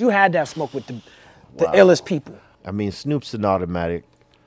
You 0.00 0.08
had 0.08 0.32
that 0.32 0.48
smoke 0.48 0.72
with 0.72 0.86
the 0.86 0.94
the 1.58 1.66
Wow. 1.66 1.72
illest 1.74 2.06
people. 2.06 2.34
I 2.64 2.70
mean, 2.70 2.90
Snoop's 2.90 3.34
an 3.34 3.44
automatic. 3.44 4.04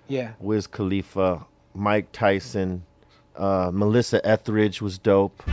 Yeah. 0.08 0.32
Wiz 0.40 0.66
Khalifa, 0.66 1.46
Mike 1.76 2.08
Tyson, 2.12 2.82
uh, 3.36 3.70
Melissa 3.72 4.26
Etheridge 4.26 4.82
was 4.82 4.98
dope. 4.98 5.44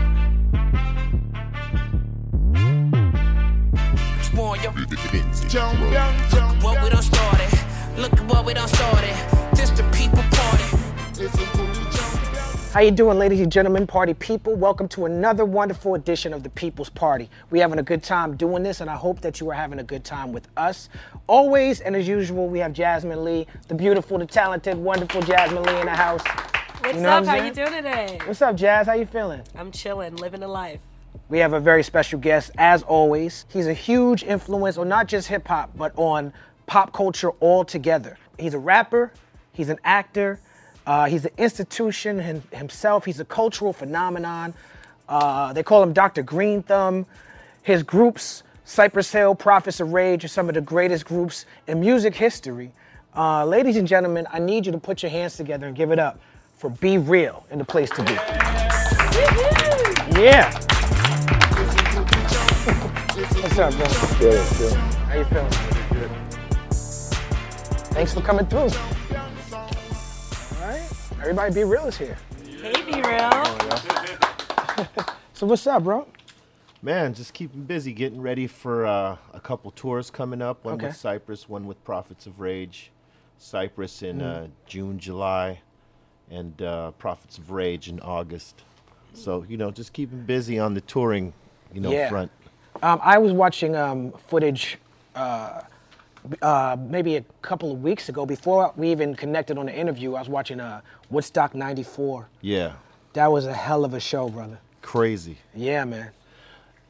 Warn 4.34 4.58
what 6.62 6.82
we 6.82 6.88
done 6.88 7.02
started. 7.02 7.50
Look 7.98 8.14
at 8.14 8.24
what 8.26 8.46
we 8.46 8.54
done 8.54 8.68
started. 8.68 9.14
This 9.54 9.68
the 9.70 9.82
people 9.92 10.22
party. 10.30 11.69
How 12.72 12.78
you 12.78 12.92
doing, 12.92 13.18
ladies 13.18 13.40
and 13.40 13.50
gentlemen, 13.50 13.84
party 13.84 14.14
people? 14.14 14.54
Welcome 14.54 14.86
to 14.90 15.06
another 15.06 15.44
wonderful 15.44 15.96
edition 15.96 16.32
of 16.32 16.44
the 16.44 16.50
People's 16.50 16.88
Party. 16.88 17.28
We're 17.50 17.62
having 17.62 17.80
a 17.80 17.82
good 17.82 18.00
time 18.00 18.36
doing 18.36 18.62
this, 18.62 18.80
and 18.80 18.88
I 18.88 18.94
hope 18.94 19.20
that 19.22 19.40
you 19.40 19.50
are 19.50 19.54
having 19.54 19.80
a 19.80 19.82
good 19.82 20.04
time 20.04 20.30
with 20.32 20.46
us. 20.56 20.88
Always, 21.26 21.80
and 21.80 21.96
as 21.96 22.06
usual, 22.06 22.46
we 22.46 22.60
have 22.60 22.72
Jasmine 22.72 23.24
Lee, 23.24 23.48
the 23.66 23.74
beautiful, 23.74 24.18
the 24.18 24.26
talented, 24.26 24.76
wonderful 24.78 25.20
Jasmine 25.22 25.64
Lee 25.64 25.80
in 25.80 25.86
the 25.86 25.90
house. 25.90 26.22
What's 26.78 26.94
You 26.94 27.02
know 27.02 27.08
up? 27.08 27.24
what 27.24 27.40
How 27.40 27.44
you 27.44 27.52
doing 27.52 27.72
today? 27.72 28.20
What's 28.24 28.40
up, 28.40 28.54
Jazz? 28.54 28.86
How 28.86 28.92
you 28.92 29.04
feeling? 29.04 29.42
I'm 29.56 29.72
chilling, 29.72 30.14
living 30.14 30.44
a 30.44 30.48
life. 30.48 30.78
We 31.28 31.40
have 31.40 31.54
a 31.54 31.60
very 31.60 31.82
special 31.82 32.20
guest, 32.20 32.52
as 32.56 32.84
always. 32.84 33.46
He's 33.48 33.66
a 33.66 33.74
huge 33.74 34.22
influence 34.22 34.78
on 34.78 34.88
not 34.88 35.08
just 35.08 35.26
hip 35.26 35.48
hop, 35.48 35.72
but 35.76 35.92
on 35.96 36.32
pop 36.66 36.92
culture 36.92 37.32
altogether. 37.42 38.16
He's 38.38 38.54
a 38.54 38.60
rapper, 38.60 39.12
he's 39.52 39.70
an 39.70 39.80
actor, 39.82 40.38
uh, 40.86 41.06
he's 41.06 41.24
an 41.24 41.32
institution 41.38 42.18
him- 42.18 42.42
himself, 42.52 43.04
he's 43.04 43.20
a 43.20 43.24
cultural 43.24 43.72
phenomenon. 43.72 44.54
Uh, 45.08 45.52
they 45.52 45.62
call 45.62 45.82
him 45.82 45.92
Dr. 45.92 46.22
Green 46.22 46.62
Thumb. 46.62 47.06
His 47.62 47.82
groups, 47.82 48.42
Cypress 48.64 49.10
Hill, 49.12 49.34
Prophets 49.34 49.80
of 49.80 49.92
Rage, 49.92 50.24
are 50.24 50.28
some 50.28 50.48
of 50.48 50.54
the 50.54 50.60
greatest 50.60 51.04
groups 51.04 51.46
in 51.66 51.80
music 51.80 52.14
history. 52.14 52.72
Uh, 53.16 53.44
ladies 53.44 53.76
and 53.76 53.88
gentlemen, 53.88 54.26
I 54.32 54.38
need 54.38 54.66
you 54.66 54.72
to 54.72 54.78
put 54.78 55.02
your 55.02 55.10
hands 55.10 55.36
together 55.36 55.66
and 55.66 55.76
give 55.76 55.90
it 55.90 55.98
up 55.98 56.20
for 56.56 56.70
B-Real 56.70 57.44
in 57.50 57.58
the 57.58 57.64
place 57.64 57.90
to 57.90 58.02
be. 58.04 58.12
Yeah. 60.20 60.52
What's 63.40 63.58
up, 63.58 63.72
bro? 63.74 63.86
How 65.06 65.16
you 65.16 65.24
feeling? 65.24 65.50
Good. 65.90 66.10
Thanks 67.92 68.14
for 68.14 68.20
coming 68.20 68.46
through. 68.46 68.70
All 71.22 71.26
right. 71.26 71.38
Everybody 71.38 71.54
B-Real 71.54 71.86
is 71.86 71.96
here. 71.98 72.16
Hey, 72.62 72.82
B-Real. 72.82 73.58
So 75.34 75.46
what's 75.46 75.66
up, 75.66 75.84
bro? 75.84 76.06
Man, 76.82 77.14
just 77.14 77.32
keeping 77.32 77.62
busy, 77.62 77.92
getting 77.94 78.20
ready 78.20 78.46
for 78.46 78.84
uh, 78.84 79.16
a 79.32 79.40
couple 79.40 79.70
tours 79.70 80.10
coming 80.10 80.42
up. 80.42 80.64
One 80.64 80.74
Okay. 80.74 80.86
with 80.88 80.96
Cypress, 80.96 81.48
one 81.48 81.66
with 81.66 81.82
Prophets 81.82 82.26
of 82.26 82.40
Rage. 82.40 82.90
Cypress 83.38 84.02
in 84.02 84.18
Mm-hmm. 84.18 84.44
uh, 84.44 84.48
June, 84.66 84.98
July, 84.98 85.60
and 86.30 86.60
uh, 86.60 86.90
Prophets 86.92 87.38
of 87.38 87.50
Rage 87.50 87.88
in 87.88 88.00
August. 88.00 88.64
So 89.14 89.44
you 89.48 89.56
know, 89.56 89.70
just 89.70 89.94
keeping 89.94 90.24
busy 90.24 90.58
on 90.58 90.74
the 90.74 90.82
touring, 90.82 91.32
you 91.72 91.80
know, 91.80 91.90
Yeah. 91.92 92.08
front. 92.10 92.30
Um, 92.82 93.00
I 93.02 93.16
was 93.18 93.32
watching 93.32 93.74
um, 93.76 94.12
footage 94.28 94.76
uh, 96.42 96.76
maybe 96.78 97.16
a 97.16 97.24
couple 97.42 97.72
of 97.72 97.82
weeks 97.82 98.08
ago 98.08 98.26
before 98.26 98.72
we 98.76 98.90
even 98.90 99.14
connected 99.14 99.58
on 99.58 99.66
the 99.66 99.74
interview. 99.74 100.14
I 100.14 100.20
was 100.20 100.28
watching 100.28 100.60
uh, 100.60 100.80
Woodstock 101.10 101.54
'94. 101.54 102.28
Yeah, 102.40 102.72
That 103.14 103.30
was 103.32 103.46
a 103.46 103.54
hell 103.54 103.84
of 103.84 103.94
a 103.94 104.00
show, 104.00 104.28
brother. 104.28 104.58
crazy. 104.82 105.38
Yeah, 105.54 105.84
man. 105.84 106.10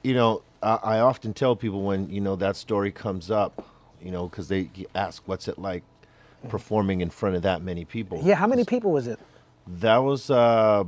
you 0.02 0.14
know, 0.14 0.42
I, 0.62 0.74
I 0.82 1.00
often 1.00 1.32
tell 1.34 1.54
people 1.56 1.82
when 1.82 2.08
you 2.10 2.20
know 2.20 2.36
that 2.36 2.56
story 2.56 2.90
comes 2.92 3.30
up, 3.30 3.64
you 4.02 4.10
know, 4.10 4.28
because 4.28 4.48
they 4.48 4.68
ask, 4.94 5.22
"What's 5.26 5.48
it 5.48 5.58
like 5.58 5.82
performing 6.48 7.00
in 7.00 7.10
front 7.10 7.36
of 7.36 7.42
that 7.42 7.62
many 7.62 7.84
people?" 7.84 8.20
Yeah, 8.24 8.34
how 8.34 8.46
many 8.46 8.64
people 8.64 8.90
was 8.92 9.06
it? 9.06 9.18
That 9.66 9.98
was 9.98 10.30
uh, 10.30 10.84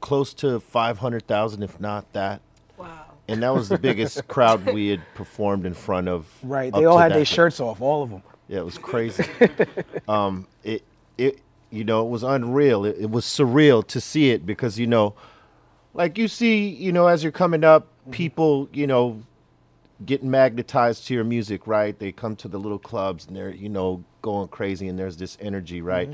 close 0.00 0.34
to 0.34 0.58
five 0.60 0.98
hundred 0.98 1.26
thousand, 1.26 1.62
if 1.62 1.78
not 1.80 2.12
that, 2.12 2.40
Wow. 2.76 3.13
And 3.28 3.42
that 3.42 3.54
was 3.54 3.68
the 3.68 3.78
biggest 3.78 4.26
crowd 4.28 4.64
we 4.66 4.88
had 4.88 5.02
performed 5.14 5.66
in 5.66 5.74
front 5.74 6.08
of. 6.08 6.26
Right. 6.42 6.72
They 6.72 6.84
all 6.84 6.98
had 6.98 7.12
their 7.12 7.24
shirts 7.24 7.60
off, 7.60 7.80
all 7.80 8.02
of 8.02 8.10
them. 8.10 8.22
Yeah, 8.48 8.58
it 8.58 8.64
was 8.64 8.78
crazy. 8.78 9.24
um, 10.08 10.46
it 10.62 10.82
it 11.16 11.40
you 11.70 11.84
know 11.84 12.06
it 12.06 12.10
was 12.10 12.22
unreal. 12.22 12.84
It, 12.84 12.96
it 13.00 13.10
was 13.10 13.24
surreal 13.24 13.86
to 13.88 14.00
see 14.00 14.30
it 14.30 14.44
because 14.44 14.78
you 14.78 14.86
know, 14.86 15.14
like 15.94 16.18
you 16.18 16.28
see, 16.28 16.68
you 16.68 16.92
know, 16.92 17.06
as 17.06 17.22
you're 17.22 17.32
coming 17.32 17.64
up, 17.64 17.88
people, 18.10 18.68
you 18.72 18.86
know, 18.86 19.22
getting 20.04 20.30
magnetized 20.30 21.06
to 21.06 21.14
your 21.14 21.24
music, 21.24 21.66
right? 21.66 21.98
They 21.98 22.12
come 22.12 22.36
to 22.36 22.48
the 22.48 22.58
little 22.58 22.78
clubs 22.78 23.26
and 23.26 23.34
they're 23.34 23.50
you 23.50 23.70
know 23.70 24.04
going 24.20 24.48
crazy, 24.48 24.88
and 24.88 24.98
there's 24.98 25.16
this 25.16 25.38
energy, 25.40 25.80
right? 25.80 26.10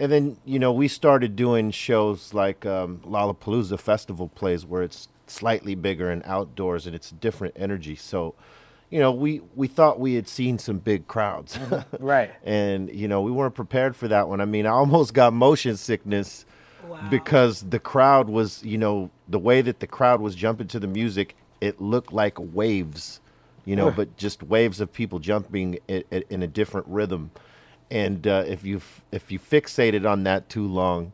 And 0.00 0.10
then 0.10 0.36
you 0.44 0.58
know 0.58 0.72
we 0.72 0.88
started 0.88 1.36
doing 1.36 1.70
shows 1.70 2.34
like 2.34 2.66
um, 2.66 2.98
Lollapalooza 3.06 3.78
festival 3.78 4.28
plays 4.28 4.66
where 4.66 4.82
it's 4.82 5.06
slightly 5.32 5.74
bigger 5.74 6.10
and 6.10 6.22
outdoors 6.24 6.86
and 6.86 6.94
it's 6.94 7.10
different 7.10 7.54
energy. 7.56 7.96
So, 7.96 8.34
you 8.90 9.00
know, 9.00 9.10
we 9.12 9.40
we 9.54 9.66
thought 9.68 9.98
we 9.98 10.14
had 10.14 10.28
seen 10.28 10.58
some 10.58 10.78
big 10.78 11.08
crowds, 11.08 11.58
Right. 11.98 12.30
and 12.44 12.92
you 12.94 13.08
know 13.08 13.22
we 13.22 13.30
weren't 13.32 13.54
prepared 13.54 13.96
for 13.96 14.08
that 14.08 14.28
one. 14.28 14.40
I 14.40 14.44
mean, 14.44 14.66
I 14.66 14.70
almost 14.70 15.14
got 15.14 15.32
motion 15.32 15.76
sickness 15.76 16.44
Wow. 16.88 16.98
because 17.10 17.62
the 17.62 17.78
crowd 17.78 18.28
was, 18.28 18.62
you 18.64 18.76
know, 18.76 19.08
the 19.28 19.38
way 19.38 19.62
that 19.62 19.78
the 19.78 19.86
crowd 19.86 20.20
was 20.20 20.34
jumping 20.34 20.66
to 20.68 20.80
the 20.80 20.88
music, 20.88 21.36
it 21.60 21.80
looked 21.80 22.12
like 22.12 22.36
waves, 22.38 23.20
you 23.64 23.76
know, 23.76 23.90
but 23.92 24.16
just 24.16 24.42
waves 24.42 24.80
of 24.80 24.92
people 24.92 25.20
jumping 25.20 25.78
i 25.88 26.02
i 26.12 26.24
in 26.28 26.42
a 26.42 26.46
different 26.48 26.86
rhythm. 26.88 27.30
And 27.90 28.26
uh, 28.26 28.44
if 28.46 28.64
you 28.64 28.78
f- 28.78 29.02
if 29.12 29.30
you 29.30 29.38
fixated 29.38 30.10
on 30.10 30.24
that 30.24 30.48
too 30.48 30.66
long, 30.66 31.12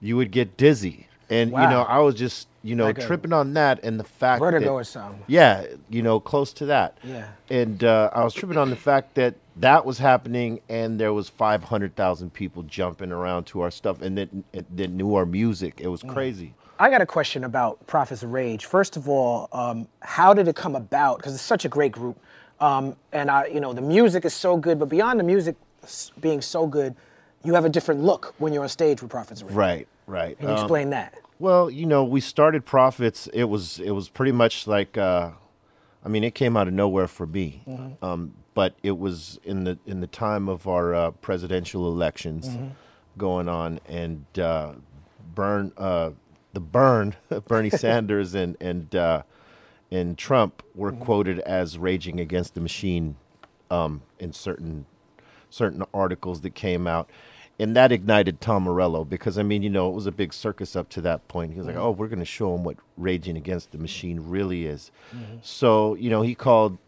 you 0.00 0.16
would 0.16 0.30
get 0.32 0.56
dizzy. 0.56 1.06
And 1.30 1.50
you 1.52 1.56
know, 1.56 1.82
I 1.82 2.00
was 2.00 2.16
just 2.16 2.48
you 2.64 2.74
know 2.74 2.86
Like 2.86 2.98
tripping 2.98 3.32
on 3.32 3.54
that 3.54 3.84
and 3.84 4.00
the 4.00 4.04
fact 4.04 4.40
Vertigo 4.40 4.64
that, 4.64 4.70
or 4.72 4.84
something. 4.84 5.22
yeah, 5.28 5.66
you 5.90 6.02
know, 6.02 6.18
close 6.18 6.52
to 6.54 6.66
that. 6.66 6.98
Yeah. 7.04 7.28
And 7.50 7.84
uh, 7.84 8.10
I 8.12 8.24
was 8.24 8.34
tripping 8.34 8.56
on 8.56 8.70
the 8.70 8.76
fact 8.76 9.14
that 9.14 9.34
that 9.58 9.84
was 9.86 9.98
happening, 9.98 10.60
and 10.68 10.98
there 10.98 11.12
was 11.12 11.28
five 11.28 11.62
hundred 11.64 11.94
thousand 11.94 12.32
people 12.32 12.62
jumping 12.64 13.12
around 13.12 13.44
to 13.48 13.60
our 13.60 13.70
stuff, 13.70 14.02
and 14.02 14.18
that 14.18 14.28
that 14.76 14.90
knew 14.90 15.14
our 15.14 15.26
music. 15.26 15.80
It 15.80 15.88
was 15.88 16.02
Mm. 16.02 16.08
crazy. 16.14 16.54
I 16.80 16.90
got 16.90 17.00
a 17.02 17.06
question 17.06 17.44
about 17.44 17.86
Prophets 17.86 18.24
of 18.24 18.32
Rage. 18.32 18.64
First 18.64 18.96
of 18.96 19.08
all, 19.08 19.48
um, 19.52 19.86
how 20.00 20.34
did 20.34 20.48
it 20.48 20.56
come 20.56 20.74
about? 20.74 21.18
Because 21.18 21.32
it's 21.34 21.42
such 21.42 21.64
a 21.64 21.68
great 21.68 21.92
group, 21.92 22.18
um, 22.60 22.96
and 23.12 23.30
I, 23.30 23.46
you 23.46 23.60
know, 23.60 23.72
the 23.72 23.80
music 23.82 24.24
is 24.24 24.34
so 24.34 24.56
good. 24.56 24.78
But 24.80 24.88
beyond 24.88 25.20
the 25.20 25.24
music 25.24 25.54
being 26.20 26.40
so 26.40 26.66
good, 26.66 26.96
you 27.44 27.54
have 27.54 27.64
a 27.64 27.68
different 27.68 28.02
look 28.02 28.34
when 28.38 28.52
you're 28.52 28.62
on 28.64 28.68
stage 28.70 29.02
with 29.02 29.10
Prophets 29.10 29.40
of 29.42 29.48
Rage. 29.48 29.56
Right, 29.56 29.88
right. 30.08 30.38
Can 30.38 30.48
you 30.48 30.54
Um, 30.54 30.60
explain 30.60 30.90
that? 30.90 31.14
Well, 31.38 31.70
you 31.70 31.86
know, 31.86 32.04
we 32.04 32.20
started 32.20 32.64
Prophets. 32.64 33.28
It 33.32 33.44
was 33.44 33.78
it 33.80 33.90
was 33.90 34.08
pretty 34.08 34.32
much 34.32 34.66
like, 34.66 34.96
uh, 34.96 35.30
I 36.04 36.08
mean, 36.08 36.24
it 36.24 36.34
came 36.34 36.56
out 36.56 36.68
of 36.68 36.74
nowhere 36.74 37.08
for 37.08 37.26
me. 37.26 37.62
Um, 38.02 38.34
but 38.54 38.74
it 38.82 38.98
was 38.98 39.38
in 39.44 39.64
the 39.64 39.78
in 39.84 40.00
the 40.00 40.06
time 40.06 40.48
of 40.48 40.66
our 40.68 40.94
uh, 40.94 41.10
presidential 41.10 41.88
elections 41.88 42.46
going 43.18 43.48
on, 43.48 43.80
and 43.88 44.24
uh, 44.38 44.74
burn 45.34 45.72
uh, 45.76 46.10
the 46.52 46.60
burn 46.60 47.16
Bernie 47.48 47.70
Sanders 47.84 48.34
and 48.34 48.56
and 48.60 48.94
uh, 48.94 49.22
and 49.90 50.16
Trump 50.16 50.62
were 50.74 50.92
quoted 50.92 51.40
as 51.40 51.78
raging 51.78 52.20
against 52.20 52.54
the 52.54 52.60
machine 52.60 53.16
um, 53.72 54.02
in 54.20 54.32
certain 54.32 54.86
certain 55.50 55.82
articles 55.92 56.40
that 56.42 56.54
came 56.54 56.86
out. 56.86 57.10
And 57.58 57.76
that 57.76 57.92
ignited 57.92 58.40
Tom 58.40 58.64
Morello 58.64 59.04
because 59.04 59.38
I 59.38 59.44
mean, 59.44 59.62
you 59.62 59.70
know, 59.70 59.88
it 59.88 59.94
was 59.94 60.06
a 60.06 60.12
big 60.12 60.34
circus 60.34 60.74
up 60.74 60.88
to 60.90 61.00
that 61.02 61.28
point. 61.28 61.52
He 61.52 61.58
was 61.58 61.66
like, 61.68 61.76
"Oh, 61.76 61.92
we're 61.92 62.08
going 62.08 62.18
to 62.18 62.24
show 62.24 62.54
him 62.54 62.64
what 62.64 62.76
raging 62.96 63.36
against 63.36 63.70
the 63.70 63.78
machine 63.78 64.20
really 64.20 64.66
is." 64.66 64.90
So, 65.42 65.94
you 65.94 66.10
know, 66.10 66.22
he 66.22 66.34
called 66.34 66.78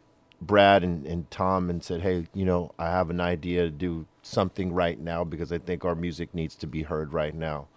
Brad 0.40 0.82
and, 0.82 1.06
and 1.06 1.30
Tom 1.30 1.70
and 1.70 1.84
said, 1.84 2.00
"Hey, 2.00 2.26
you 2.34 2.44
know, 2.44 2.72
I 2.78 2.86
have 2.90 3.10
an 3.10 3.20
idea 3.20 3.62
to 3.64 3.70
do 3.70 4.06
something 4.22 4.72
right 4.72 4.98
now 4.98 5.22
because 5.22 5.52
I 5.52 5.58
think 5.58 5.84
our 5.84 5.94
music 5.94 6.34
needs 6.34 6.56
to 6.56 6.66
be 6.66 6.82
heard 6.82 7.12
right 7.12 7.34
now." 7.34 7.68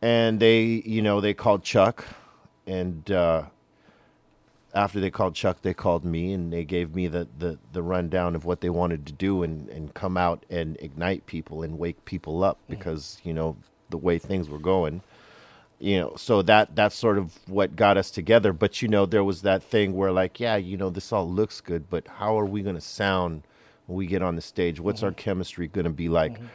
And 0.00 0.40
they, 0.40 0.62
you 0.86 1.02
know, 1.02 1.20
they 1.20 1.34
called 1.34 1.62
Chuck, 1.62 2.06
and 2.66 3.10
uh, 3.10 3.42
after 4.74 5.00
they 5.00 5.10
called 5.10 5.34
Chuck, 5.34 5.62
they 5.62 5.74
called 5.74 6.04
me 6.04 6.32
and 6.32 6.52
they 6.52 6.64
gave 6.64 6.94
me 6.94 7.08
the, 7.08 7.26
the, 7.38 7.58
the 7.72 7.82
rundown 7.82 8.34
of 8.34 8.44
what 8.44 8.60
they 8.60 8.70
wanted 8.70 9.06
to 9.06 9.12
do 9.12 9.42
and, 9.42 9.68
and 9.68 9.92
come 9.94 10.16
out 10.16 10.44
and 10.48 10.76
ignite 10.80 11.26
people 11.26 11.62
and 11.62 11.78
wake 11.78 12.04
people 12.04 12.44
up 12.44 12.58
because, 12.68 13.18
you 13.24 13.32
know, 13.32 13.56
the 13.90 13.96
way 13.96 14.18
things 14.18 14.48
were 14.48 14.58
going. 14.58 15.02
You 15.78 15.98
know, 15.98 16.16
so 16.16 16.42
that 16.42 16.76
that's 16.76 16.94
sort 16.94 17.16
of 17.16 17.38
what 17.48 17.74
got 17.74 17.96
us 17.96 18.10
together. 18.10 18.52
But 18.52 18.82
you 18.82 18.88
know, 18.88 19.06
there 19.06 19.24
was 19.24 19.42
that 19.42 19.62
thing 19.62 19.94
where 19.94 20.12
like, 20.12 20.38
yeah, 20.38 20.56
you 20.56 20.76
know, 20.76 20.90
this 20.90 21.10
all 21.10 21.28
looks 21.28 21.62
good, 21.62 21.88
but 21.88 22.06
how 22.06 22.38
are 22.38 22.44
we 22.44 22.60
gonna 22.60 22.82
sound 22.82 23.44
when 23.86 23.96
we 23.96 24.06
get 24.06 24.20
on 24.20 24.36
the 24.36 24.42
stage? 24.42 24.78
What's 24.78 25.02
our 25.02 25.08
mm-hmm. 25.08 25.16
chemistry 25.16 25.68
gonna 25.68 25.88
be 25.88 26.10
like? 26.10 26.34
Mm-hmm. 26.34 26.46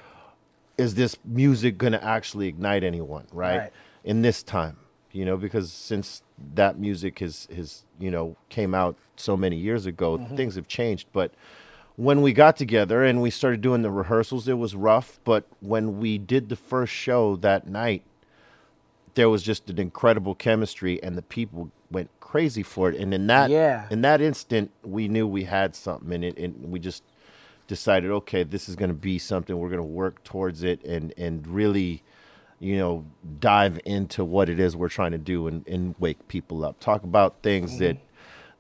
Is 0.78 0.94
this 0.94 1.18
music 1.26 1.80
gonna 1.80 2.00
actually 2.04 2.48
ignite 2.48 2.84
anyone, 2.84 3.26
right? 3.32 3.58
Right. 3.58 3.74
In 4.04 4.22
this 4.22 4.44
time, 4.44 4.78
you 5.16 5.24
know, 5.24 5.38
because 5.38 5.72
since 5.72 6.22
that 6.56 6.78
music 6.78 7.20
has 7.20 7.48
has 7.56 7.84
you 8.00 8.12
know 8.12 8.36
came 8.50 8.76
out 8.76 8.98
so 9.16 9.38
many 9.38 9.56
years 9.56 9.86
ago, 9.86 10.18
mm-hmm. 10.18 10.36
things 10.36 10.56
have 10.56 10.68
changed. 10.68 11.08
But 11.14 11.32
when 11.96 12.22
we 12.22 12.34
got 12.34 12.58
together 12.58 13.04
and 13.04 13.22
we 13.22 13.30
started 13.30 13.62
doing 13.62 13.82
the 13.82 13.92
rehearsals, 13.92 14.48
it 14.48 14.58
was 14.58 14.76
rough. 14.76 15.20
But 15.24 15.46
when 15.62 16.00
we 16.00 16.18
did 16.18 16.50
the 16.50 16.58
first 16.58 16.92
show 16.92 17.38
that 17.38 17.66
night, 17.68 18.04
there 19.14 19.30
was 19.30 19.42
just 19.42 19.70
an 19.70 19.80
incredible 19.80 20.36
chemistry, 20.36 21.02
and 21.02 21.18
the 21.18 21.22
people 21.22 21.72
went 21.90 22.10
crazy 22.20 22.64
for 22.64 22.90
it. 22.90 23.00
And 23.00 23.14
in 23.14 23.28
that 23.28 23.50
Yeah. 23.50 23.88
in 23.90 24.02
that 24.02 24.20
instant, 24.20 24.72
we 24.84 25.08
knew 25.08 25.26
we 25.26 25.46
had 25.46 25.76
something, 25.76 26.12
and 26.12 26.26
it, 26.26 26.38
and 26.38 26.72
we 26.72 26.80
just 26.80 27.04
decided, 27.68 28.12
okay, 28.12 28.44
this 28.44 28.68
is 28.68 28.76
going 28.76 28.90
to 28.90 28.96
be 28.96 29.18
something. 29.18 29.58
We're 29.58 29.70
going 29.70 29.78
to 29.80 29.84
work 29.84 30.24
towards 30.26 30.62
it, 30.62 30.84
and 30.84 31.14
and 31.18 31.48
really, 31.48 32.04
you 32.66 32.78
know, 32.78 33.06
dive 33.40 33.80
into 33.86 34.24
what 34.26 34.50
it 34.50 34.60
is 34.60 34.76
we're 34.76 34.90
trying 34.90 35.12
to 35.12 35.18
do, 35.34 35.48
and, 35.48 35.68
and 35.68 35.94
wake 36.00 36.28
people 36.28 36.66
up. 36.66 36.80
Talk 36.80 37.04
about 37.04 37.36
things 37.44 37.78
that 37.80 37.98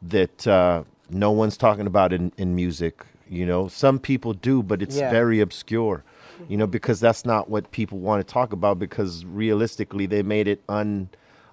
that 0.02 0.46
uh, 0.48 0.84
no 1.10 1.32
one's 1.32 1.58
talking 1.58 1.88
about 1.88 2.14
in, 2.14 2.32
in 2.38 2.56
music. 2.56 3.06
You 3.28 3.46
know, 3.46 3.68
some 3.68 3.98
people 4.00 4.34
do, 4.34 4.62
but 4.62 4.82
it's 4.84 4.98
Yeah. 4.98 5.10
very 5.10 5.40
obscure. 5.42 6.04
You 6.50 6.58
know, 6.58 6.68
because 6.68 7.00
that's 7.00 7.26
not 7.26 7.50
what 7.50 7.72
people 7.72 7.98
want 8.00 8.26
to 8.26 8.32
talk 8.32 8.54
about. 8.54 8.78
Because 8.78 9.26
realistically, 9.26 10.06
they 10.06 10.22
made 10.22 10.48
it 10.48 10.62
un 10.70 11.10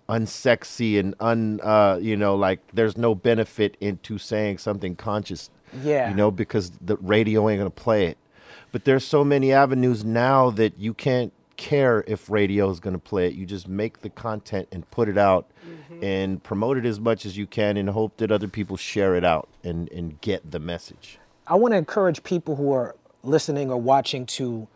unsexy 0.09 0.99
and 1.01 1.15
un 1.21 1.61
uh, 1.63 1.99
you 2.03 2.17
know 2.17 2.35
like 2.35 2.61
there's 2.75 2.97
no 2.97 3.15
benefit 3.15 3.77
into 3.81 4.19
saying 4.19 4.59
something 4.59 4.95
conscious. 4.97 5.49
Yeah. 5.83 6.11
You 6.11 6.15
know, 6.15 6.31
because 6.31 6.73
the 6.81 6.97
radio 6.99 7.49
ain't 7.49 7.61
gonna 7.61 7.71
play 7.71 8.07
it. 8.07 8.19
But 8.73 8.85
there's 8.85 9.05
so 9.05 9.25
many 9.25 9.53
avenues 9.53 10.05
now 10.05 10.51
that 10.51 10.79
you 10.79 10.93
can't 10.95 11.33
care 11.63 12.03
if 12.07 12.29
radio 12.29 12.69
is 12.71 12.81
going 12.81 12.95
to 12.95 12.99
play 12.99 13.27
it. 13.29 13.35
You 13.35 13.47
just 13.47 13.69
make 13.69 14.01
the 14.01 14.11
content 14.11 14.69
and 14.73 14.89
put 14.91 15.09
it 15.09 15.17
out 15.17 15.51
and 16.03 16.43
promote 16.43 16.77
it 16.77 16.85
as 16.85 16.99
much 16.99 17.25
as 17.25 17.37
you 17.37 17.47
can 17.47 17.77
and 17.77 17.89
hope 17.89 18.17
that 18.17 18.33
other 18.33 18.49
people 18.49 18.77
share 18.77 19.15
it 19.15 19.25
out 19.25 19.49
and, 19.63 19.89
and 19.93 20.21
get 20.21 20.51
the 20.51 20.59
message. 20.59 21.19
I 21.47 21.55
want 21.55 21.73
to 21.73 21.79
encourage 21.79 22.23
people 22.25 22.57
who 22.57 22.73
are 22.73 22.97
listening 23.23 23.71
or 23.71 23.77
watching 23.81 24.27
to 24.27 24.67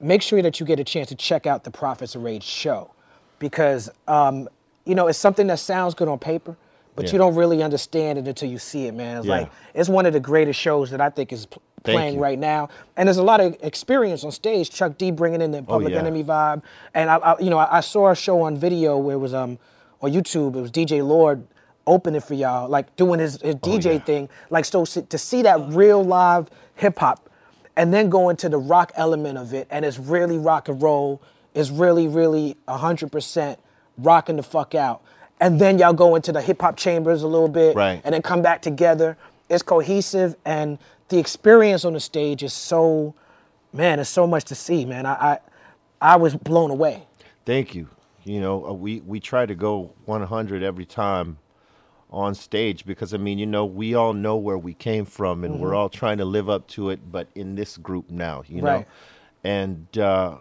make 0.00 0.22
sure 0.22 0.42
that 0.42 0.58
you 0.58 0.66
get 0.66 0.80
a 0.80 0.84
chance 0.84 1.08
to 1.10 1.14
check 1.14 1.46
out 1.46 1.62
the 1.64 1.70
Prophets 1.70 2.14
of 2.16 2.22
Rage 2.24 2.42
show 2.42 2.90
because, 3.38 3.88
um, 4.08 4.48
you 4.84 4.94
know, 4.96 5.06
it's 5.06 5.18
something 5.18 5.46
that 5.46 5.60
sounds 5.60 5.94
good 5.94 6.08
on 6.08 6.18
paper, 6.18 6.56
but 6.96 7.06
Yeah. 7.06 7.12
you 7.12 7.18
don't 7.18 7.36
really 7.36 7.62
understand 7.62 8.18
it 8.18 8.26
until 8.26 8.48
you 8.50 8.58
see 8.58 8.86
it, 8.86 8.94
man. 8.94 9.18
It's 9.18 9.26
Yeah. 9.26 9.32
like, 9.40 9.50
it's 9.72 9.88
one 9.88 10.04
of 10.06 10.12
the 10.12 10.20
greatest 10.20 10.58
shows 10.58 10.90
that 10.90 11.00
I 11.00 11.10
think 11.10 11.32
is 11.32 11.46
playing 11.84 12.18
right 12.18 12.38
now. 12.38 12.68
And 12.96 13.06
there's 13.08 13.18
a 13.18 13.22
lot 13.22 13.40
of 13.40 13.56
experience 13.62 14.24
on 14.24 14.32
stage. 14.32 14.70
Chuck 14.70 14.98
D 14.98 15.10
bringing 15.10 15.40
in 15.42 15.50
the 15.52 15.62
Public 15.62 15.92
Oh, 15.92 15.94
yeah. 15.94 16.00
Enemy 16.00 16.24
vibe. 16.24 16.62
And, 16.94 17.10
I, 17.10 17.16
I, 17.16 17.38
you 17.38 17.50
know, 17.50 17.58
I, 17.58 17.78
I 17.78 17.80
saw 17.80 18.10
a 18.10 18.16
show 18.16 18.42
on 18.42 18.56
video 18.56 18.96
where 18.98 19.14
it 19.16 19.18
was 19.18 19.34
um, 19.34 19.58
on 20.02 20.12
YouTube, 20.12 20.56
it 20.56 20.60
was 20.60 20.70
DJ 20.70 21.06
Lord 21.06 21.46
opening 21.86 22.20
for 22.22 22.34
y'all, 22.34 22.68
like 22.68 22.94
doing 22.96 23.20
his, 23.20 23.40
his 23.42 23.56
DJ 23.56 23.86
Oh, 23.86 23.92
yeah. 23.92 23.98
thing. 24.00 24.28
Like, 24.50 24.64
so 24.64 24.84
to 24.86 25.18
see 25.18 25.42
that 25.42 25.60
real 25.68 26.02
live 26.02 26.48
hip 26.74 26.98
hop 26.98 27.28
and 27.76 27.92
then 27.92 28.08
go 28.08 28.30
into 28.30 28.48
the 28.48 28.56
rock 28.58 28.92
element 28.96 29.36
of 29.36 29.52
it, 29.52 29.66
and 29.70 29.84
it's 29.84 29.98
really 29.98 30.38
rock 30.38 30.68
and 30.68 30.80
roll, 30.82 31.20
it's 31.54 31.70
really, 31.70 32.08
really 32.08 32.56
100% 32.68 33.56
rocking 33.98 34.36
the 34.36 34.42
fuck 34.42 34.74
out. 34.74 35.02
And 35.40 35.60
then 35.60 35.78
y'all 35.78 35.92
go 35.92 36.14
into 36.14 36.32
the 36.32 36.40
hip 36.40 36.60
hop 36.62 36.76
chambers 36.76 37.22
a 37.22 37.26
little 37.26 37.48
bit, 37.48 37.76
Right. 37.76 38.00
and 38.04 38.14
then 38.14 38.22
come 38.22 38.40
back 38.42 38.62
together. 38.62 39.16
It's 39.50 39.62
cohesive, 39.62 40.36
and 40.46 40.78
the 41.08 41.18
experience 41.18 41.84
on 41.84 41.92
the 41.92 42.00
stage 42.00 42.42
is 42.42 42.52
so, 42.52 43.14
man, 43.72 44.00
it's 44.00 44.10
so 44.10 44.26
much 44.26 44.44
to 44.44 44.54
see, 44.54 44.84
man. 44.84 45.06
I, 45.06 45.12
I, 45.12 45.38
I 46.00 46.16
was 46.16 46.34
blown 46.34 46.70
away. 46.70 47.06
Thank 47.44 47.74
you. 47.74 47.88
You 48.24 48.40
know, 48.40 48.66
uh, 48.66 48.72
we, 48.72 49.00
we 49.00 49.20
try 49.20 49.44
to 49.46 49.54
go 49.54 49.92
100 50.06 50.62
every 50.62 50.86
time 50.86 51.38
on 52.10 52.34
stage 52.34 52.86
because, 52.86 53.12
I 53.12 53.18
mean, 53.18 53.38
you 53.38 53.46
know, 53.46 53.64
we 53.66 53.94
all 53.94 54.12
know 54.14 54.36
where 54.36 54.56
we 54.56 54.72
came 54.72 55.04
from 55.04 55.44
and 55.44 55.54
Mm-hmm. 55.54 55.62
we're 55.62 55.74
all 55.74 55.88
trying 55.90 56.18
to 56.18 56.24
live 56.24 56.48
up 56.48 56.66
to 56.68 56.90
it, 56.90 57.00
but 57.12 57.28
in 57.34 57.54
this 57.54 57.76
group 57.76 58.08
now, 58.10 58.42
you 58.46 58.62
know? 58.62 58.84
And 59.42 59.98
uh, 59.98 60.38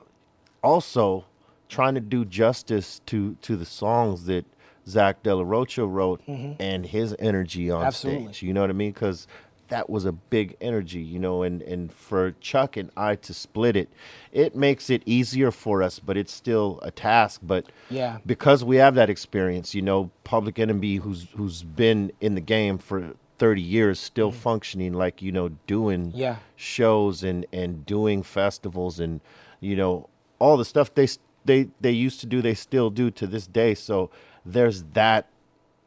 also 0.64 1.26
trying 1.68 1.96
to 1.96 2.00
do 2.02 2.24
justice 2.26 3.02
to, 3.08 3.36
to 3.42 3.58
the 3.58 3.66
songs 3.66 4.26
that 4.26 4.46
Zach 4.88 5.24
De 5.24 5.34
La 5.36 5.44
Rocha 5.44 5.86
wrote 5.86 6.22
and 6.28 6.86
his 6.86 7.16
energy 7.20 7.70
on 7.72 7.80
Mm-hmm. 7.80 7.88
Absolutely. 7.88 8.24
stage. 8.34 8.44
You 8.44 8.54
know 8.54 8.62
what 8.62 8.70
I 8.70 8.74
mean? 8.74 8.92
Because 8.92 9.28
that 9.74 9.90
was 9.90 10.06
a 10.06 10.12
big 10.12 10.56
energy, 10.62 11.02
you 11.02 11.18
know, 11.18 11.42
and, 11.42 11.64
and 11.64 11.92
for 11.92 12.36
Chuck 12.40 12.78
and 12.78 12.92
I 12.96 13.16
to 13.16 13.34
split 13.34 13.76
it, 13.76 13.90
it 14.32 14.56
makes 14.56 14.92
it 14.92 15.02
easier 15.08 15.50
for 15.50 15.82
us, 15.82 15.98
but 15.98 16.16
it's 16.16 16.32
still 16.32 16.80
a 16.84 16.92
task. 16.92 17.42
But 17.42 17.66
Yeah. 17.90 18.20
because 18.24 18.64
we 18.64 18.76
have 18.76 18.94
that 18.94 19.10
experience, 19.10 19.74
you 19.74 19.82
know, 19.82 20.12
Public 20.24 20.60
Enemy, 20.60 20.98
who's 20.98 21.26
who's 21.36 21.64
been 21.64 22.12
in 22.22 22.36
the 22.36 22.42
game 22.42 22.78
for 22.78 23.16
30 23.40 23.64
years, 23.64 24.00
still 24.00 24.32
mm. 24.32 24.36
functioning, 24.36 24.94
like 24.94 25.24
you 25.24 25.32
know, 25.32 25.50
doing. 25.66 26.12
Yeah. 26.14 26.36
shows 26.56 27.24
and 27.24 27.46
and 27.52 27.84
doing 27.86 28.22
festivals 28.24 29.00
and 29.00 29.20
you 29.60 29.76
know 29.76 30.08
all 30.40 30.56
the 30.56 30.66
stuff 30.66 30.94
they 30.94 31.08
they 31.46 31.70
they 31.82 31.92
used 31.92 32.20
to 32.20 32.28
do, 32.28 32.42
they 32.44 32.54
still 32.54 32.92
do 32.92 33.10
to 33.10 33.26
this 33.26 33.48
day. 33.48 33.74
So 33.74 34.12
there's 34.46 34.84
that 34.94 35.26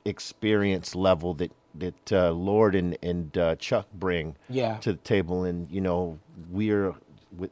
experience 0.04 0.94
level 0.94 1.34
that 1.34 1.52
that 1.80 2.12
uh, 2.12 2.30
Lord 2.32 2.74
and 2.74 2.96
and 3.02 3.36
uh, 3.36 3.56
Chuck 3.56 3.86
bring 3.94 4.36
Yeah. 4.48 4.78
to 4.78 4.92
the 4.92 4.98
table, 4.98 5.44
and 5.44 5.70
you 5.70 5.80
know 5.80 6.18
we're 6.50 6.94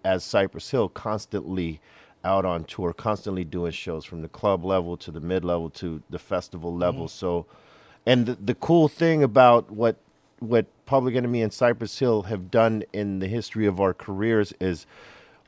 as 0.04 0.24
Cypress 0.24 0.70
Hill 0.70 0.88
constantly 0.88 1.80
out 2.24 2.44
on 2.46 2.64
tour, 2.64 2.92
constantly 2.94 3.44
doing 3.44 3.72
shows 3.72 4.04
from 4.04 4.22
the 4.22 4.28
club 4.28 4.64
level 4.64 4.96
to 4.96 5.10
the 5.10 5.20
mid 5.20 5.44
level 5.44 5.68
to 5.70 6.02
the 6.08 6.18
festival 6.18 6.74
level. 6.74 7.06
So, 7.06 7.44
and 8.06 8.24
the, 8.26 8.34
the 8.36 8.54
cool 8.54 8.88
thing 8.88 9.22
about 9.22 9.70
what 9.70 9.96
what 10.40 10.66
Public 10.86 11.14
Enemy 11.16 11.42
and 11.42 11.52
Cypress 11.52 11.98
Hill 11.98 12.22
have 12.24 12.50
done 12.50 12.82
in 12.92 13.18
the 13.18 13.28
history 13.28 13.66
of 13.66 13.80
our 13.80 13.92
careers 13.94 14.52
is 14.60 14.86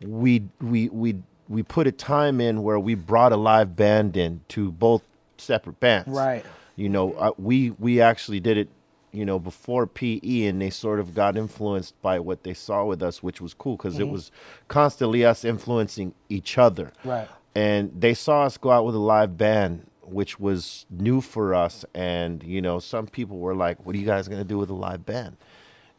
we 0.03 0.43
we 0.61 0.89
we 0.91 1.17
we 1.49 1.63
put 1.63 1.87
a 1.87 1.93
time 1.93 2.41
in 2.41 2.63
where 2.63 2.79
we 2.79 2.95
brought 2.95 3.33
a 3.33 3.37
live 3.37 3.77
band 3.77 4.17
in 4.17 4.41
to 4.49 4.71
both 4.73 5.03
separate 5.39 5.79
bands. 5.81 6.09
Right. 6.09 6.45
You 6.77 6.89
know, 6.89 7.13
uh, 7.15 7.33
we 7.39 7.71
we 7.71 8.01
actually 8.01 8.41
did 8.41 8.59
it, 8.59 8.69
you 9.13 9.25
know, 9.25 9.39
before 9.39 9.87
PE, 9.87 10.45
and 10.45 10.61
they 10.61 10.71
sort 10.71 11.01
of 11.01 11.15
got 11.15 11.37
influenced 11.37 12.01
by 12.03 12.21
what 12.21 12.43
they 12.43 12.55
saw 12.55 12.85
with 12.85 13.03
us, 13.03 13.23
which 13.23 13.41
was 13.41 13.55
cool 13.55 13.77
because 13.77 13.99
it 13.99 14.09
was 14.09 14.31
constantly 14.69 15.25
us 15.25 15.45
influencing 15.45 16.15
each 16.29 16.59
other. 16.59 16.93
Right. 17.03 17.29
And 17.55 17.91
they 17.99 18.13
saw 18.13 18.43
us 18.45 18.59
go 18.59 18.71
out 18.71 18.85
with 18.85 18.95
a 18.95 18.99
live 18.99 19.39
band, 19.39 19.87
which 20.03 20.39
was 20.39 20.85
new 20.91 21.23
for 21.23 21.55
us. 21.55 21.87
And 21.95 22.43
you 22.43 22.61
know, 22.61 22.79
some 22.79 23.07
people 23.07 23.39
were 23.39 23.55
like, 23.55 23.85
"What 23.87 23.97
are 23.97 23.99
you 23.99 24.07
guys 24.07 24.29
gonna 24.29 24.45
do 24.45 24.59
with 24.59 24.69
a 24.69 24.75
live 24.75 25.07
band?" 25.07 25.39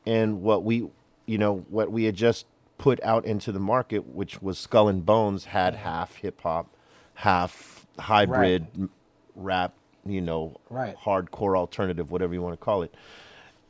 And 0.06 0.42
what 0.44 0.64
we, 0.64 0.88
you 1.26 1.38
know, 1.40 1.66
what 1.70 1.92
we 1.92 2.04
had 2.04 2.16
just 2.16 2.46
put 2.78 3.02
out 3.04 3.26
into 3.26 3.52
the 3.52 3.60
market, 3.60 4.08
which 4.08 4.42
was 4.42 4.60
Skull 4.60 4.88
and 4.88 5.04
Bones, 5.04 5.46
had 5.46 5.74
half 5.74 6.18
hip 6.18 6.40
hop, 6.42 6.68
half 7.16 7.88
hybrid 7.98 8.68
m- 8.78 8.92
rap, 9.36 9.74
you 10.12 10.22
know, 10.22 10.56
Right. 10.70 10.96
hardcore 10.98 11.58
alternative, 11.58 12.12
whatever 12.12 12.34
you 12.34 12.42
want 12.42 12.54
to 12.54 12.64
call 12.64 12.82
it. 12.84 12.94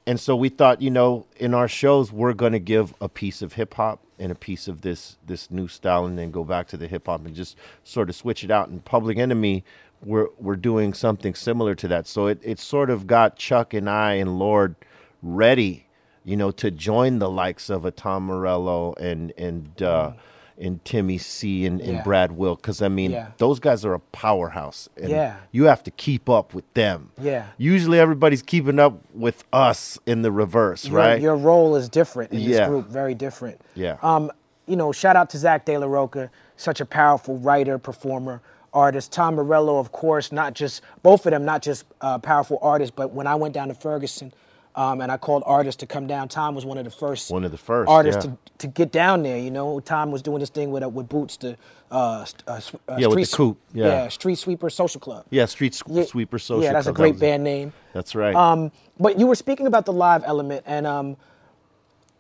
And 0.06 0.20
so 0.20 0.36
we 0.38 0.48
thought, 0.50 0.82
you 0.82 0.90
know, 0.90 1.26
in 1.36 1.54
our 1.54 1.68
shows, 1.68 2.14
we're 2.14 2.34
going 2.34 2.54
to 2.54 2.60
give 2.60 2.94
a 3.02 3.10
piece 3.10 3.42
of 3.42 3.54
hip 3.54 3.74
hop 3.74 4.00
and 4.20 4.32
a 4.32 4.36
piece 4.36 4.68
of 4.68 4.82
this 4.82 5.18
this 5.26 5.52
new 5.52 5.68
style, 5.68 6.06
and 6.06 6.18
then 6.18 6.32
go 6.32 6.44
back 6.46 6.68
to 6.70 6.78
the 6.78 6.88
hip 6.88 7.08
hop 7.08 7.26
and 7.26 7.36
just 7.36 7.58
sort 7.84 8.10
of 8.10 8.16
switch 8.16 8.44
it 8.44 8.50
out. 8.50 8.70
And 8.70 8.84
Public 8.86 9.18
Enemy, 9.18 9.64
we're 10.04 10.28
we're 10.40 10.56
doing 10.56 10.94
something 10.94 11.36
similar 11.36 11.76
to 11.76 11.88
that. 11.90 12.08
So 12.08 12.28
it 12.28 12.40
it 12.42 12.58
sort 12.60 12.90
of 12.90 13.06
got 13.06 13.36
Chuck 13.36 13.74
and 13.74 13.90
I 13.90 14.14
and 14.14 14.40
Lord 14.40 14.76
ready, 15.22 15.88
you 16.24 16.38
know, 16.38 16.52
to 16.52 16.72
join 16.72 17.20
the 17.20 17.30
likes 17.30 17.70
of 17.70 17.84
a 17.84 17.92
Tom 17.92 18.24
Morello 18.28 18.94
and 18.94 19.34
and 19.38 19.82
uh, 19.82 20.14
and 20.60 20.84
Timmy 20.84 21.18
C 21.18 21.66
and, 21.66 21.80
and 21.82 21.98
Yeah. 21.98 22.04
Brad 22.04 22.32
Wilk, 22.32 22.62
because 22.62 22.82
I 22.82 22.88
mean, 22.88 23.12
Yeah. 23.12 23.28
those 23.38 23.60
guys 23.60 23.86
are 23.86 23.94
a 23.94 24.00
powerhouse, 24.00 24.90
and 24.98 25.10
Yeah. 25.10 25.36
you 25.52 25.66
have 25.66 25.84
to 25.84 25.92
keep 25.92 26.30
up 26.30 26.54
with 26.54 26.72
them. 26.74 27.12
Yeah. 27.22 27.46
Usually 27.58 28.00
everybody's 28.00 28.42
keeping 28.42 28.80
up 28.80 28.94
with 29.14 29.44
us 29.54 30.00
in 30.06 30.22
the 30.24 30.32
reverse, 30.32 30.86
Your, 30.86 30.98
right? 30.98 31.22
your 31.22 31.36
role 31.36 31.76
is 31.76 31.90
different 31.90 32.32
in 32.32 32.44
this 32.44 32.68
group, 32.68 32.88
very 32.88 33.14
different. 33.14 33.62
Yeah. 33.76 33.98
Um, 34.02 34.32
you 34.66 34.76
know, 34.76 34.92
shout 34.92 35.16
out 35.16 35.30
to 35.32 35.38
Zach 35.38 35.66
De 35.66 35.78
La 35.78 35.86
Rocha, 35.88 36.30
such 36.58 36.82
a 36.82 36.86
powerful 36.86 37.38
writer, 37.38 37.78
performer, 37.78 38.42
artist. 38.74 39.12
Tom 39.12 39.36
Morello, 39.36 39.78
of 39.80 39.92
course, 39.92 40.32
not 40.32 40.54
just 40.54 40.82
both 41.04 41.26
of 41.26 41.32
them, 41.32 41.46
not 41.46 41.62
just 41.62 41.86
uh, 42.02 42.18
powerful 42.20 42.60
artists, 42.62 42.94
but 42.96 43.12
when 43.14 43.26
I 43.28 43.36
went 43.36 43.54
down 43.54 43.70
to 43.70 43.74
Ferguson. 43.74 44.34
Um, 44.78 45.02
and 45.02 45.12
I 45.12 45.18
called 45.18 45.42
artists 45.48 45.80
to 45.80 45.88
come 45.88 46.06
down. 46.06 46.30
Tom 46.30 46.54
was 46.54 46.64
one 46.64 46.78
of 46.78 46.86
the 46.86 46.92
first, 46.92 47.32
One 47.32 47.44
of 47.44 47.50
the 47.52 47.58
first, 47.58 47.90
artists 47.90 48.24
yeah. 48.26 48.32
to, 48.32 48.38
to 48.60 48.68
get 48.68 48.92
down 48.92 49.24
there. 49.24 49.40
You 49.40 49.50
know, 49.50 49.80
Tom 49.80 50.12
was 50.12 50.22
doing 50.22 50.40
this 50.40 50.52
thing 50.52 50.70
with 50.72 50.84
uh, 50.84 50.90
with 50.90 51.10
Boots, 51.10 51.36
the 51.38 51.58
uh, 51.90 52.24
uh, 52.48 52.52
uh, 52.88 52.96
Yeah, 53.00 53.08
with 53.08 53.18
the 53.18 53.26
Street 53.26 53.28
Sw- 53.28 53.36
Coup, 53.36 53.58
yeah. 53.74 54.08
Street 54.10 54.36
Sweeper 54.36 54.70
Social 54.70 55.02
Club. 55.02 55.26
yeah, 55.32 55.46
Street 55.46 55.74
Sw- 55.74 55.84
Yeah, 55.90 56.04
Sweeper 56.04 56.38
Social. 56.38 56.62
Club. 56.62 56.64
Yeah, 56.66 56.74
that's 56.74 56.86
a 56.86 56.90
Club, 56.94 56.96
that 56.96 57.02
great 57.02 57.14
was 57.14 57.22
band 57.22 57.44
name. 57.44 57.74
That's 57.94 58.14
right. 58.14 58.36
Um, 58.36 58.72
but 59.00 59.18
you 59.18 59.26
were 59.26 59.34
speaking 59.36 59.66
about 59.66 59.86
the 59.88 59.94
live 59.94 60.24
element, 60.24 60.62
and 60.68 60.86
um, 60.86 61.18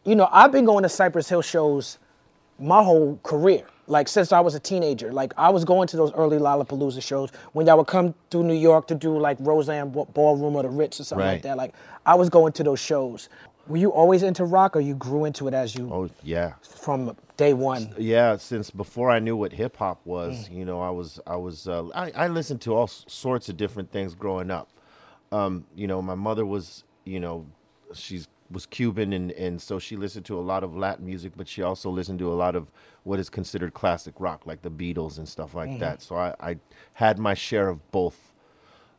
you 0.03 0.15
know, 0.15 0.27
I've 0.31 0.51
been 0.51 0.65
going 0.65 0.81
to 0.81 0.89
Cypress 0.89 1.29
Hill 1.29 1.43
shows 1.43 1.99
my 2.59 2.83
whole 2.83 3.19
career. 3.23 3.63
Like 3.89 4.07
since 4.09 4.33
I 4.33 4.41
was 4.41 4.53
a 4.53 4.59
teenager, 4.59 5.13
like 5.13 5.33
I 5.37 5.49
was 5.49 5.63
going 5.63 5.87
to 5.87 5.97
those 5.97 6.11
early 6.13 6.37
Lollapalooza 6.37 7.01
shows 7.01 7.29
when 7.53 7.65
y'all 7.67 7.77
would 7.77 7.87
come 7.87 8.13
through 8.29 8.43
New 8.43 8.53
York 8.53 8.87
to 8.87 8.95
do 8.95 9.17
like 9.17 9.37
Roseland 9.39 9.93
Ballroom 10.13 10.55
or 10.57 10.63
the 10.63 10.69
Ritz 10.69 10.99
or 10.99 11.05
something 11.05 11.25
like 11.25 11.41
that. 11.43 11.55
Like 11.55 11.73
I 12.05 12.15
was 12.15 12.29
going 12.29 12.51
to 12.53 12.63
those 12.63 12.79
shows. 12.81 13.29
Were 13.67 13.77
you 13.77 13.91
always 13.91 14.23
into 14.23 14.43
rock, 14.45 14.75
or 14.77 14.79
you 14.79 14.95
grew 14.95 15.25
into 15.25 15.47
it 15.47 15.53
as 15.53 15.75
you 15.75 15.89
Oh 15.91 16.09
yeah, 16.23 16.53
from 16.61 17.15
day 17.37 17.53
one? 17.53 17.93
yeah. 17.97 18.35
Since 18.37 18.71
before 18.71 19.09
I 19.11 19.19
knew 19.19 19.35
what 19.37 19.51
hip 19.53 19.75
hop 19.77 19.99
Mm. 20.03 20.07
was, 20.07 20.49
you 20.49 20.63
know, 20.65 20.81
I 20.81 20.89
was 20.89 21.19
I 21.27 21.35
was 21.37 21.67
uh, 21.67 21.87
I, 21.93 22.11
I 22.11 22.27
listened 22.27 22.61
to 22.61 22.75
all 22.75 22.87
sorts 22.87 23.47
of 23.49 23.55
different 23.57 23.91
things 23.91 24.15
growing 24.15 24.51
up. 24.51 24.69
Um, 25.31 25.65
you 25.75 25.87
know, 25.87 26.01
my 26.01 26.15
mother 26.15 26.45
was 26.45 26.83
you 27.05 27.19
know 27.21 27.45
she's 27.93 28.27
was 28.51 28.65
Cuban 28.65 29.13
and 29.13 29.31
and 29.31 29.61
so 29.61 29.79
she 29.79 29.95
listened 29.95 30.25
to 30.25 30.39
a 30.39 30.41
lot 30.41 30.63
of 30.63 30.75
Latin 30.75 31.05
music, 31.05 31.33
but 31.35 31.47
she 31.47 31.61
also 31.61 31.89
listened 31.89 32.19
to 32.19 32.31
a 32.31 32.35
lot 32.35 32.55
of 32.55 32.67
what 33.03 33.19
is 33.19 33.29
considered 33.29 33.73
classic 33.73 34.15
rock, 34.19 34.45
like 34.45 34.61
the 34.61 34.71
Beatles 34.71 35.17
and 35.17 35.27
stuff 35.27 35.53
like 35.53 35.79
that. 35.79 36.01
So 36.01 36.15
I, 36.15 36.33
I 36.39 36.57
had 36.93 37.19
my 37.19 37.33
share 37.33 37.69
of 37.69 37.91
both 37.91 38.33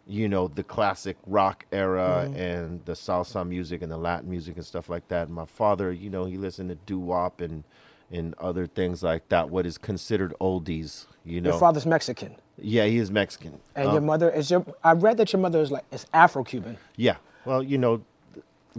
you 0.06 0.26
know 0.26 0.48
the 0.48 0.62
classic 0.62 1.16
rock 1.26 1.66
era 1.70 2.30
and 2.34 2.82
the 2.86 2.94
salsa 2.94 3.46
music 3.46 3.82
and 3.82 3.92
the 3.92 3.98
Latin 3.98 4.30
music 4.30 4.56
and 4.56 4.64
stuff 4.64 4.88
like 4.88 5.06
that. 5.08 5.28
My 5.28 5.44
father, 5.44 5.92
you 5.92 6.08
know, 6.08 6.24
he 6.24 6.36
listened 6.38 6.70
to 6.70 6.76
doo 6.86 6.98
wop 6.98 7.40
and 7.40 7.64
and 8.10 8.34
other 8.38 8.66
things 8.66 9.02
like 9.02 9.28
that. 9.28 9.50
What 9.50 9.66
is 9.66 9.76
considered 9.76 10.32
oldies, 10.40 11.06
you 11.24 11.42
know? 11.42 11.50
Your 11.50 11.58
father's 11.58 11.84
Mexican, 11.84 12.36
yeah, 12.56 12.86
he 12.86 12.96
is 12.96 13.10
Mexican. 13.10 13.60
and 13.76 13.88
Um, 13.88 13.92
your 13.92 14.00
mother 14.02 14.30
is 14.30 14.50
your. 14.50 14.64
I 14.82 14.92
read 14.92 15.18
that 15.18 15.32
your 15.32 15.40
mother 15.40 15.60
is 15.60 15.70
like 15.70 15.84
is 15.92 16.06
Afro-Cuban. 16.14 16.78
yeah, 16.96 17.16
well, 17.44 17.62
you 17.62 17.76
know, 17.78 18.02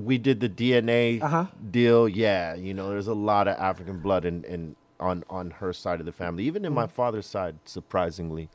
we 0.04 0.18
did 0.18 0.40
the 0.40 0.50
DNA 0.50 1.22
Uh-huh. 1.22 1.46
deal. 1.72 2.08
Yeah, 2.08 2.56
you 2.56 2.74
know, 2.74 2.90
there's 2.90 3.08
a 3.08 3.14
lot 3.14 3.48
of 3.48 3.58
African 3.58 4.00
blood 4.00 4.26
in, 4.26 4.44
in 4.46 4.76
on 5.00 5.24
on 5.30 5.52
her 5.52 5.72
side 5.74 6.00
of 6.00 6.06
the 6.06 6.12
family. 6.12 6.44
Even 6.44 6.66
in 6.66 6.74
my 6.74 6.88
father's 6.88 7.26
side, 7.26 7.56
surprisingly, 7.66 8.50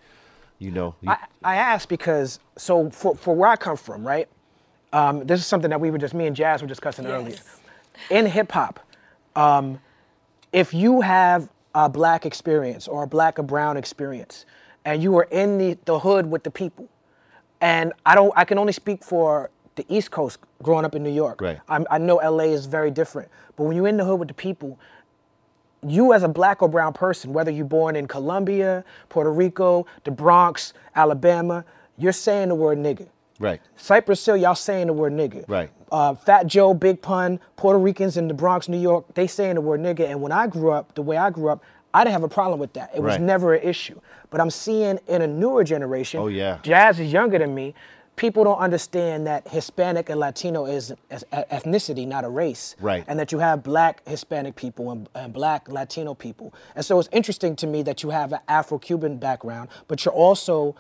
you 0.58 0.70
know. 0.70 0.94
he- 1.00 1.08
I, 1.08 1.16
I 1.42 1.56
asked 1.56 1.88
because 1.88 2.38
so 2.56 2.90
for, 2.90 3.14
for 3.16 3.34
where 3.34 3.48
I 3.50 3.56
come 3.56 3.76
from, 3.76 4.06
right? 4.06 4.28
Um, 4.92 5.26
this 5.26 5.40
is 5.40 5.46
something 5.46 5.70
that 5.70 5.80
we 5.80 5.90
were 5.90 5.98
just 5.98 6.14
me 6.14 6.26
and 6.26 6.36
Jazz 6.36 6.62
were 6.62 6.68
discussing 6.68 7.06
earlier. 7.06 7.36
In 8.10 8.26
hip 8.26 8.52
hop, 8.52 8.80
um, 9.34 9.80
if 10.52 10.72
you 10.72 11.00
have 11.00 11.48
a 11.74 11.88
black 11.88 12.24
experience 12.26 12.86
or 12.86 13.02
a 13.02 13.06
black 13.06 13.38
or 13.38 13.42
brown 13.42 13.76
experience, 13.76 14.46
and 14.84 15.02
you 15.02 15.16
are 15.16 15.24
in 15.24 15.58
the, 15.58 15.78
the 15.86 15.98
hood 15.98 16.26
with 16.30 16.44
the 16.44 16.50
people, 16.50 16.88
and 17.60 17.92
I 18.06 18.14
don't, 18.14 18.32
I 18.36 18.44
can 18.44 18.58
only 18.58 18.72
speak 18.72 19.02
for 19.02 19.50
the 19.76 19.84
East 19.88 20.10
Coast 20.10 20.38
growing 20.62 20.84
up 20.84 20.94
in 20.94 21.02
New 21.02 21.10
York. 21.12 21.40
Right. 21.40 21.58
I'm, 21.68 21.86
I 21.90 21.98
know 21.98 22.16
LA 22.16 22.44
is 22.44 22.66
very 22.66 22.90
different, 22.90 23.28
but 23.56 23.64
when 23.64 23.76
you're 23.76 23.88
in 23.88 23.96
the 23.96 24.04
hood 24.04 24.18
with 24.20 24.28
the 24.28 24.34
people, 24.34 24.78
you 25.86 26.12
as 26.12 26.22
a 26.22 26.28
black 26.28 26.62
or 26.62 26.68
brown 26.68 26.92
person, 26.92 27.32
whether 27.32 27.50
you're 27.50 27.64
born 27.66 27.94
in 27.96 28.06
Colombia, 28.08 28.84
Puerto 29.08 29.30
Rico, 29.32 29.86
the 30.04 30.10
Bronx, 30.10 30.72
Alabama, 30.96 31.64
you're 31.98 32.12
saying 32.12 32.48
the 32.48 32.54
word 32.54 32.78
nigga. 32.78 33.06
right. 33.38 33.60
Cypress 33.76 34.24
Hill, 34.24 34.36
y'all 34.36 34.54
saying 34.54 34.86
the 34.86 34.92
word 34.92 35.12
nigga. 35.12 35.44
Right. 35.48 35.70
Uh, 35.92 36.14
Fat 36.14 36.46
Joe, 36.46 36.72
Big 36.74 37.02
Pun, 37.02 37.38
Puerto 37.56 37.78
Ricans 37.78 38.16
in 38.16 38.28
the 38.28 38.34
Bronx, 38.34 38.68
New 38.68 38.80
York, 38.80 39.04
they 39.14 39.26
saying 39.26 39.54
the 39.56 39.60
word 39.60 39.80
nigga. 39.80 40.08
And 40.08 40.20
when 40.22 40.32
I 40.32 40.46
grew 40.46 40.70
up, 40.72 40.94
the 40.94 41.02
way 41.02 41.16
I 41.16 41.30
grew 41.30 41.48
up, 41.50 41.62
I 41.92 42.02
didn't 42.02 42.14
have 42.14 42.24
a 42.24 42.28
problem 42.28 42.58
with 42.58 42.72
that. 42.72 42.90
It 42.94 43.00
was 43.02 43.12
Right. 43.12 43.20
never 43.20 43.54
an 43.54 43.62
issue. 43.68 44.00
But 44.30 44.40
I'm 44.40 44.50
seeing 44.50 44.98
in 45.06 45.22
a 45.22 45.26
newer 45.28 45.62
generation, 45.62 46.18
Oh, 46.20 46.26
yeah. 46.26 46.58
Jazz 46.62 46.98
is 46.98 47.12
younger 47.12 47.38
than 47.38 47.54
me. 47.54 47.74
People 48.16 48.44
don't 48.44 48.58
understand 48.58 49.26
that 49.26 49.48
Hispanic 49.48 50.08
and 50.08 50.20
Latino 50.20 50.66
is 50.66 50.92
ethnicity, 51.10 52.06
not 52.06 52.24
a 52.24 52.28
race. 52.28 52.76
Right. 52.80 53.04
And 53.08 53.18
that 53.18 53.32
you 53.32 53.38
have 53.38 53.62
black 53.62 54.06
Hispanic 54.06 54.54
people 54.54 54.90
and, 54.92 55.08
and 55.14 55.32
black 55.32 55.68
Latino 55.68 56.14
people. 56.14 56.54
And 56.76 56.84
so 56.84 57.00
it's 57.00 57.08
interesting 57.10 57.56
to 57.56 57.66
me 57.66 57.82
that 57.82 58.02
you 58.02 58.10
have 58.10 58.32
an 58.32 58.40
Afro 58.46 58.78
Cuban 58.78 59.16
background, 59.16 59.68
but 59.88 60.04
you're 60.04 60.14
also 60.14 60.76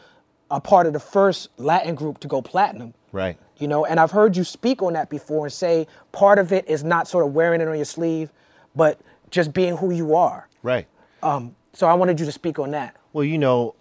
a 0.50 0.60
part 0.60 0.86
of 0.86 0.92
the 0.92 1.00
first 1.00 1.48
Latin 1.56 1.94
group 1.94 2.20
to 2.20 2.28
go 2.28 2.40
platinum. 2.40 2.94
Right. 3.10 3.36
You 3.58 3.68
know, 3.68 3.84
and 3.84 3.98
I've 3.98 4.10
heard 4.10 4.36
you 4.36 4.44
speak 4.44 4.82
on 4.82 4.92
that 4.92 5.10
before 5.10 5.46
and 5.46 5.52
say 5.52 5.86
part 6.12 6.38
of 6.38 6.52
it 6.52 6.68
is 6.68 6.84
not 6.84 7.08
sort 7.08 7.26
of 7.26 7.32
wearing 7.32 7.60
it 7.60 7.68
on 7.68 7.76
your 7.76 7.84
sleeve, 7.84 8.30
but 8.76 9.00
just 9.30 9.52
being 9.52 9.76
who 9.76 9.90
you 9.92 10.14
are. 10.14 10.48
Right. 10.62 10.86
Um, 11.22 11.56
so 11.72 11.88
I 11.88 11.94
wanted 11.94 12.20
you 12.20 12.26
to 12.26 12.32
speak 12.32 12.58
on 12.58 12.70
that. 12.72 12.96
Well, 13.12 13.24
you 13.24 13.38
know, 13.38 13.74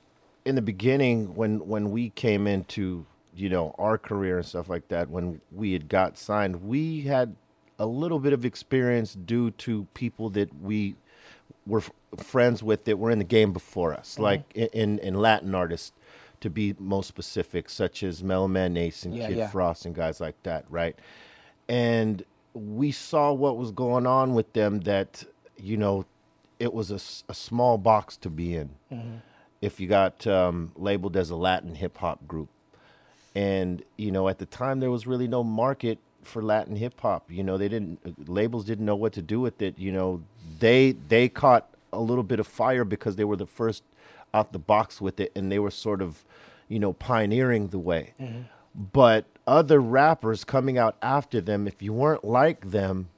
in 0.45 0.55
the 0.55 0.61
beginning, 0.61 1.35
when 1.35 1.67
when 1.67 1.91
we 1.91 2.09
came 2.09 2.47
into 2.47 3.05
you 3.35 3.49
know 3.49 3.75
our 3.77 3.97
career 3.97 4.37
and 4.37 4.45
stuff 4.45 4.69
like 4.69 4.87
that, 4.89 5.09
when 5.09 5.41
we 5.51 5.73
had 5.73 5.87
got 5.89 6.17
signed, 6.17 6.63
we 6.63 7.01
had 7.01 7.35
a 7.79 7.85
little 7.85 8.19
bit 8.19 8.33
of 8.33 8.45
experience 8.45 9.15
due 9.15 9.51
to 9.51 9.87
people 9.93 10.29
that 10.31 10.53
we 10.61 10.95
were 11.65 11.79
f- 11.79 11.91
friends 12.17 12.61
with 12.61 12.85
that 12.85 12.97
were 12.97 13.11
in 13.11 13.17
the 13.17 13.23
game 13.25 13.53
before 13.53 13.93
us, 13.93 14.19
like 14.19 14.43
in 14.55 14.99
in 14.99 15.15
Latin 15.15 15.55
artists, 15.55 15.91
to 16.41 16.49
be 16.49 16.75
most 16.79 17.07
specific, 17.07 17.69
such 17.69 18.03
as 18.03 18.23
Mellow 18.23 18.47
Man 18.47 18.77
Ace 18.77 19.03
and 19.03 19.15
Yeah, 19.15 19.27
Kid 19.27 19.37
yeah. 19.37 19.49
Frost 19.49 19.85
and 19.85 19.95
guys 19.95 20.19
like 20.19 20.41
that, 20.43 20.65
right? 20.69 20.97
And 21.67 22.23
we 22.53 22.91
saw 22.91 23.33
what 23.33 23.57
was 23.57 23.71
going 23.71 24.05
on 24.05 24.33
with 24.33 24.53
them. 24.53 24.81
That 24.81 25.23
you 25.57 25.77
know, 25.77 26.05
it 26.59 26.73
was 26.73 26.91
a, 26.91 27.31
a 27.31 27.33
small 27.33 27.77
box 27.77 28.17
to 28.17 28.29
be 28.29 28.55
in 28.55 28.69
if 29.63 29.79
you 29.79 29.87
got 29.87 30.27
um, 30.27 30.73
labeled 30.75 31.15
as 31.15 31.29
a 31.29 31.35
Latin 31.37 31.73
hip 31.73 31.97
hop 31.97 32.27
group. 32.27 32.49
And 33.35 33.83
you 33.97 34.11
know, 34.11 34.29
at 34.29 34.39
the 34.39 34.45
time 34.45 34.79
there 34.79 34.91
was 34.91 35.07
really 35.07 35.27
no 35.27 35.43
market 35.43 35.99
for 36.23 36.41
Latin 36.41 36.75
hip 36.75 36.99
hop. 36.99 37.31
You 37.31 37.43
know, 37.43 37.57
they 37.57 37.67
didn't 37.67 38.29
labels 38.29 38.65
didn't 38.65 38.85
know 38.85 38.95
what 38.95 39.13
to 39.13 39.21
do 39.21 39.39
with 39.39 39.61
it. 39.61 39.77
You 39.77 39.91
know, 39.91 40.23
they 40.59 40.93
they 41.07 41.29
caught 41.29 41.69
a 41.91 41.99
little 41.99 42.23
bit 42.23 42.39
of 42.39 42.47
fire 42.47 42.83
because 42.83 43.15
they 43.15 43.23
were 43.23 43.35
the 43.35 43.45
first 43.45 43.83
out 44.33 44.51
the 44.51 44.59
box 44.59 44.99
with 44.99 45.19
it, 45.19 45.31
and 45.35 45.51
they 45.51 45.59
were 45.59 45.71
sort 45.71 46.01
of, 46.01 46.25
you 46.67 46.79
know, 46.79 46.93
pioneering 46.93 47.67
the 47.67 47.79
way. 47.79 48.13
Mm-hmm. 48.19 48.41
But 48.91 49.25
other 49.45 49.79
rappers 49.79 50.43
coming 50.43 50.77
out 50.77 50.95
after 51.01 51.39
them, 51.39 51.67
if 51.67 51.81
you 51.81 51.93
weren't 51.93 52.23
like 52.23 52.71
them, 52.71 53.09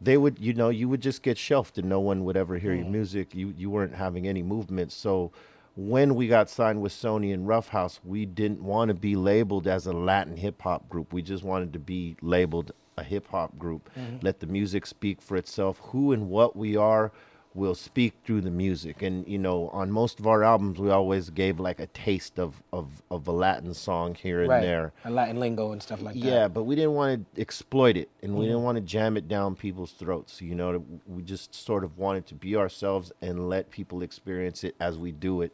they 0.00 0.16
would 0.16 0.38
you 0.38 0.54
know 0.54 0.68
you 0.68 0.88
would 0.88 1.00
just 1.00 1.22
get 1.22 1.36
shelved 1.36 1.78
and 1.78 1.88
no 1.88 2.00
one 2.00 2.24
would 2.24 2.36
ever 2.36 2.58
hear 2.58 2.72
your 2.72 2.84
mm-hmm. 2.84 2.92
music 2.92 3.34
you 3.34 3.52
you 3.56 3.68
weren't 3.68 3.94
having 3.94 4.26
any 4.26 4.42
movement 4.42 4.90
so 4.90 5.30
when 5.76 6.14
we 6.14 6.28
got 6.28 6.50
signed 6.50 6.80
with 6.82 6.92
Sony 6.92 7.32
and 7.32 7.46
Ruffhouse 7.46 8.00
we 8.04 8.26
didn't 8.26 8.62
want 8.62 8.88
to 8.88 8.94
be 8.94 9.16
labeled 9.16 9.66
as 9.66 9.86
a 9.86 9.92
Latin 9.92 10.36
hip 10.36 10.60
hop 10.62 10.88
group. 10.88 11.12
We 11.12 11.22
just 11.22 11.44
wanted 11.44 11.72
to 11.72 11.78
be 11.78 12.16
labeled 12.22 12.72
a 12.98 13.04
hip 13.04 13.28
hop 13.28 13.58
group 13.58 13.88
mm-hmm. 13.96 14.16
let 14.20 14.40
the 14.40 14.46
music 14.46 14.84
speak 14.86 15.22
for 15.22 15.36
itself. 15.36 15.80
Who 15.84 16.12
and 16.12 16.28
what 16.28 16.56
we 16.56 16.76
are 16.76 17.12
will 17.52 17.74
speak 17.74 18.14
through 18.24 18.40
the 18.40 18.50
music 18.50 19.02
and 19.02 19.26
you 19.26 19.38
know 19.38 19.68
on 19.70 19.90
most 19.90 20.20
of 20.20 20.26
our 20.26 20.44
albums 20.44 20.78
we 20.78 20.88
always 20.88 21.30
gave 21.30 21.58
like 21.58 21.80
a 21.80 21.86
taste 21.88 22.38
of 22.38 22.62
of, 22.72 23.02
of 23.10 23.26
a 23.26 23.32
Latin 23.32 23.74
song 23.74 24.14
here 24.14 24.42
and 24.42 24.50
right. 24.50 24.60
there 24.60 24.92
a 25.04 25.10
Latin 25.10 25.40
lingo 25.40 25.72
and 25.72 25.82
stuff 25.82 26.00
like 26.00 26.14
that. 26.14 26.20
yeah, 26.20 26.46
but 26.46 26.64
we 26.64 26.76
didn't 26.76 26.94
want 26.94 27.34
to 27.34 27.40
exploit 27.40 27.96
it, 27.96 28.08
and 28.22 28.34
we 28.34 28.40
mm-hmm. 28.44 28.52
didn't 28.52 28.62
want 28.62 28.76
to 28.76 28.82
jam 28.82 29.16
it 29.16 29.26
down 29.28 29.56
people's 29.56 29.92
throats. 29.92 30.40
You 30.40 30.54
know, 30.54 30.84
we 31.06 31.22
just 31.22 31.54
sort 31.54 31.82
of 31.82 31.98
wanted 31.98 32.26
to 32.26 32.34
be 32.34 32.54
ourselves 32.54 33.12
and 33.20 33.48
let 33.48 33.70
people 33.70 34.02
experience 34.02 34.62
it 34.62 34.76
as 34.78 34.96
we 34.96 35.10
do 35.10 35.42
it, 35.42 35.52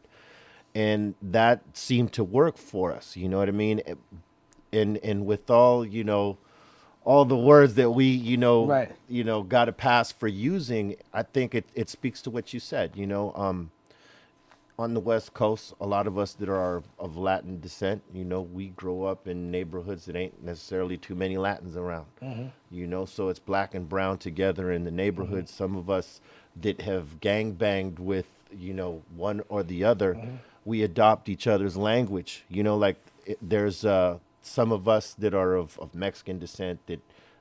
and 0.74 1.14
that 1.22 1.62
seemed 1.72 2.12
to 2.14 2.24
work 2.24 2.58
for 2.58 2.92
us. 2.92 3.16
You 3.16 3.28
know 3.28 3.38
what 3.38 3.48
I 3.48 3.52
mean? 3.52 3.80
And 4.72 4.98
and 4.98 5.24
with 5.24 5.48
all 5.50 5.86
you 5.86 6.04
know, 6.04 6.38
all 7.06 7.24
the 7.24 7.36
words 7.36 7.74
that 7.76 7.90
we 7.92 8.04
you 8.04 8.36
know 8.36 8.66
Right. 8.66 8.90
you 9.08 9.24
know 9.24 9.42
got 9.42 9.68
a 9.70 9.72
pass 9.72 10.12
for 10.12 10.28
using, 10.28 10.96
I 11.14 11.22
think 11.22 11.54
it 11.54 11.64
it 11.74 11.88
speaks 11.88 12.20
to 12.22 12.30
what 12.30 12.52
you 12.52 12.60
said. 12.60 12.92
You 12.94 13.06
know, 13.06 13.32
um, 13.34 13.70
on 14.78 14.92
the 14.92 15.00
West 15.00 15.32
Coast, 15.32 15.72
a 15.80 15.86
lot 15.86 16.06
of 16.06 16.18
us 16.18 16.34
that 16.34 16.50
are 16.50 16.82
of 16.98 17.16
Latin 17.16 17.60
descent, 17.60 18.02
you 18.12 18.24
know, 18.24 18.42
we 18.42 18.68
grow 18.70 19.04
up 19.04 19.26
in 19.26 19.50
neighborhoods 19.50 20.04
that 20.04 20.16
ain't 20.16 20.42
necessarily 20.44 20.98
too 20.98 21.14
many 21.14 21.38
Latins 21.38 21.76
around. 21.78 22.04
You 22.70 22.86
know, 22.86 23.06
so 23.06 23.28
it's 23.30 23.38
black 23.38 23.74
and 23.74 23.88
brown 23.88 24.18
together 24.18 24.70
in 24.72 24.84
the 24.84 24.90
neighborhood. 24.90 25.48
Some 25.48 25.76
of 25.76 25.88
us 25.88 26.20
that 26.60 26.82
have 26.82 27.20
gang 27.20 27.52
banged 27.52 27.98
with, 27.98 28.26
you 28.54 28.74
know, 28.74 29.02
one 29.16 29.40
or 29.48 29.62
the 29.62 29.84
other, 29.84 30.18
we 30.66 30.82
adopt 30.82 31.28
each 31.30 31.46
other's 31.46 31.76
language. 31.78 32.44
You 32.50 32.62
know, 32.62 32.76
like 32.76 32.96
it, 33.24 33.38
there's 33.40 33.84
uh, 33.84 34.18
some 34.46 34.72
of 34.72 34.86
us 34.88 35.14
that 35.14 35.34
are 35.34 35.54
of, 35.54 35.78
of 35.80 35.94
Mexican 35.94 36.38
descent 36.38 36.86
that 36.86 37.00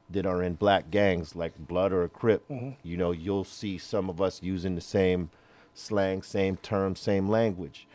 that 0.10 0.26
are 0.26 0.44
in 0.44 0.54
black 0.54 0.92
gangs 0.92 1.36
like 1.36 1.58
Blood 1.58 1.92
or 1.92 2.04
a 2.04 2.10
Crip. 2.10 2.46
You 2.84 2.96
know, 2.98 3.12
you'll 3.12 3.44
see 3.44 3.78
some 3.80 4.08
of 4.10 4.22
us 4.22 4.42
using 4.44 4.76
the 4.76 4.82
same 4.82 5.32
slang, 5.74 6.22
same 6.22 6.58
term, 6.58 6.96
same 6.96 7.28
language. 7.28 7.88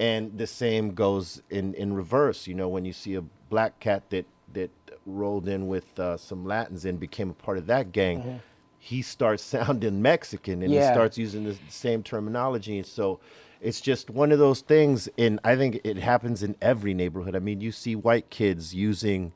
And 0.00 0.38
the 0.38 0.46
same 0.46 0.94
goes 0.94 1.42
in, 1.50 1.74
in 1.74 1.92
reverse. 1.92 2.46
You 2.46 2.54
know, 2.54 2.68
when 2.68 2.86
you 2.86 2.94
see 2.94 3.14
a 3.16 3.22
black 3.50 3.80
cat 3.80 4.08
that, 4.10 4.24
that 4.54 4.70
rolled 5.04 5.46
in 5.46 5.68
with 5.68 5.98
uh, 6.00 6.16
some 6.16 6.46
Latins 6.46 6.86
and 6.86 6.98
became 6.98 7.28
a 7.28 7.34
part 7.34 7.58
of 7.58 7.66
that 7.66 7.92
gang, 7.92 8.40
he 8.78 9.02
starts 9.02 9.42
sounding 9.56 10.00
Mexican 10.00 10.62
and 10.62 10.72
Yeah. 10.72 10.88
he 10.88 10.94
starts 10.94 11.18
using 11.18 11.44
the 11.44 11.56
same 11.68 12.02
terminology. 12.02 12.78
And 12.78 12.86
so 12.86 13.20
it's 13.62 13.80
just 13.80 14.10
one 14.10 14.32
of 14.32 14.38
those 14.38 14.60
things. 14.60 15.08
And 15.16 15.38
I 15.44 15.56
think 15.56 15.80
it 15.84 15.96
happens 15.96 16.42
in 16.42 16.56
every 16.60 16.92
neighborhood. 16.94 17.34
I 17.36 17.38
mean, 17.38 17.60
you 17.60 17.72
see 17.72 17.94
white 17.96 18.28
kids 18.28 18.74
using 18.74 19.32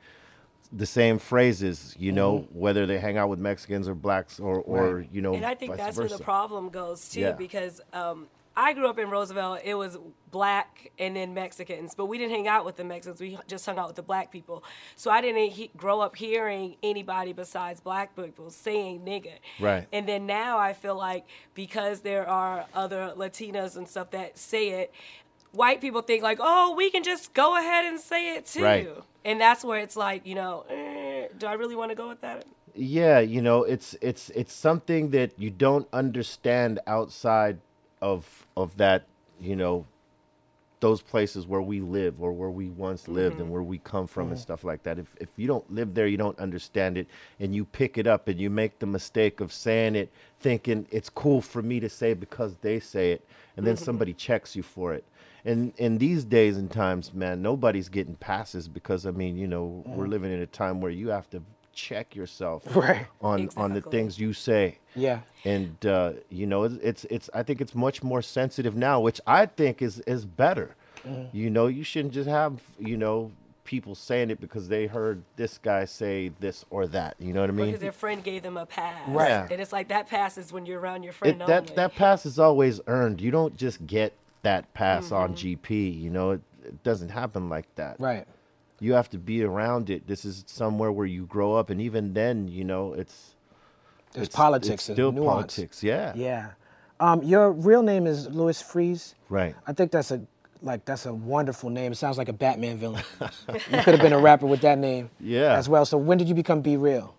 the 0.72 0.84
same 0.86 1.18
phrases, 1.18 1.94
you 1.98 2.10
know, 2.10 2.38
Mm-hmm. 2.40 2.58
whether 2.58 2.86
they 2.86 2.98
hang 2.98 3.16
out 3.16 3.28
with 3.28 3.38
Mexicans 3.38 3.88
or 3.88 3.94
blacks 3.94 4.40
or, 4.40 4.60
or 4.60 4.96
Right. 4.98 5.08
you 5.12 5.22
know, 5.22 5.32
And 5.34 5.46
I 5.46 5.54
think 5.54 5.72
vice 5.72 5.78
that's 5.80 5.96
where 5.96 6.08
the 6.08 6.18
problem 6.18 6.70
goes 6.70 7.08
too, 7.08 7.20
Yeah. 7.20 7.32
because 7.32 7.80
um, 7.92 8.26
I 8.56 8.72
grew 8.72 8.88
up 8.88 8.98
in 8.98 9.10
Roosevelt. 9.10 9.60
It 9.64 9.74
was 9.74 9.98
black 10.30 10.90
and 10.98 11.14
then 11.14 11.34
Mexicans, 11.34 11.94
but 11.94 12.06
we 12.06 12.16
didn't 12.16 12.32
hang 12.32 12.48
out 12.48 12.64
with 12.64 12.76
the 12.76 12.84
Mexicans. 12.84 13.20
We 13.20 13.38
just 13.46 13.66
hung 13.66 13.78
out 13.78 13.86
with 13.86 13.96
the 13.96 14.02
black 14.02 14.32
people. 14.32 14.64
So 14.96 15.10
I 15.10 15.20
didn't 15.20 15.50
he- 15.50 15.70
grow 15.76 16.00
up 16.00 16.16
hearing 16.16 16.76
anybody 16.82 17.32
besides 17.32 17.80
black 17.80 18.16
people 18.16 18.50
saying 18.50 19.00
nigga. 19.00 19.38
Right. 19.60 19.86
And 19.92 20.08
then 20.08 20.26
now 20.26 20.58
I 20.58 20.72
feel 20.72 20.96
like 20.96 21.26
because 21.54 22.00
there 22.00 22.28
are 22.28 22.66
other 22.72 23.12
Latinas 23.16 23.76
and 23.76 23.86
stuff 23.86 24.10
that 24.12 24.38
say 24.38 24.70
it, 24.80 24.92
white 25.52 25.80
people 25.80 26.00
think 26.00 26.22
like, 26.22 26.38
oh, 26.40 26.74
we 26.74 26.90
can 26.90 27.02
just 27.02 27.34
go 27.34 27.58
ahead 27.58 27.84
and 27.84 28.00
say 28.00 28.36
it 28.36 28.46
too. 28.46 28.62
Right. 28.62 28.88
And 29.24 29.40
that's 29.40 29.64
where 29.64 29.80
it's 29.80 29.96
like, 29.96 30.26
you 30.26 30.34
know, 30.34 30.64
eh, 30.70 31.28
do 31.36 31.46
I 31.46 31.54
really 31.54 31.76
want 31.76 31.90
to 31.90 31.94
go 31.96 32.08
with 32.08 32.22
that? 32.22 32.44
Yeah, 32.74 33.20
you 33.20 33.40
know, 33.40 33.62
it's 33.64 33.96
it's 34.02 34.28
it's 34.30 34.52
something 34.52 35.10
that 35.10 35.38
you 35.38 35.50
don't 35.50 35.88
understand 35.94 36.78
outside 36.86 37.58
of 38.00 38.46
of 38.56 38.76
that, 38.76 39.06
you 39.40 39.56
know, 39.56 39.86
those 40.80 41.00
places 41.00 41.46
where 41.46 41.62
we 41.62 41.80
live 41.80 42.22
or 42.22 42.32
where 42.32 42.50
we 42.50 42.68
once 42.68 43.08
lived 43.08 43.36
and 43.36 43.44
mm-hmm. 43.44 43.52
where 43.52 43.62
we 43.62 43.78
come 43.78 44.06
from 44.06 44.28
and 44.30 44.38
stuff 44.38 44.62
like 44.62 44.82
that. 44.82 44.98
If 44.98 45.16
if 45.20 45.28
you 45.36 45.46
don't 45.46 45.68
live 45.72 45.94
there, 45.94 46.06
you 46.06 46.16
don't 46.16 46.38
understand 46.38 46.98
it 46.98 47.06
and 47.40 47.54
you 47.54 47.64
pick 47.64 47.98
it 47.98 48.06
up 48.06 48.28
and 48.28 48.38
you 48.38 48.50
make 48.50 48.78
the 48.78 48.86
mistake 48.86 49.40
of 49.40 49.52
saying 49.52 49.94
it 49.94 50.10
thinking 50.40 50.86
it's 50.90 51.08
cool 51.08 51.40
for 51.40 51.62
me 51.62 51.80
to 51.80 51.88
say 51.88 52.12
because 52.14 52.56
they 52.58 52.78
say 52.78 53.12
it 53.12 53.26
and 53.56 53.66
then 53.66 53.74
mm-hmm. 53.74 53.84
somebody 53.84 54.12
checks 54.12 54.54
you 54.54 54.62
for 54.62 54.92
it. 54.94 55.04
And 55.44 55.72
in 55.76 55.98
these 55.98 56.24
days 56.24 56.56
and 56.56 56.68
times, 56.68 57.14
man, 57.14 57.40
nobody's 57.40 57.88
getting 57.88 58.16
passes 58.16 58.66
because 58.66 59.06
I 59.06 59.12
mean, 59.12 59.36
you 59.38 59.46
know, 59.46 59.84
we're 59.86 60.06
mm. 60.06 60.10
living 60.10 60.32
in 60.32 60.40
a 60.40 60.46
time 60.46 60.80
where 60.80 60.90
you 60.90 61.08
have 61.08 61.30
to 61.30 61.40
check 61.76 62.16
yourself 62.16 62.64
Right. 62.74 63.06
on 63.20 63.48
on 63.56 63.72
the 63.74 63.80
things 63.82 64.18
you 64.18 64.32
say 64.32 64.78
Yeah. 64.96 65.20
and 65.44 65.76
uh, 65.86 66.14
you 66.30 66.46
know 66.46 66.64
it's, 66.64 66.74
it's 66.82 67.04
it's 67.10 67.30
I 67.34 67.42
think 67.44 67.60
it's 67.60 67.74
much 67.74 68.02
more 68.02 68.22
sensitive 68.22 68.74
now, 68.74 68.98
which 69.00 69.20
I 69.26 69.46
think 69.46 69.82
is 69.82 70.00
is 70.00 70.24
better. 70.24 70.74
Mm-hmm. 71.06 71.36
You 71.36 71.50
know, 71.50 71.66
you 71.68 71.84
shouldn't 71.84 72.14
just 72.14 72.28
have 72.28 72.60
you 72.80 72.96
know 72.96 73.30
people 73.64 73.94
saying 73.94 74.30
it 74.30 74.40
because 74.40 74.68
they 74.68 74.86
heard 74.86 75.20
this 75.36 75.58
guy 75.58 75.84
say 75.84 76.30
this 76.40 76.64
or 76.70 76.86
that. 76.86 77.14
You 77.18 77.32
know 77.32 77.40
what 77.42 77.50
I 77.50 77.52
mean? 77.52 77.66
Because 77.66 77.80
their 77.80 77.92
friend 77.92 78.22
gave 78.24 78.42
them 78.42 78.56
a 78.56 78.64
pass. 78.66 78.96
Right. 79.08 79.50
And 79.50 79.60
it's 79.60 79.72
like 79.72 79.88
that 79.88 80.08
pass 80.08 80.38
is 80.38 80.52
when 80.52 80.66
you're 80.66 80.80
around 80.80 81.02
your 81.02 81.10
It, 81.10 81.16
friend 81.16 81.40
that 81.42 81.62
only. 81.62 81.74
that 81.74 81.94
pass 81.94 82.24
is 82.26 82.38
always 82.38 82.80
earned. 82.86 83.20
You 83.20 83.30
don't 83.30 83.56
just 83.56 83.86
get 83.86 84.12
that 84.42 84.72
pass 84.74 85.12
on 85.12 85.34
Mm-hmm. 85.34 85.62
GP. 85.74 86.00
You 86.00 86.10
know, 86.10 86.30
it, 86.32 86.40
it 86.64 86.82
doesn't 86.84 87.08
happen 87.10 87.48
like 87.48 87.66
that. 87.74 87.96
Right. 88.00 88.24
You 88.80 88.92
have 88.94 89.08
to 89.10 89.18
be 89.18 89.42
around 89.42 89.88
it. 89.90 90.06
This 90.06 90.24
is 90.24 90.44
somewhere 90.46 90.92
where 90.92 91.06
you 91.06 91.26
grow 91.26 91.54
up, 91.54 91.70
and 91.70 91.80
even 91.80 92.12
then, 92.12 92.46
you 92.48 92.64
know, 92.64 92.92
it's 92.92 93.34
There's 94.12 94.26
it's- 94.28 94.36
politics. 94.36 94.88
It's 94.88 94.94
still 94.96 95.12
nuance. 95.12 95.32
politics. 95.54 95.82
Yeah. 95.82 96.12
Yeah. 96.14 96.50
Um, 97.00 97.22
your 97.22 97.52
real 97.52 97.82
name 97.82 98.06
is 98.06 98.28
Louis 98.28 98.60
Freeze. 98.60 99.14
Right. 99.28 99.54
I 99.66 99.72
think 99.72 99.90
that's 99.92 100.10
a 100.10 100.20
like 100.62 100.84
that's 100.86 101.04
a 101.06 101.12
wonderful 101.12 101.68
name. 101.68 101.92
It 101.92 101.96
sounds 101.96 102.16
like 102.16 102.30
a 102.30 102.32
Batman 102.32 102.78
villain. 102.78 103.02
you 103.48 103.58
could 103.82 103.92
have 103.94 104.00
been 104.00 104.14
a 104.14 104.18
rapper 104.18 104.46
with 104.46 104.62
that 104.62 104.78
name. 104.78 105.10
Yeah. 105.20 105.52
As 105.56 105.68
well. 105.68 105.84
So 105.84 105.98
when 105.98 106.16
did 106.16 106.28
you 106.28 106.34
become 106.34 106.62
B-Real? 106.62 107.14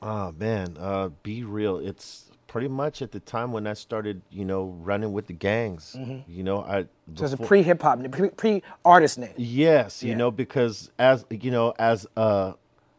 Oh 0.00 0.32
man, 0.32 0.76
uh, 0.80 1.10
B-Real. 1.22 1.76
It's 1.78 2.30
pretty 2.52 2.68
much 2.68 3.00
at 3.00 3.12
the 3.12 3.20
time 3.20 3.50
when 3.50 3.66
I 3.66 3.72
started, 3.72 4.20
you 4.30 4.44
know, 4.44 4.76
running 4.82 5.14
with 5.14 5.26
the 5.26 5.32
gangs. 5.32 5.96
You 6.28 6.42
know, 6.42 6.58
I 6.62 6.82
Mm-hmm. 6.82 7.16
So 7.16 7.24
it's 7.24 7.34
a 7.34 7.38
pre 7.38 7.62
hip 7.62 7.82
hop, 7.82 7.98
pre 8.12 8.28
pre 8.28 8.62
artist 8.84 9.18
name. 9.18 9.32
Yes, 9.36 10.02
you 10.02 10.10
Yeah. 10.10 10.16
know, 10.18 10.30
because 10.30 10.90
as 10.98 11.24
you 11.30 11.50
know, 11.50 11.74
as 11.78 12.06
uh, 12.16 12.52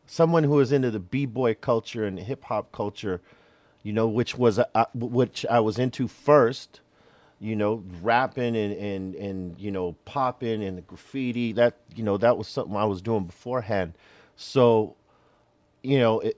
someone 0.08 0.44
who 0.44 0.56
was 0.56 0.72
into 0.72 0.90
the 0.92 1.00
b 1.00 1.26
boy 1.26 1.54
culture 1.54 2.04
and 2.06 2.20
hip 2.20 2.44
hop 2.46 2.72
culture, 2.72 3.22
you 3.84 3.94
know, 3.94 4.08
which 4.08 4.36
was 4.38 4.58
uh, 4.60 4.86
which 4.96 5.46
I 5.50 5.60
was 5.60 5.78
into 5.78 6.08
first. 6.08 6.82
You 7.40 7.56
know, 7.56 7.84
rapping 8.02 8.56
and 8.56 8.74
and 8.74 9.16
and 9.16 9.60
you 9.60 9.72
know, 9.72 9.94
popping 10.06 10.64
and 10.64 10.78
the 10.78 10.82
graffiti. 10.82 11.54
That 11.54 11.76
you 11.96 12.04
know, 12.04 12.18
that 12.18 12.38
was 12.38 12.48
something 12.48 12.76
I 12.76 12.86
was 12.86 13.02
doing 13.02 13.26
beforehand. 13.26 13.94
So, 14.36 14.96
you 15.84 16.00
know, 16.00 16.22
it, 16.22 16.38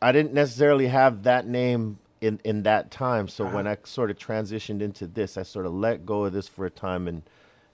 I 0.00 0.12
didn't 0.12 0.32
necessarily 0.34 0.88
have 0.88 1.22
that 1.24 1.46
name 1.46 1.98
in 2.20 2.40
in 2.44 2.62
that 2.64 2.90
time. 2.90 3.28
So 3.28 3.46
when 3.46 3.66
I 3.66 3.76
sort 3.84 4.10
of 4.10 4.18
transitioned 4.18 4.80
into 4.80 5.06
this, 5.06 5.36
I 5.36 5.42
sort 5.42 5.66
of 5.66 5.74
let 5.74 6.04
go 6.06 6.24
of 6.24 6.32
this 6.32 6.48
for 6.48 6.66
a 6.66 6.70
time 6.70 7.08
and 7.08 7.22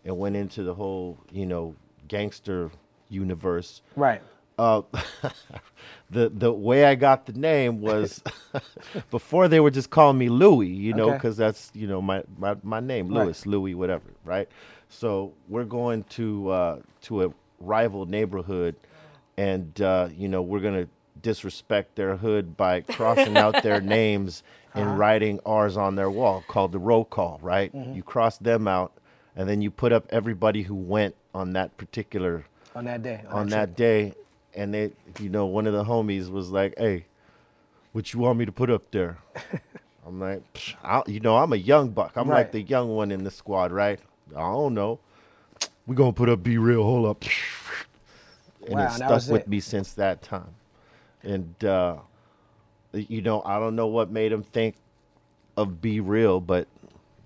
and 0.05 0.18
went 0.18 0.37
into 0.37 0.62
the 0.62 0.74
whole 0.74 1.18
you 1.31 1.46
know 1.46 1.74
gangster 2.09 2.70
universe. 3.09 3.83
Right. 3.96 4.22
Uh, 4.59 4.83
the 6.11 6.28
the 6.28 6.52
way 6.52 6.85
I 6.85 6.94
got 6.94 7.26
the 7.26 7.33
name 7.33 7.81
was 7.81 8.22
before 9.11 9.48
they 9.48 9.61
were 9.61 9.70
just 9.70 9.90
calling 9.90 10.18
me 10.18 10.28
Louis, 10.28 10.68
you 10.68 10.92
know, 10.92 11.09
Okay. 11.09 11.16
because 11.18 11.37
that's 11.37 11.70
you 11.74 11.87
know 11.87 12.02
my 12.02 12.22
my, 12.38 12.57
my 12.62 12.81
name 12.81 13.09
Right. 13.09 13.24
Louis 13.24 13.46
Louis 13.46 13.74
whatever, 13.74 14.05
right? 14.24 14.48
So 14.88 15.33
we're 15.48 15.64
going 15.64 16.05
to 16.11 16.50
uh, 16.50 16.78
to 17.02 17.24
a 17.24 17.28
rival 17.61 18.05
neighborhood, 18.07 18.76
and 19.37 19.81
uh, 19.81 20.09
you 20.14 20.28
know 20.28 20.42
we're 20.42 20.61
gonna 20.61 20.87
disrespect 21.22 21.94
their 21.96 22.16
hood 22.16 22.56
by 22.56 22.80
crossing 22.96 23.37
out 23.37 23.62
their 23.62 23.80
names 23.80 24.42
Uh-huh. 24.74 24.80
and 24.80 24.98
writing 24.98 25.38
ours 25.46 25.76
on 25.76 25.96
their 25.96 26.11
wall 26.11 26.42
called 26.48 26.72
the 26.72 26.78
roll 26.78 27.04
call, 27.04 27.38
right? 27.42 27.74
Mm-hmm. 27.74 27.94
You 27.94 28.02
cross 28.02 28.38
them 28.38 28.66
out, 28.66 28.92
and 29.37 29.48
then 29.48 29.61
you 29.62 29.70
put 29.70 29.92
up 29.92 30.06
everybody 30.11 30.62
who 30.62 30.74
went 30.74 31.14
on 31.35 31.52
that 31.52 31.76
particular 31.76 32.44
On 32.74 32.85
that 32.87 33.02
day. 33.02 33.20
on 33.28 33.48
trip. 33.48 33.50
that 33.50 33.76
day, 33.76 34.14
and 34.54 34.72
they, 34.72 34.92
you 35.20 35.28
know, 35.28 35.44
one 35.46 35.66
of 35.66 35.72
the 35.74 35.85
homies 35.85 36.30
was 36.30 36.50
like, 36.50 36.74
"Hey, 36.78 37.04
what 37.92 38.12
you 38.14 38.20
want 38.20 38.38
me 38.38 38.46
to 38.46 38.52
put 38.52 38.70
up 38.70 38.90
there?" 38.90 39.18
I'm 40.06 40.18
like, 40.18 40.40
"Psh, 40.54 40.74
I, 40.82 41.02
"You 41.06 41.20
know, 41.20 41.37
I'm 41.37 41.52
a 41.52 41.56
young 41.56 41.90
buck. 41.90 42.12
I'm 42.16 42.28
Right. 42.28 42.38
like 42.38 42.52
the 42.52 42.62
young 42.62 42.88
one 42.96 43.11
in 43.12 43.24
the 43.24 43.30
squad, 43.30 43.72
right? 43.72 44.00
I 44.35 44.40
don't 44.40 44.72
know. 44.74 44.98
We 45.87 45.94
gonna 45.96 46.12
put 46.14 46.28
up 46.30 46.42
B-Real. 46.42 46.82
Hold 46.82 47.06
up." 47.06 47.24
And 48.66 48.74
Wow, 48.74 48.87
it 48.87 48.90
stuck 48.92 49.11
with 49.30 49.42
it. 49.42 49.48
me 49.48 49.61
since 49.61 49.92
that 49.94 50.22
time. 50.22 50.54
And 51.22 51.64
uh, 51.64 51.96
you 52.92 53.22
know, 53.22 53.42
I 53.44 53.58
don't 53.58 53.76
know 53.76 53.87
what 53.87 54.11
made 54.11 54.32
him 54.32 54.42
think 54.42 54.76
of 55.56 55.80
B-Real, 55.80 56.40
but 56.40 56.66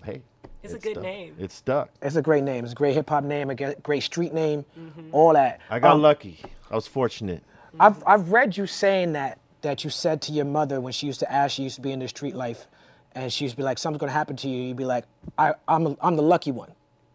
hey, 0.03 0.21
It's 0.63 0.73
a 0.73 0.79
good 0.79 0.91
stuck. 0.93 1.03
name. 1.03 1.35
It 1.39 1.51
stuck. 1.51 1.89
It's 2.01 2.15
a 2.15 2.21
great 2.21 2.43
name. 2.43 2.63
It's 2.63 2.73
a 2.73 2.75
great 2.75 2.93
hip 2.93 3.09
hop 3.09 3.23
name, 3.23 3.49
a 3.49 3.55
g- 3.55 3.73
great 3.83 4.03
street 4.03 4.33
name, 4.33 4.65
all 5.11 5.33
that. 5.33 5.59
I 5.69 5.79
got 5.79 5.95
Um, 5.95 6.01
lucky. 6.01 6.39
I 6.69 6.75
was 6.75 6.87
fortunate. 6.87 7.43
I've 7.79 8.03
I've 8.05 8.31
read 8.31 8.57
you 8.57 8.67
saying 8.67 9.13
that 9.13 9.39
that 9.61 9.83
you 9.83 9.89
said 9.89 10.21
to 10.23 10.31
your 10.31 10.45
mother 10.45 10.79
when 10.81 10.93
she 10.93 11.07
used 11.07 11.19
to 11.21 11.31
ask 11.31 11.57
you 11.57 11.63
used 11.65 11.75
to 11.77 11.81
be 11.81 11.91
in 11.91 11.99
the 11.99 12.07
street 12.07 12.35
life, 12.35 12.67
and 13.13 13.31
she 13.31 13.45
used 13.45 13.53
to 13.53 13.57
be 13.57 13.63
like 13.63 13.77
something's 13.77 13.99
gonna 13.99 14.11
happen 14.11 14.35
to 14.37 14.47
you. 14.49 14.61
You'd 14.67 14.77
be 14.77 14.85
like, 14.85 15.05
I 15.37 15.53
I'm 15.67 15.95
I'm 16.01 16.15
the 16.15 16.21
lucky 16.23 16.51
one 16.51 16.71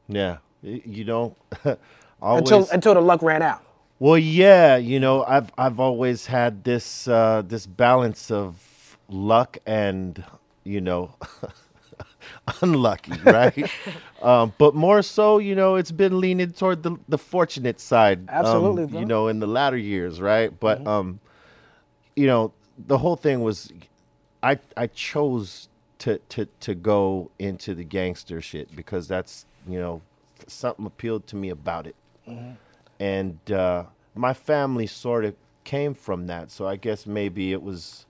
Yeah, 0.09 0.39
you 0.63 1.05
don't 1.05 1.37
always. 2.23 2.41
until 2.51 2.69
until 2.73 2.95
the 2.95 3.01
luck 3.01 3.23
ran 3.23 3.43
out. 3.43 3.63
Well, 4.03 4.19
yeah, 4.19 4.79
you 4.79 4.99
know, 4.99 5.23
I've 5.23 5.53
I've 5.57 5.79
always 5.79 6.27
had 6.27 6.65
this 6.65 7.07
uh, 7.07 7.45
this 7.47 7.67
balance 7.69 8.33
of 8.33 8.99
luck 9.09 9.59
and 9.65 10.25
you 10.65 10.81
know 10.81 11.15
unlucky, 12.63 13.13
right? 13.23 13.71
um, 14.23 14.55
but 14.59 14.75
more 14.75 15.03
so, 15.03 15.39
you 15.39 15.55
know, 15.55 15.77
it's 15.77 15.93
been 15.93 16.21
leaning 16.21 16.51
toward 16.51 16.83
the 16.83 16.99
the 17.09 17.17
fortunate 17.17 17.79
side. 17.79 18.29
um, 18.29 18.29
Absolutely, 18.29 18.87
bro. 18.87 18.99
you 18.99 19.07
know, 19.07 19.29
in 19.29 19.39
the 19.39 19.47
latter 19.47 19.77
years, 19.77 20.21
right? 20.21 20.51
But 20.59 20.85
um, 20.85 21.21
you 22.17 22.27
know, 22.27 22.53
the 22.77 22.99
whole 22.99 23.15
thing 23.15 23.41
was, 23.41 23.73
I 24.43 24.59
I 24.77 24.89
chose 24.89 25.69
to 25.99 26.19
to 26.31 26.49
to 26.59 26.75
go 26.75 27.31
into 27.39 27.73
the 27.73 27.85
gangster 27.85 28.41
shit 28.41 28.75
because 28.75 29.07
that's 29.07 29.47
you 29.65 29.79
know 29.79 30.03
something 30.49 30.87
appealed 30.87 31.29
to 31.29 31.37
me 31.37 31.51
about 31.51 31.87
it, 31.87 31.95
and 33.03 33.39
uh, 33.51 33.85
my 34.15 34.33
family 34.33 34.87
sort 34.87 35.25
of 35.25 35.35
came 35.65 35.95
from 35.95 36.27
that, 36.29 36.51
so 36.51 36.67
I 36.67 36.77
guess 36.77 37.07
maybe 37.07 37.53
it 37.53 37.63
was 37.63 38.07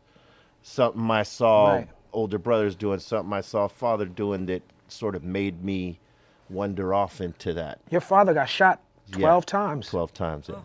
something 0.63 1.11
I 1.11 1.23
saw 1.23 1.75
Right. 1.77 1.89
older 2.13 2.39
brothers 2.39 2.75
doing, 2.77 2.99
something 2.99 3.33
I 3.33 3.41
saw 3.41 3.69
father 3.69 4.05
doing 4.07 4.47
that 4.47 4.63
sort 4.89 5.15
of 5.17 5.23
made 5.25 5.65
me 5.65 5.99
wander 6.51 6.93
off 6.93 7.21
into 7.21 7.55
that. 7.55 7.79
Your 7.91 8.01
father 8.03 8.35
got 8.35 8.49
shot 8.49 8.81
Yeah. 9.09 9.17
twelve 9.19 9.47
times, 9.47 9.89
Twelve 9.89 10.13
times. 10.13 10.49
Yeah. 10.49 10.57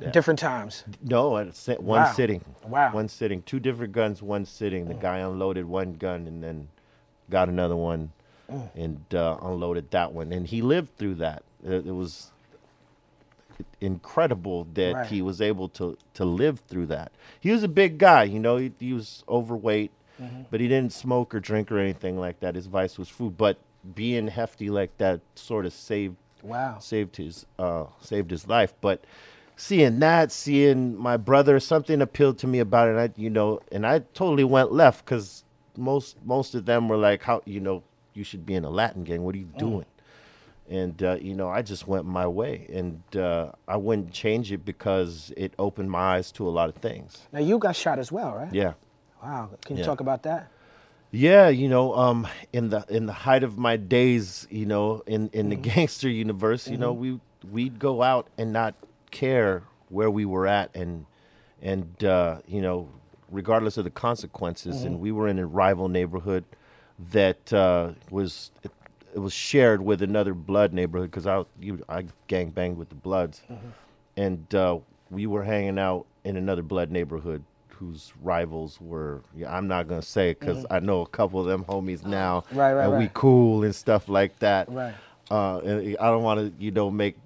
yeah. 0.00 0.10
different 0.10 0.38
times. 0.38 0.84
No, 1.02 1.36
at 1.38 1.46
one 1.82 2.02
Wow. 2.02 2.12
sitting. 2.12 2.44
Wow. 2.66 2.92
One 2.92 3.08
sitting. 3.08 3.42
Two 3.42 3.58
different 3.60 3.92
guns, 3.92 4.22
one 4.22 4.44
sitting. 4.44 4.86
The 4.88 4.94
guy 4.94 5.18
unloaded 5.18 5.64
one 5.64 5.94
gun 5.94 6.26
and 6.28 6.42
then 6.42 6.68
got 7.30 7.48
another 7.48 7.76
one 7.76 8.12
and 8.76 9.02
uh, 9.14 9.38
unloaded 9.42 9.90
that 9.90 10.12
one. 10.12 10.32
And 10.32 10.46
he 10.46 10.62
lived 10.62 10.96
through 10.96 11.16
that. 11.16 11.42
It, 11.64 11.86
it 11.86 11.92
was 11.94 12.30
incredible 13.80 14.66
that 14.74 14.94
Right. 14.94 15.06
he 15.06 15.22
was 15.22 15.40
able 15.40 15.68
to, 15.70 15.96
to 16.14 16.24
live 16.24 16.60
through 16.68 16.86
that. 16.86 17.12
He 17.40 17.50
was 17.50 17.62
a 17.62 17.68
big 17.68 17.98
guy, 17.98 18.24
you 18.24 18.38
know, 18.38 18.56
he, 18.56 18.72
he 18.78 18.92
was 18.92 19.24
overweight, 19.28 19.90
but 20.50 20.60
he 20.60 20.68
didn't 20.68 20.92
smoke 20.92 21.34
or 21.34 21.40
drink 21.40 21.70
or 21.70 21.78
anything 21.78 22.18
like 22.18 22.40
that. 22.40 22.54
His 22.54 22.66
vice 22.66 22.98
was 22.98 23.08
food. 23.08 23.36
But 23.36 23.58
being 23.94 24.28
hefty 24.28 24.70
like 24.70 24.96
that 24.98 25.20
sort 25.34 25.66
of 25.66 25.72
saved 25.72 26.16
Wow. 26.42 26.78
saved 26.78 27.16
his 27.16 27.44
uh, 27.58 27.86
saved 28.00 28.30
his 28.30 28.46
life. 28.46 28.72
But 28.80 29.02
seeing 29.56 29.98
that, 30.00 30.30
seeing 30.30 30.96
my 30.96 31.16
brother, 31.16 31.58
something 31.58 32.00
appealed 32.00 32.38
to 32.38 32.46
me 32.46 32.60
about 32.60 32.88
it. 32.88 32.96
I, 32.96 33.20
you 33.20 33.30
know, 33.30 33.60
and 33.72 33.84
I 33.86 34.00
totally 34.14 34.44
went 34.44 34.70
left 34.72 35.04
because 35.04 35.42
most 35.76 36.16
most 36.24 36.54
of 36.54 36.64
them 36.66 36.88
were 36.88 36.96
like, 36.96 37.22
"How 37.22 37.42
you 37.44 37.58
know 37.60 37.82
you 38.14 38.22
should 38.22 38.46
be 38.46 38.54
in 38.54 38.64
a 38.64 38.70
Latin 38.70 39.02
gang? 39.02 39.24
What 39.24 39.34
are 39.34 39.38
you 39.38 39.48
doing?" 39.58 39.86
And 40.68 41.00
uh, 41.02 41.18
you 41.20 41.34
know, 41.34 41.48
I 41.48 41.62
just 41.62 41.86
went 41.86 42.06
my 42.06 42.26
way, 42.26 42.66
and 42.72 43.00
uh, 43.16 43.52
I 43.68 43.76
wouldn't 43.76 44.12
change 44.12 44.50
it 44.50 44.64
because 44.64 45.32
it 45.36 45.54
opened 45.58 45.90
my 45.90 46.16
eyes 46.16 46.32
to 46.32 46.48
a 46.48 46.50
lot 46.50 46.68
of 46.68 46.74
things. 46.76 47.26
Now 47.32 47.38
you 47.40 47.58
got 47.58 47.76
shot 47.76 47.98
as 48.00 48.10
well, 48.10 48.34
right? 48.34 48.52
Yeah. 48.52 48.72
Wow. 49.22 49.50
Can 49.64 49.76
you 49.76 49.82
Yeah. 49.82 49.86
talk 49.86 50.00
about 50.00 50.24
that? 50.24 50.48
Yeah, 51.12 51.48
you 51.48 51.68
know, 51.68 51.94
um, 51.94 52.26
in 52.52 52.70
the 52.70 52.84
in 52.88 53.06
the 53.06 53.12
height 53.12 53.44
of 53.44 53.56
my 53.56 53.76
days, 53.76 54.46
you 54.50 54.66
know, 54.66 55.02
in 55.06 55.30
in 55.32 55.48
the 55.50 55.56
gangster 55.56 56.08
universe, 56.08 56.68
you 56.68 56.76
know, 56.76 56.92
we 56.92 57.20
we'd 57.50 57.78
go 57.78 58.02
out 58.02 58.26
and 58.36 58.52
not 58.52 58.74
care 59.12 59.62
where 59.88 60.10
we 60.10 60.24
were 60.24 60.48
at, 60.48 60.74
and 60.74 61.06
and 61.62 62.02
uh, 62.04 62.40
you 62.48 62.60
know, 62.60 62.88
regardless 63.30 63.76
of 63.76 63.84
the 63.84 63.90
consequences, 63.90 64.84
and 64.84 64.98
we 64.98 65.12
were 65.12 65.28
in 65.28 65.38
a 65.38 65.46
rival 65.46 65.88
neighborhood 65.88 66.44
that 67.12 67.52
uh, 67.52 67.92
was 68.10 68.50
it, 69.16 69.20
was 69.20 69.32
shared 69.32 69.82
with 69.82 70.02
another 70.02 70.34
blood 70.34 70.72
neighborhood 70.72 71.10
because 71.10 71.26
I 71.26 71.44
you 71.60 71.82
I 71.88 72.06
gang 72.26 72.50
banged 72.50 72.76
with 72.76 72.88
the 72.90 72.94
Bloods, 72.94 73.42
and 74.16 74.54
uh, 74.54 74.78
we 75.10 75.26
were 75.26 75.42
hanging 75.42 75.78
out 75.78 76.06
in 76.24 76.36
another 76.36 76.62
blood 76.62 76.90
neighborhood 76.90 77.42
whose 77.68 78.12
rivals 78.22 78.80
were 78.80 79.22
yeah, 79.36 79.54
I'm 79.54 79.68
not 79.68 79.88
gonna 79.88 80.02
say 80.02 80.34
because 80.34 80.64
I 80.70 80.80
know 80.80 81.02
a 81.02 81.06
couple 81.06 81.40
of 81.40 81.46
them 81.46 81.64
homies 81.64 82.04
now, 82.04 82.40
Mm-hmm. 82.48 82.58
Right, 82.58 82.72
right, 82.74 82.88
and 82.88 82.98
we 82.98 83.10
cool 83.14 83.64
and 83.64 83.74
stuff 83.74 84.08
like 84.08 84.38
that. 84.40 84.70
Right. 84.70 84.94
Uh, 85.30 85.58
and 85.58 85.96
I 85.98 86.10
don't 86.10 86.22
want 86.22 86.40
to 86.40 86.64
you 86.64 86.70
know 86.70 86.90
make 86.90 87.16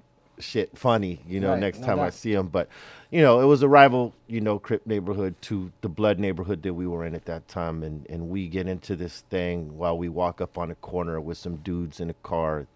shit 0.41 0.77
funny 0.77 1.21
you 1.29 1.41
know 1.41 1.51
Right, 1.51 1.61
next 1.61 1.81
no 1.81 1.87
time 1.87 2.01
I 2.01 2.11
see 2.11 2.33
him. 2.33 2.49
but 2.49 2.69
you 3.11 3.21
know 3.23 3.41
it 3.41 3.45
was 3.45 3.63
a 3.63 3.69
rival 3.69 4.15
you 4.27 4.41
know 4.41 4.59
Crip 4.59 4.87
neighborhood 4.87 5.35
to 5.43 5.71
the 5.81 5.89
Blood 5.89 6.19
neighborhood 6.19 6.63
that 6.63 6.75
we 6.75 6.87
were 6.87 7.05
in 7.05 7.15
at 7.15 7.25
that 7.27 7.47
time, 7.49 7.83
and 7.83 8.07
and 8.09 8.29
we 8.31 8.49
get 8.49 8.67
into 8.69 8.97
this 8.97 9.23
thing 9.31 9.77
while 9.77 9.97
we 9.99 10.09
walk 10.09 10.41
up 10.41 10.57
on 10.59 10.71
a 10.71 10.75
corner 10.77 11.21
with 11.21 11.39
some 11.39 11.57
dudes 11.57 12.01
in 12.01 12.11
a 12.11 12.15
car. 12.23 12.67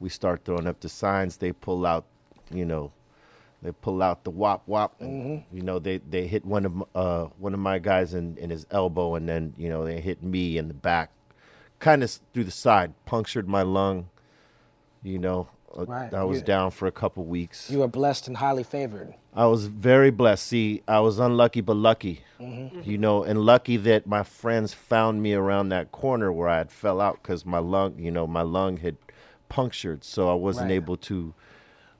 We 0.00 0.08
start 0.08 0.42
throwing 0.44 0.66
up 0.66 0.80
the 0.80 0.88
signs. 0.90 1.38
They 1.38 1.52
pull 1.52 1.86
out, 1.86 2.04
you 2.52 2.64
know, 2.66 2.92
they 3.62 3.72
pull 3.72 4.02
out 4.02 4.24
the 4.24 4.30
wop 4.30 4.62
wop. 4.66 4.94
And, 5.00 5.44
You 5.52 5.62
know, 5.62 5.78
they 5.78 5.98
they 5.98 6.26
hit 6.26 6.44
one 6.44 6.64
of 6.66 6.84
uh 6.94 7.24
one 7.38 7.54
of 7.54 7.60
my 7.60 7.78
guys 7.78 8.14
in 8.14 8.36
in 8.38 8.50
his 8.50 8.66
elbow, 8.70 9.14
and 9.14 9.28
then 9.28 9.54
you 9.56 9.68
know 9.68 9.84
they 9.84 10.00
hit 10.00 10.22
me 10.22 10.58
in 10.58 10.68
the 10.68 10.74
back, 10.74 11.10
kind 11.78 12.02
of 12.02 12.10
through 12.34 12.44
the 12.44 12.50
side, 12.50 12.92
punctured 13.06 13.48
my 13.48 13.62
lung. 13.62 14.08
You 15.02 15.18
know, 15.18 15.48
Uh, 15.76 15.84
right. 15.86 16.12
I 16.12 16.24
was 16.24 16.38
You- 16.38 16.44
down 16.44 16.70
for 16.70 16.86
a 16.86 16.92
couple 16.92 17.24
weeks. 17.24 17.70
You 17.70 17.80
were 17.80 17.88
blessed 17.88 18.28
and 18.28 18.36
highly 18.36 18.62
favored. 18.62 19.14
I 19.34 19.46
was 19.46 19.66
very 19.66 20.10
blessed. 20.10 20.46
See, 20.46 20.82
I 20.88 21.00
was 21.00 21.18
unlucky 21.18 21.60
but 21.60 21.76
lucky. 21.76 22.22
Mm-hmm. 22.40 22.88
You 22.88 22.98
know, 22.98 23.22
and 23.22 23.40
lucky 23.40 23.76
that 23.78 24.06
my 24.06 24.22
friends 24.22 24.72
found 24.72 25.22
me 25.22 25.34
around 25.34 25.68
that 25.70 25.92
corner 25.92 26.32
where 26.32 26.48
I 26.48 26.58
had 26.58 26.70
fell 26.70 27.00
out 27.00 27.22
because 27.22 27.44
my 27.44 27.58
lung, 27.58 27.98
you 27.98 28.10
know, 28.10 28.26
my 28.26 28.42
lung 28.42 28.78
had 28.78 28.96
punctured, 29.48 30.04
so 30.04 30.30
I 30.30 30.34
wasn't 30.34 30.70
Right. 30.70 30.76
able 30.76 30.96
to 30.98 31.34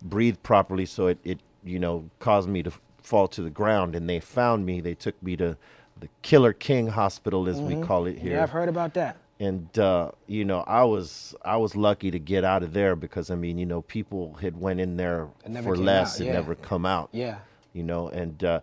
breathe 0.02 0.36
properly. 0.42 0.86
So 0.86 1.08
it, 1.08 1.18
it, 1.24 1.40
you 1.64 1.78
know, 1.78 2.08
caused 2.20 2.48
me 2.48 2.62
to 2.62 2.72
fall 3.02 3.28
to 3.28 3.42
the 3.42 3.50
ground. 3.50 3.94
And 3.94 4.08
they 4.08 4.20
found 4.20 4.64
me. 4.64 4.80
They 4.80 4.94
took 4.94 5.20
me 5.22 5.36
to 5.36 5.56
the 5.98 6.08
Killer 6.22 6.52
King 6.52 6.88
Hospital, 6.88 7.48
as 7.48 7.60
we 7.60 7.74
mm-hmm. 7.74 7.84
call 7.84 8.06
it 8.06 8.18
here 8.18 8.32
Yeah, 8.36 8.42
I've 8.42 8.50
heard 8.50 8.68
about 8.68 8.94
that. 8.94 9.16
And 9.38 9.78
uh, 9.78 10.10
you 10.26 10.44
know 10.44 10.60
i 10.66 10.82
was 10.82 11.34
i 11.44 11.56
was 11.56 11.76
lucky 11.76 12.10
to 12.10 12.18
get 12.18 12.42
out 12.44 12.62
of 12.62 12.72
there 12.72 12.96
because 12.96 13.30
i 13.30 13.34
mean 13.34 13.58
you 13.58 13.66
know 13.66 13.82
people 13.82 14.34
had 14.40 14.58
went 14.58 14.80
in 14.80 14.96
there 14.96 15.28
for 15.62 15.76
less 15.76 16.20
and 16.20 16.30
never 16.32 16.54
come 16.54 16.86
out 16.86 17.10
Yeah. 17.12 17.38
you 17.72 17.82
know 17.82 18.08
and 18.08 18.42
uh, 18.42 18.60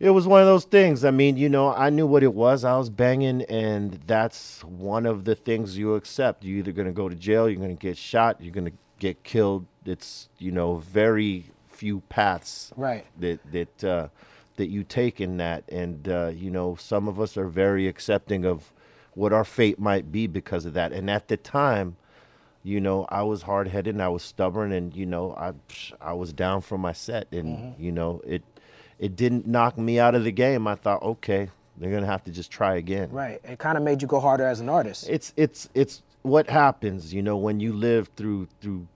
it 0.00 0.10
was 0.10 0.26
one 0.26 0.40
of 0.40 0.48
those 0.48 0.64
things. 0.64 1.04
I 1.04 1.12
mean 1.12 1.36
you 1.36 1.48
know 1.48 1.68
i 1.72 1.88
knew 1.90 2.06
what 2.08 2.22
it 2.24 2.34
was. 2.34 2.64
I 2.64 2.76
was 2.76 2.90
banging 2.90 3.42
and 3.42 3.92
that's 4.06 4.64
one 4.64 5.06
of 5.06 5.24
the 5.24 5.36
things 5.36 5.78
you 5.78 5.94
accept. 5.94 6.42
You're 6.42 6.58
either 6.58 6.72
going 6.72 6.88
to 6.88 6.92
go 6.92 7.08
to 7.08 7.14
jail 7.14 7.48
you're 7.48 7.60
going 7.60 7.76
to 7.76 7.80
get 7.80 7.96
shot 7.96 8.40
you're 8.40 8.52
going 8.52 8.66
to 8.66 8.76
get 8.98 9.22
killed. 9.22 9.66
It's 9.84 10.28
you 10.38 10.50
know 10.52 10.76
very 10.76 11.46
few 11.68 12.00
paths 12.08 12.72
Right. 12.76 13.04
that 13.20 13.38
that 13.52 13.84
uh, 13.84 14.08
that 14.56 14.68
you 14.68 14.84
take 14.84 15.20
in 15.20 15.38
that, 15.38 15.64
and 15.68 16.08
uh, 16.08 16.30
you 16.34 16.50
know 16.50 16.76
some 16.76 17.08
of 17.08 17.18
us 17.20 17.36
are 17.36 17.48
very 17.48 17.86
accepting 17.88 18.44
of 18.44 18.72
what 19.14 19.32
our 19.32 19.44
fate 19.44 19.78
might 19.78 20.10
be 20.10 20.26
because 20.26 20.64
of 20.64 20.74
that. 20.74 20.92
And 20.92 21.10
at 21.10 21.28
the 21.28 21.36
time, 21.36 21.96
you 22.62 22.80
know, 22.80 23.06
I 23.08 23.22
was 23.22 23.42
hard 23.42 23.68
headed 23.68 23.94
and 23.94 24.02
I 24.02 24.08
was 24.08 24.22
stubborn, 24.22 24.72
and 24.72 24.94
you 24.94 25.06
know, 25.06 25.32
I 25.34 25.52
I 26.00 26.12
was 26.12 26.32
down 26.32 26.60
for 26.60 26.78
my 26.78 26.92
set, 26.92 27.28
and 27.32 27.58
mm-hmm. 27.58 27.82
you 27.82 27.92
know, 27.92 28.20
it 28.26 28.42
it 28.98 29.16
didn't 29.16 29.46
knock 29.46 29.76
me 29.76 29.98
out 29.98 30.14
of 30.14 30.24
the 30.24 30.32
game. 30.32 30.66
I 30.68 30.76
thought, 30.76 31.02
okay, 31.02 31.48
they're 31.76 31.90
gonna 31.90 32.06
have 32.06 32.24
to 32.24 32.30
just 32.30 32.50
try 32.50 32.76
again. 32.76 33.10
Right. 33.10 33.40
It 33.44 33.58
kind 33.58 33.76
of 33.76 33.82
made 33.82 34.00
you 34.00 34.08
go 34.08 34.20
harder 34.20 34.46
as 34.46 34.60
an 34.60 34.68
artist. 34.68 35.08
It's 35.08 35.32
it's 35.36 35.68
it's 35.74 36.02
what 36.22 36.48
happens, 36.48 37.12
you 37.12 37.22
know, 37.22 37.36
when 37.36 37.58
you 37.58 37.72
live 37.72 38.08
through 38.16 38.48
through 38.60 38.86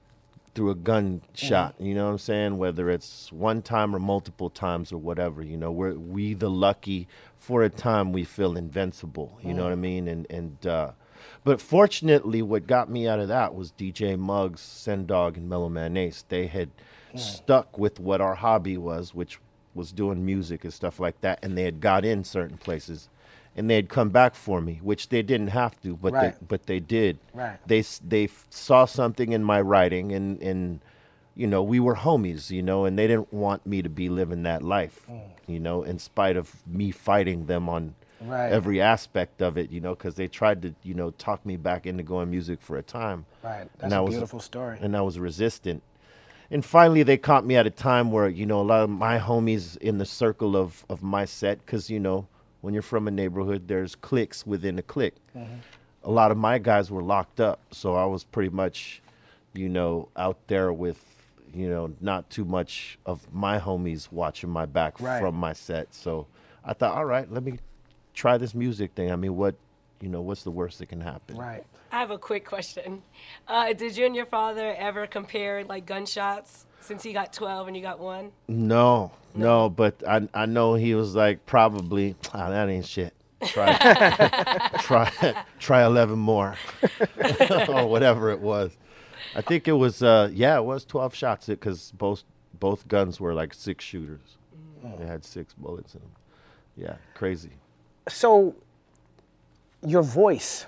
through 0.56 0.70
a 0.70 0.74
gunshot. 0.74 1.74
You 1.78 1.94
know 1.94 2.06
what 2.06 2.12
I'm 2.12 2.18
saying? 2.18 2.58
Whether 2.58 2.90
it's 2.90 3.30
one 3.30 3.62
time 3.62 3.94
or 3.94 4.00
multiple 4.00 4.50
times 4.50 4.90
or 4.90 4.98
whatever. 4.98 5.42
You 5.42 5.56
know, 5.56 5.70
we're 5.70 5.94
we 5.94 6.34
the 6.34 6.50
lucky 6.50 7.06
for 7.38 7.62
a 7.62 7.68
time 7.68 8.12
we 8.12 8.24
feel 8.24 8.56
invincible. 8.56 9.38
You 9.42 9.54
know 9.54 9.62
what 9.64 9.72
I 9.72 9.76
mean? 9.76 10.08
And 10.08 10.26
and 10.30 10.66
uh, 10.66 10.90
but 11.44 11.60
fortunately, 11.60 12.42
what 12.42 12.66
got 12.66 12.90
me 12.90 13.06
out 13.06 13.20
of 13.20 13.28
that 13.28 13.54
was 13.54 13.70
DJ 13.70 14.18
Muggs, 14.18 14.60
Sen 14.60 15.06
Dog, 15.06 15.36
and 15.36 15.48
Mellow 15.48 15.68
Man 15.68 15.96
Ace. 15.96 16.24
They 16.28 16.46
had 16.46 16.70
stuck 17.14 17.78
with 17.78 18.00
what 18.00 18.20
our 18.20 18.34
hobby 18.34 18.76
was, 18.76 19.14
which 19.14 19.38
was 19.74 19.92
doing 19.92 20.24
music 20.24 20.64
and 20.64 20.72
stuff 20.72 20.98
like 20.98 21.20
that, 21.20 21.38
and 21.42 21.56
they 21.56 21.64
had 21.64 21.80
got 21.80 22.04
in 22.04 22.24
certain 22.24 22.56
places, 22.56 23.08
and 23.56 23.68
they'd 23.70 23.88
come 23.88 24.10
back 24.10 24.34
for 24.34 24.60
me, 24.60 24.78
which 24.82 25.08
they 25.08 25.22
didn't 25.22 25.48
have 25.48 25.80
to, 25.80 25.96
but 25.96 26.12
Right. 26.12 26.38
they 26.38 26.46
but 26.46 26.66
they 26.66 26.78
did. 26.80 27.18
Right. 27.34 27.58
They 27.66 27.82
they 28.06 28.24
f- 28.24 28.46
saw 28.50 28.84
something 28.84 29.32
in 29.32 29.42
my 29.42 29.60
writing, 29.60 30.12
and 30.12 30.40
and 30.42 30.80
you 31.34 31.46
know 31.46 31.62
we 31.62 31.80
were 31.80 31.96
homies, 31.96 32.50
you 32.50 32.62
know, 32.62 32.84
and 32.84 32.98
they 32.98 33.06
didn't 33.06 33.32
want 33.32 33.66
me 33.66 33.82
to 33.82 33.88
be 33.88 34.08
living 34.08 34.42
that 34.44 34.62
life, 34.62 35.06
Mm. 35.10 35.20
you 35.46 35.58
know, 35.60 35.82
in 35.82 35.98
spite 35.98 36.36
of 36.36 36.62
me 36.66 36.90
fighting 36.90 37.46
them 37.46 37.68
on. 37.68 37.94
Right. 38.20 38.50
Every 38.50 38.80
aspect 38.80 39.42
of 39.42 39.58
it, 39.58 39.70
you 39.70 39.78
know, 39.80 39.94
because 39.94 40.14
they 40.14 40.26
tried 40.26 40.62
to, 40.62 40.74
you 40.82 40.94
know, 40.94 41.10
talk 41.10 41.44
me 41.44 41.56
back 41.58 41.86
into 41.86 42.02
going 42.02 42.30
music 42.30 42.62
for 42.62 42.78
a 42.78 42.82
time 42.82 43.26
Right. 43.42 43.68
That's 43.78 43.84
and 43.84 43.92
I 43.92 43.98
a 43.98 44.02
was- 44.04 44.14
beautiful 44.14 44.40
story. 44.40 44.78
and 44.80 44.96
I 44.96 45.02
was 45.02 45.18
resistant. 45.18 45.82
And 46.50 46.64
finally, 46.64 47.02
they 47.02 47.18
caught 47.18 47.44
me 47.44 47.56
at 47.56 47.66
a 47.66 47.70
time 47.70 48.10
where 48.12 48.28
you 48.28 48.46
know 48.46 48.60
a 48.60 48.68
lot 48.72 48.80
of 48.84 48.88
my 48.90 49.18
homies 49.18 49.76
in 49.78 49.98
the 49.98 50.06
circle 50.06 50.56
of 50.56 50.84
of 50.88 51.02
my 51.02 51.24
set, 51.26 51.58
because 51.64 51.90
you 51.90 51.98
know 52.00 52.26
when 52.66 52.74
you're 52.74 52.82
from 52.82 53.06
a 53.06 53.12
neighborhood, 53.12 53.68
there's 53.68 53.94
cliques 53.94 54.44
within 54.44 54.76
a 54.76 54.82
clique. 54.82 55.14
Mm-hmm. 55.36 55.54
A 56.02 56.10
lot 56.10 56.32
of 56.32 56.36
my 56.36 56.58
guys 56.58 56.90
were 56.90 57.00
locked 57.00 57.40
up, 57.40 57.60
so 57.70 57.94
I 57.94 58.06
was 58.06 58.24
pretty 58.24 58.48
much, 58.50 59.00
you 59.54 59.68
know, 59.68 60.08
out 60.16 60.36
there 60.48 60.72
with, 60.72 61.00
you 61.54 61.68
know, 61.70 61.94
not 62.00 62.28
too 62.28 62.44
much 62.44 62.98
of 63.06 63.32
my 63.32 63.60
homies 63.60 64.10
watching 64.10 64.50
my 64.50 64.66
back 64.66 65.00
Right. 65.00 65.20
from 65.20 65.36
my 65.36 65.52
set. 65.52 65.94
So 65.94 66.26
I 66.64 66.72
thought, 66.72 66.96
all 66.96 67.04
right, 67.04 67.30
let 67.32 67.44
me 67.44 67.60
try 68.14 68.36
this 68.36 68.52
music 68.52 68.90
thing. 68.96 69.12
I 69.12 69.16
mean, 69.16 69.36
what, 69.36 69.54
you 70.00 70.08
know, 70.08 70.20
what's 70.20 70.42
the 70.42 70.50
worst 70.50 70.78
that 70.78 70.86
can 70.86 71.00
happen? 71.00 71.36
Right. 71.36 71.64
I 71.92 71.98
have 72.00 72.10
a 72.10 72.18
quick 72.18 72.44
question. 72.44 73.02
Uh, 73.48 73.72
did 73.72 73.96
you 73.96 74.06
and 74.06 74.14
your 74.14 74.26
father 74.26 74.74
ever 74.76 75.06
compare 75.06 75.64
like 75.64 75.86
gunshots 75.86 76.66
since 76.80 77.02
he 77.02 77.12
got 77.12 77.32
12 77.32 77.68
and 77.68 77.76
you 77.76 77.82
got 77.82 77.98
one? 77.98 78.32
No, 78.48 79.12
no, 79.34 79.68
but 79.68 80.02
I 80.06 80.28
I 80.34 80.46
know 80.46 80.74
he 80.74 80.94
was 80.94 81.14
like 81.14 81.44
probably 81.46 82.16
ah, 82.32 82.50
that 82.50 82.68
ain't 82.68 82.86
shit. 82.86 83.14
Try 83.44 83.76
try 84.80 85.44
try 85.58 85.84
eleven 85.84 86.18
more 86.18 86.56
or 87.68 87.86
whatever 87.86 88.30
it 88.30 88.40
was. 88.40 88.76
I 89.34 89.42
think 89.42 89.68
it 89.68 89.72
was 89.72 90.02
uh 90.02 90.30
yeah 90.32 90.56
it 90.56 90.64
was 90.64 90.84
twelve 90.84 91.14
shots 91.14 91.46
because 91.46 91.92
both 91.96 92.24
both 92.58 92.88
guns 92.88 93.20
were 93.20 93.34
like 93.34 93.52
six 93.52 93.84
shooters. 93.84 94.38
They 94.98 95.06
had 95.06 95.24
six 95.24 95.52
bullets 95.52 95.94
in 95.94 96.00
them. 96.00 96.10
Yeah, 96.76 96.96
crazy. 97.14 97.50
So, 98.08 98.54
your 99.84 100.02
voice. 100.02 100.66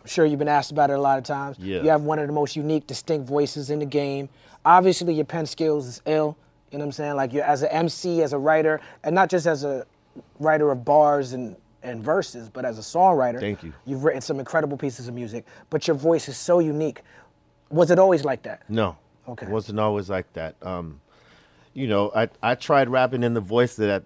I'm 0.00 0.06
sure 0.06 0.24
you've 0.24 0.38
been 0.38 0.48
asked 0.48 0.70
about 0.70 0.90
it 0.90 0.94
a 0.94 1.00
lot 1.00 1.18
of 1.18 1.24
times. 1.24 1.58
Yeah. 1.58 1.82
You 1.82 1.88
have 1.90 2.02
one 2.02 2.18
of 2.18 2.26
the 2.26 2.32
most 2.32 2.56
unique, 2.56 2.86
distinct 2.86 3.28
voices 3.28 3.70
in 3.70 3.78
the 3.78 3.86
game. 3.86 4.28
Obviously, 4.64 5.14
your 5.14 5.24
pen 5.24 5.46
skills 5.46 5.86
is 5.86 6.02
ill. 6.06 6.36
You 6.70 6.78
know 6.78 6.82
what 6.82 6.88
I'm 6.88 6.92
saying? 6.92 7.16
Like, 7.16 7.32
you're 7.32 7.44
as 7.44 7.62
an 7.62 7.70
MC, 7.70 8.22
as 8.22 8.32
a 8.32 8.38
writer, 8.38 8.80
and 9.04 9.14
not 9.14 9.30
just 9.30 9.46
as 9.46 9.64
a 9.64 9.86
writer 10.38 10.70
of 10.70 10.84
bars 10.84 11.32
and, 11.32 11.56
and 11.82 12.02
verses, 12.02 12.48
but 12.48 12.64
as 12.64 12.78
a 12.78 12.82
songwriter. 12.82 13.40
Thank 13.40 13.62
you. 13.62 13.72
You've 13.86 14.04
written 14.04 14.20
some 14.20 14.38
incredible 14.38 14.76
pieces 14.76 15.08
of 15.08 15.14
music, 15.14 15.46
but 15.70 15.86
your 15.86 15.96
voice 15.96 16.28
is 16.28 16.36
so 16.36 16.58
unique. 16.58 17.02
Was 17.70 17.90
it 17.90 17.98
always 17.98 18.24
like 18.24 18.42
that? 18.42 18.62
No. 18.68 18.96
Okay. 19.28 19.46
It 19.46 19.52
wasn't 19.52 19.78
always 19.80 20.08
like 20.08 20.30
that. 20.34 20.56
Um, 20.62 21.00
you 21.74 21.86
know, 21.86 22.10
I, 22.14 22.28
I 22.42 22.54
tried 22.54 22.88
rapping 22.88 23.22
in 23.22 23.34
the 23.34 23.40
voice 23.40 23.76
that 23.76 24.02
I, 24.02 24.04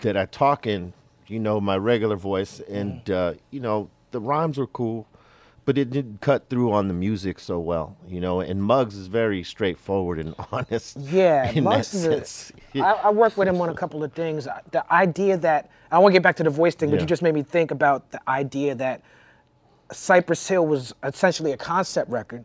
that 0.00 0.16
I 0.16 0.26
talk 0.26 0.66
in, 0.66 0.92
you 1.26 1.38
know, 1.38 1.60
my 1.60 1.76
regular 1.76 2.16
voice, 2.16 2.60
and 2.60 3.08
uh, 3.10 3.34
you 3.50 3.60
know, 3.60 3.88
the 4.10 4.20
rhymes 4.20 4.58
were 4.58 4.66
cool, 4.66 5.06
but 5.64 5.78
it 5.78 5.90
didn't 5.90 6.20
cut 6.20 6.48
through 6.48 6.72
on 6.72 6.88
the 6.88 6.94
music 6.94 7.38
so 7.38 7.58
well, 7.58 7.96
you 8.06 8.20
know. 8.20 8.40
And 8.40 8.62
Muggs 8.62 8.96
is 8.96 9.06
very 9.06 9.42
straightforward 9.42 10.18
and 10.18 10.34
honest. 10.52 10.96
Yeah, 10.98 11.50
in 11.50 11.64
Muggs 11.64 11.90
that 11.92 12.12
is 12.22 12.28
sense. 12.28 12.52
a, 12.74 12.80
I, 12.80 12.92
I 12.92 13.10
worked 13.10 13.36
with 13.36 13.48
him 13.48 13.60
on 13.60 13.68
a 13.70 13.74
couple 13.74 14.02
of 14.04 14.12
things. 14.12 14.46
The 14.70 14.84
idea 14.92 15.36
that 15.38 15.70
I 15.90 15.98
want 15.98 16.12
to 16.12 16.16
get 16.16 16.22
back 16.22 16.36
to 16.36 16.42
the 16.44 16.50
voice 16.50 16.74
thing, 16.74 16.90
but 16.90 16.96
Yeah. 16.96 17.00
you 17.02 17.06
just 17.06 17.22
made 17.22 17.34
me 17.34 17.42
think 17.42 17.70
about 17.70 18.10
the 18.10 18.20
idea 18.28 18.74
that 18.76 19.00
Cypress 19.92 20.46
Hill 20.48 20.66
was 20.66 20.92
essentially 21.02 21.52
a 21.52 21.56
concept 21.56 22.10
record, 22.10 22.44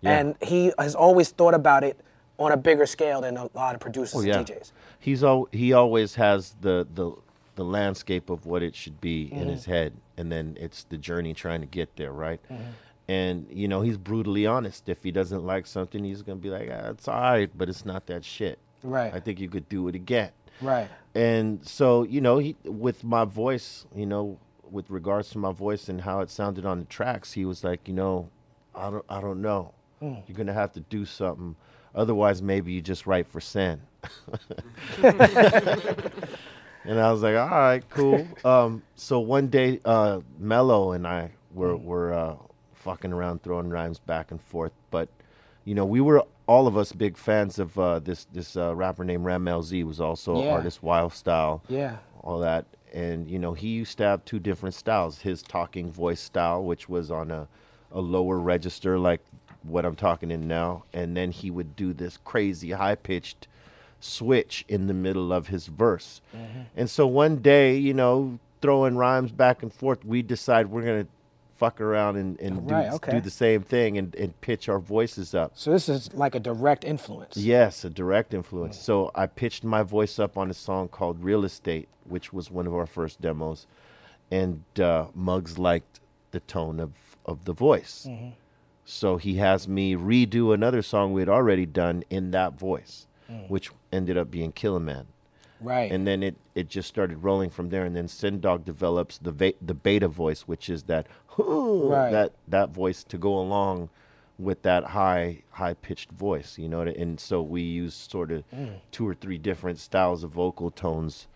Yeah. 0.00 0.18
and 0.18 0.34
he 0.42 0.72
has 0.78 0.94
always 0.94 1.30
thought 1.30 1.54
about 1.54 1.84
it 1.84 2.00
on 2.38 2.52
a 2.52 2.56
bigger 2.56 2.86
scale 2.86 3.20
than 3.20 3.36
a 3.36 3.48
lot 3.54 3.74
of 3.74 3.80
producers 3.80 4.14
Oh, 4.26 4.30
and. 4.30 4.46
DJs. 4.46 4.72
He's 4.98 5.22
al- 5.22 5.48
he 5.52 5.72
always 5.72 6.14
has 6.16 6.54
the 6.60 6.86
the 6.94 7.12
the 7.60 7.64
landscape 7.66 8.30
of 8.30 8.46
what 8.46 8.62
it 8.62 8.74
should 8.74 8.98
be 9.02 9.30
in 9.30 9.40
Mm-hmm. 9.40 9.50
his 9.50 9.64
head, 9.66 9.92
and 10.16 10.32
then 10.32 10.56
it's 10.58 10.84
the 10.84 10.96
journey 10.96 11.34
trying 11.34 11.60
to 11.60 11.66
get 11.66 11.94
there, 11.96 12.10
right? 12.12 12.40
Mm-hmm. 12.50 12.62
And 13.08 13.46
you 13.50 13.68
know 13.68 13.82
he's 13.82 13.98
brutally 13.98 14.46
honest. 14.46 14.88
If 14.88 15.02
he 15.02 15.10
doesn't 15.10 15.44
like 15.44 15.66
something, 15.66 16.02
he's 16.02 16.22
gonna 16.22 16.38
be 16.38 16.48
like, 16.48 16.70
ah, 16.72 16.88
"It's 16.90 17.06
all 17.06 17.20
right, 17.20 17.50
but 17.58 17.68
it's 17.68 17.84
not 17.84 18.06
that 18.06 18.24
shit." 18.24 18.58
Right. 18.82 19.12
I 19.12 19.20
think 19.20 19.38
you 19.40 19.48
could 19.50 19.68
do 19.68 19.88
it 19.88 19.94
again. 19.94 20.30
Right. 20.62 20.88
And 21.14 21.62
so 21.66 22.04
you 22.04 22.20
know, 22.22 22.38
he 22.38 22.56
with 22.64 23.04
my 23.04 23.24
voice, 23.26 23.84
you 23.94 24.06
know, 24.06 24.38
with 24.70 24.88
regards 24.88 25.28
to 25.30 25.38
my 25.38 25.52
voice 25.52 25.88
and 25.90 26.00
how 26.00 26.20
it 26.20 26.30
sounded 26.30 26.64
on 26.64 26.78
the 26.78 26.84
tracks, 26.86 27.32
he 27.32 27.44
was 27.44 27.62
like, 27.64 27.86
you 27.88 27.94
know, 27.94 28.30
I 28.74 28.88
don't, 28.90 29.04
I 29.08 29.20
don't 29.20 29.42
know. 29.42 29.74
Hmm. 30.00 30.14
You're 30.26 30.36
gonna 30.36 30.54
have 30.54 30.72
to 30.72 30.80
do 30.80 31.04
something. 31.04 31.56
Otherwise, 31.94 32.40
maybe 32.40 32.72
you 32.72 32.80
just 32.80 33.06
write 33.06 33.26
for 33.26 33.40
Sen. 33.40 33.82
And 36.84 36.98
I 36.98 37.12
was 37.12 37.22
like, 37.22 37.36
all 37.36 37.48
right, 37.48 37.88
cool. 37.90 38.26
um, 38.44 38.82
so 38.94 39.20
one 39.20 39.48
day, 39.48 39.80
uh, 39.84 40.20
Mello 40.38 40.92
and 40.92 41.06
I 41.06 41.30
were, 41.52 41.76
were 41.76 42.12
uh, 42.14 42.36
fucking 42.74 43.12
around, 43.12 43.42
throwing 43.42 43.68
rhymes 43.68 43.98
back 43.98 44.30
and 44.30 44.40
forth. 44.40 44.72
But, 44.90 45.08
you 45.64 45.74
know, 45.74 45.84
we 45.84 46.00
were 46.00 46.24
all 46.46 46.66
of 46.66 46.76
us 46.76 46.92
big 46.92 47.16
fans 47.16 47.58
of 47.58 47.78
uh, 47.78 47.98
this 48.00 48.26
this 48.32 48.56
uh, 48.56 48.74
rapper 48.74 49.04
named 49.04 49.24
Rammellzee, 49.24 49.84
was 49.84 50.00
also 50.00 50.42
Yeah. 50.42 50.52
artist, 50.54 50.82
Wild 50.82 51.12
Style, 51.12 51.62
Yeah. 51.68 51.98
all 52.22 52.38
that. 52.40 52.64
And, 52.92 53.30
you 53.30 53.38
know, 53.38 53.52
he 53.52 53.68
used 53.68 53.98
to 53.98 54.04
have 54.04 54.24
two 54.24 54.40
different 54.40 54.74
styles 54.74 55.20
his 55.20 55.42
talking 55.42 55.92
voice 55.92 56.20
style, 56.20 56.64
which 56.64 56.88
was 56.88 57.10
on 57.10 57.30
a, 57.30 57.46
a 57.92 58.00
lower 58.00 58.38
register, 58.40 58.98
like 58.98 59.20
what 59.62 59.84
I'm 59.84 59.94
talking 59.94 60.30
in 60.30 60.48
now. 60.48 60.84
And 60.92 61.16
then 61.16 61.30
he 61.30 61.50
would 61.52 61.76
do 61.76 61.92
this 61.92 62.16
crazy 62.24 62.70
high 62.72 62.96
pitched 62.96 63.46
switch 64.00 64.64
in 64.68 64.86
the 64.86 64.94
middle 64.94 65.32
of 65.32 65.48
his 65.48 65.66
verse. 65.66 66.20
Mm-hmm. 66.36 66.60
And 66.76 66.90
so 66.90 67.06
one 67.06 67.36
day, 67.36 67.76
you 67.76 67.94
know, 67.94 68.38
throwing 68.62 68.96
rhymes 68.96 69.32
back 69.32 69.62
and 69.62 69.72
forth, 69.72 70.04
we 70.04 70.22
decide 70.22 70.66
we're 70.66 70.82
going 70.82 71.04
to 71.04 71.10
fuck 71.56 71.80
around 71.80 72.16
and, 72.16 72.40
and 72.40 72.66
do, 72.66 72.74
Right, 72.74 72.90
okay. 72.92 73.12
do 73.12 73.20
the 73.20 73.30
same 73.30 73.62
thing 73.62 73.98
and, 73.98 74.14
and 74.14 74.38
pitch 74.40 74.68
our 74.70 74.78
voices 74.78 75.34
up. 75.34 75.52
So 75.54 75.70
this 75.70 75.90
is 75.90 76.12
like 76.14 76.34
a 76.34 76.40
direct 76.40 76.84
influence. 76.84 77.36
Yes, 77.36 77.84
a 77.84 77.90
direct 77.90 78.32
influence. 78.32 78.78
Mm. 78.78 78.82
So 78.82 79.10
I 79.14 79.26
pitched 79.26 79.62
my 79.62 79.82
voice 79.82 80.18
up 80.18 80.38
on 80.38 80.50
a 80.50 80.54
song 80.54 80.88
called 80.88 81.22
Real 81.22 81.44
Estate, 81.44 81.88
which 82.04 82.32
was 82.32 82.50
one 82.50 82.66
of 82.66 82.74
our 82.74 82.86
first 82.86 83.20
demos. 83.20 83.66
And 84.30 84.64
uh, 84.78 85.06
Muggs 85.14 85.58
liked 85.58 86.00
the 86.30 86.40
tone 86.40 86.80
of, 86.80 86.92
of 87.26 87.44
the 87.44 87.52
voice. 87.52 88.06
Mm-hmm. 88.08 88.30
So 88.84 89.18
he 89.18 89.36
has 89.36 89.68
me 89.68 89.94
redo 89.94 90.54
another 90.54 90.82
song 90.82 91.12
we 91.12 91.20
had 91.20 91.28
already 91.28 91.66
done 91.66 92.04
in 92.10 92.30
that 92.32 92.58
voice, 92.58 93.06
which 93.48 93.70
ended 93.92 94.16
up 94.16 94.30
being 94.30 94.52
Kill 94.52 94.76
a 94.76 94.80
Man. 94.80 95.06
Right. 95.60 95.92
And 95.92 96.06
then 96.06 96.22
it, 96.22 96.36
it 96.54 96.68
just 96.68 96.88
started 96.88 97.22
rolling 97.22 97.50
from 97.50 97.68
there. 97.68 97.84
And 97.84 97.94
then 97.94 98.08
Sen 98.08 98.40
Dog 98.40 98.64
develops 98.64 99.18
the 99.18 99.30
va- 99.30 99.52
the 99.60 99.74
beta 99.74 100.08
voice, 100.08 100.42
which 100.42 100.70
is 100.70 100.84
that 100.84 101.06
Right. 101.38 102.10
that 102.10 102.32
that 102.48 102.70
voice 102.70 103.04
to 103.04 103.18
go 103.18 103.38
along 103.38 103.90
with 104.38 104.62
that 104.62 104.84
high 104.84 105.42
high 105.50 105.74
pitched 105.74 106.10
voice. 106.12 106.56
You 106.58 106.68
know, 106.68 106.80
and 106.80 107.20
so 107.20 107.42
we 107.42 107.60
use 107.62 107.94
sort 107.94 108.30
of 108.32 108.44
Mm. 108.50 108.76
two 108.90 109.06
or 109.06 109.14
three 109.14 109.36
different 109.38 109.78
styles 109.78 110.24
of 110.24 110.30
vocal 110.30 110.70
tones 110.70 111.26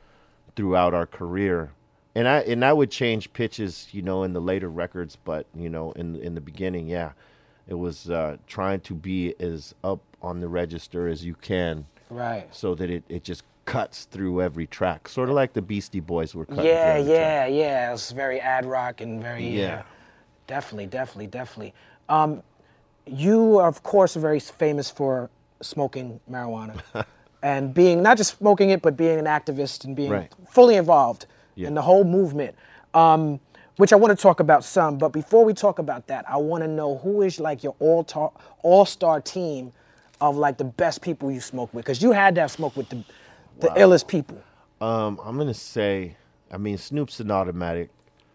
throughout 0.56 0.94
our 0.94 1.06
career. 1.06 1.72
And 2.14 2.26
I 2.28 2.38
and 2.40 2.64
I 2.64 2.72
would 2.72 2.90
change 2.90 3.32
pitches, 3.32 3.88
you 3.92 4.00
know, 4.02 4.22
in 4.22 4.32
the 4.32 4.40
later 4.40 4.68
records, 4.70 5.16
but 5.22 5.46
you 5.54 5.68
know, 5.68 5.92
in 5.92 6.16
in 6.16 6.34
the 6.34 6.40
beginning, 6.40 6.88
yeah, 6.88 7.12
it 7.66 7.74
was 7.74 8.08
uh, 8.08 8.36
trying 8.46 8.80
to 8.80 8.94
be 8.94 9.34
as 9.40 9.74
up 9.84 10.00
on 10.24 10.40
the 10.40 10.48
register 10.48 11.06
as 11.06 11.24
you 11.24 11.34
can 11.34 11.86
right. 12.10 12.46
so 12.54 12.74
that 12.74 12.90
it, 12.90 13.04
it 13.08 13.22
just 13.22 13.44
cuts 13.66 14.04
through 14.06 14.42
every 14.42 14.66
track, 14.66 15.06
sort 15.08 15.28
of 15.28 15.34
like 15.34 15.52
the 15.52 15.62
Beastie 15.62 16.00
Boys 16.00 16.34
were 16.34 16.46
cutting. 16.46 16.64
Yeah, 16.64 16.94
through 16.94 17.00
every 17.02 17.12
track. 17.12 17.20
yeah, 17.20 17.46
yeah. 17.46 17.92
It's 17.92 18.10
very 18.10 18.40
Ad-Rock 18.40 19.00
and 19.00 19.22
very 19.22 19.46
yeah. 19.46 19.60
Yeah. 19.60 19.82
definitely, 20.46 20.86
definitely, 20.86 21.26
definitely. 21.28 21.74
Um, 22.08 22.42
you 23.06 23.58
are, 23.58 23.68
of 23.68 23.82
course, 23.82 24.16
are 24.16 24.20
very 24.20 24.40
famous 24.40 24.90
for 24.90 25.30
smoking 25.60 26.20
marijuana 26.30 26.80
and 27.42 27.72
being 27.74 28.02
not 28.02 28.16
just 28.16 28.38
smoking 28.38 28.70
it, 28.70 28.82
but 28.82 28.96
being 28.96 29.18
an 29.18 29.26
activist 29.26 29.84
and 29.84 29.94
being 29.94 30.10
Right. 30.10 30.32
fully 30.48 30.76
involved 30.76 31.26
Yeah. 31.54 31.68
in 31.68 31.74
the 31.74 31.82
whole 31.82 32.04
movement. 32.04 32.54
Um, 32.94 33.40
which 33.76 33.92
I 33.92 33.96
want 33.96 34.16
to 34.16 34.22
talk 34.22 34.38
about 34.38 34.62
some, 34.62 34.98
but 34.98 35.08
before 35.08 35.44
we 35.44 35.52
talk 35.52 35.80
about 35.80 36.06
that, 36.06 36.24
I 36.30 36.36
want 36.36 36.62
to 36.62 36.68
know 36.68 36.98
who 36.98 37.22
is 37.22 37.40
like 37.40 37.64
your 37.64 37.74
all 37.80 38.04
all 38.62 38.84
star 38.86 39.20
team 39.20 39.72
of 40.30 40.36
like 40.36 40.58
the 40.58 40.64
best 40.64 41.02
people 41.02 41.30
you 41.30 41.40
smoke 41.40 41.72
with, 41.74 41.84
because 41.84 42.02
you 42.02 42.12
had 42.12 42.34
to 42.36 42.42
have 42.42 42.50
smoked 42.50 42.76
with 42.76 42.88
the 42.88 43.04
the 43.60 43.68
illest 43.68 44.06
people. 44.08 44.38
Um, 44.80 45.20
I'm 45.24 45.36
gonna 45.38 45.54
say, 45.54 46.16
I 46.50 46.56
mean, 46.58 46.76
Snoop's 46.78 47.20
an 47.20 47.30
automatic. 47.30 47.90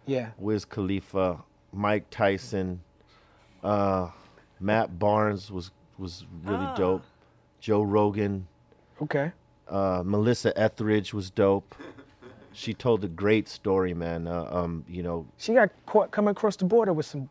Yeah. 0.05 0.29
Wiz 0.37 0.65
Khalifa, 0.65 1.37
Mike 1.73 2.09
Tyson, 2.09 2.79
uh, 3.63 4.09
Matt 4.59 4.97
Barnes 4.97 5.51
was 5.51 5.71
was 5.97 6.25
really 6.43 6.67
dope. 6.75 7.03
Joe 7.59 7.81
Rogan, 7.83 8.47
Okay. 9.01 9.31
uh, 9.67 10.01
Melissa 10.05 10.57
Etheridge 10.57 11.13
was 11.13 11.29
dope. 11.29 11.75
She 12.53 12.73
told 12.73 13.03
a 13.03 13.07
great 13.09 13.47
story, 13.49 13.93
man. 13.93 14.27
Uh, 14.27 14.47
um, 14.49 14.85
you 14.87 15.03
know, 15.03 15.25
She 15.37 15.53
got 15.53 15.69
caught 15.85 16.11
coming 16.11 16.31
across 16.31 16.55
the 16.55 16.65
border 16.65 16.93
with 16.93 17.05
some 17.05 17.27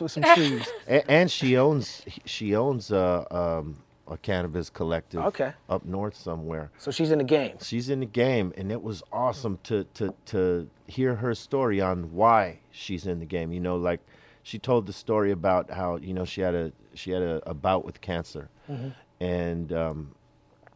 with 0.00 0.10
some 0.10 0.22
trees. 0.34 0.66
and, 0.88 1.04
and 1.08 1.30
she 1.30 1.56
owns 1.56 2.02
she 2.24 2.54
owns 2.56 2.90
a 2.90 3.24
um, 3.30 3.76
a 4.10 4.16
cannabis 4.16 4.70
collective 4.70 5.20
Okay. 5.24 5.52
up 5.68 5.84
north 5.84 6.16
somewhere. 6.16 6.70
So 6.78 6.90
she's 6.90 7.10
in 7.10 7.18
the 7.18 7.24
game. 7.24 7.56
She's 7.62 7.90
in 7.90 8.00
the 8.00 8.06
game, 8.06 8.52
and 8.56 8.72
it 8.72 8.82
was 8.82 9.02
awesome 9.12 9.58
to 9.64 9.84
to 9.94 10.14
to 10.26 10.68
hear 10.86 11.16
her 11.16 11.34
story 11.34 11.80
on 11.80 12.12
why 12.12 12.60
she's 12.70 13.06
in 13.06 13.18
the 13.20 13.26
game. 13.26 13.52
You 13.52 13.60
know, 13.60 13.76
like 13.76 14.00
she 14.42 14.58
told 14.58 14.86
the 14.86 14.92
story 14.92 15.30
about 15.30 15.70
how 15.70 15.96
you 15.96 16.14
know 16.14 16.24
she 16.24 16.40
had 16.40 16.54
a 16.54 16.72
she 16.94 17.10
had 17.10 17.22
a, 17.22 17.42
a 17.48 17.54
bout 17.54 17.84
with 17.84 18.00
cancer, 18.00 18.48
and 19.20 19.72
um, 19.72 20.14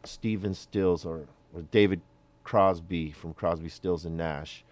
Stephen 0.03 0.53
Stills 0.53 1.05
or, 1.05 1.27
or 1.53 1.61
David 1.71 2.01
Crosby 2.43 3.11
from 3.11 3.33
Crosby 3.33 3.69
Stills 3.69 4.05
and 4.05 4.17
Nash 4.17 4.63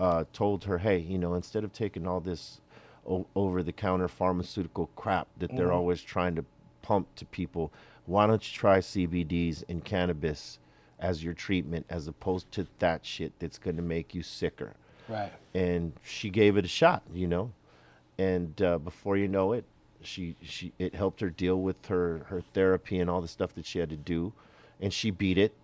uh, 0.00 0.24
told 0.32 0.64
her, 0.64 0.78
hey, 0.78 0.98
you 0.98 1.18
know, 1.18 1.34
instead 1.34 1.64
of 1.64 1.72
taking 1.72 2.06
all 2.06 2.20
this 2.20 2.60
o- 3.08 3.26
over 3.34 3.62
the 3.62 3.72
counter 3.72 4.08
pharmaceutical 4.08 4.88
crap 4.96 5.26
that 5.38 5.54
they're 5.56 5.72
always 5.72 6.02
trying 6.02 6.34
to 6.36 6.44
pump 6.82 7.08
to 7.16 7.24
people, 7.26 7.72
why 8.06 8.26
don't 8.26 8.46
you 8.50 8.56
try 8.56 8.78
CBDs 8.78 9.64
and 9.68 9.84
cannabis 9.84 10.58
as 10.98 11.22
your 11.22 11.34
treatment 11.34 11.84
as 11.90 12.06
opposed 12.08 12.50
to 12.52 12.66
that 12.78 13.04
shit 13.04 13.32
that's 13.38 13.58
going 13.58 13.76
to 13.76 13.82
make 13.82 14.14
you 14.14 14.22
sicker? 14.22 14.74
Right. 15.08 15.32
and 15.54 15.92
she 16.02 16.30
gave 16.30 16.56
it 16.56 16.64
a 16.64 16.68
shot, 16.68 17.02
you 17.14 17.28
know. 17.28 17.52
And 18.18 18.60
uh, 18.60 18.78
before 18.78 19.16
you 19.16 19.28
know 19.28 19.52
it, 19.52 19.64
she 20.00 20.34
she 20.42 20.72
it 20.78 20.94
helped 20.94 21.20
her 21.20 21.30
deal 21.30 21.60
with 21.60 21.86
her 21.86 22.26
her 22.28 22.40
therapy 22.54 22.98
and 22.98 23.08
all 23.08 23.20
the 23.20 23.28
stuff 23.28 23.54
that 23.54 23.66
she 23.66 23.78
had 23.78 23.90
to 23.90 23.96
do, 23.96 24.32
and 24.80 24.92
she 24.92 25.10
beat 25.12 25.38
it. 25.38 25.54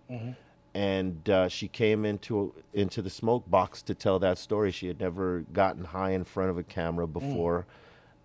And 0.75 1.29
uh, 1.29 1.49
she 1.49 1.67
came 1.67 2.05
into 2.05 2.53
into 2.73 3.01
the 3.01 3.09
smoke 3.09 3.49
box 3.49 3.81
to 3.83 3.93
tell 3.93 4.17
that 4.19 4.37
story. 4.37 4.71
She 4.71 4.87
had 4.87 4.99
never 4.99 5.41
gotten 5.51 5.83
high 5.83 6.11
in 6.11 6.23
front 6.23 6.49
of 6.49 6.57
a 6.57 6.63
camera 6.63 7.05
before, 7.07 7.65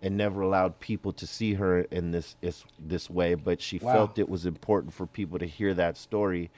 and 0.01 0.15
never 0.17 0.41
allowed 0.41 0.79
people 0.79 1.11
to 1.13 1.27
see 1.27 1.55
her 1.55 1.81
in 1.81 2.11
this 2.11 2.35
this, 2.41 2.63
this 2.79 3.09
way. 3.09 3.35
But 3.35 3.61
she 3.61 3.79
Wow. 3.79 3.91
felt 3.93 4.19
it 4.19 4.29
was 4.29 4.45
important 4.45 4.93
for 4.93 5.05
people 5.05 5.39
to 5.39 5.45
hear 5.45 5.73
that 5.73 5.97
story, 5.97 6.49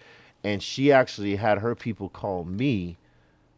and 0.43 0.61
she 0.61 0.91
actually 0.91 1.35
had 1.37 1.59
her 1.59 1.75
people 1.75 2.09
call 2.09 2.43
me 2.43 2.97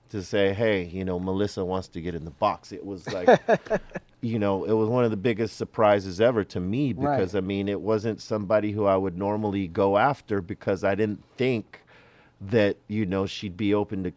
to 0.09 0.21
say, 0.23 0.53
hey, 0.53 0.83
you 0.85 1.03
know, 1.03 1.19
Melissa 1.19 1.65
wants 1.65 1.87
to 1.89 2.01
get 2.01 2.13
in 2.13 2.23
the 2.23 2.29
box. 2.31 2.71
It 2.71 2.85
was 2.85 3.11
like, 3.11 3.27
you 4.21 4.37
know, 4.37 4.63
it 4.63 4.73
was 4.73 4.87
one 4.87 5.03
of 5.03 5.09
the 5.11 5.17
biggest 5.17 5.57
surprises 5.57 6.21
ever 6.21 6.43
to 6.45 6.59
me 6.59 6.93
because, 6.93 7.33
Right. 7.33 7.43
I 7.43 7.45
mean, 7.45 7.67
it 7.67 7.81
wasn't 7.81 8.21
somebody 8.21 8.71
who 8.73 8.85
I 8.85 8.95
would 8.95 9.17
normally 9.17 9.67
go 9.67 9.97
after 9.97 10.39
because 10.39 10.83
I 10.83 10.93
didn't 10.93 11.23
think 11.35 11.81
that, 12.39 12.77
you 12.87 13.05
know, 13.07 13.25
she'd 13.25 13.57
be 13.57 13.73
open 13.73 14.03
to 14.03 14.13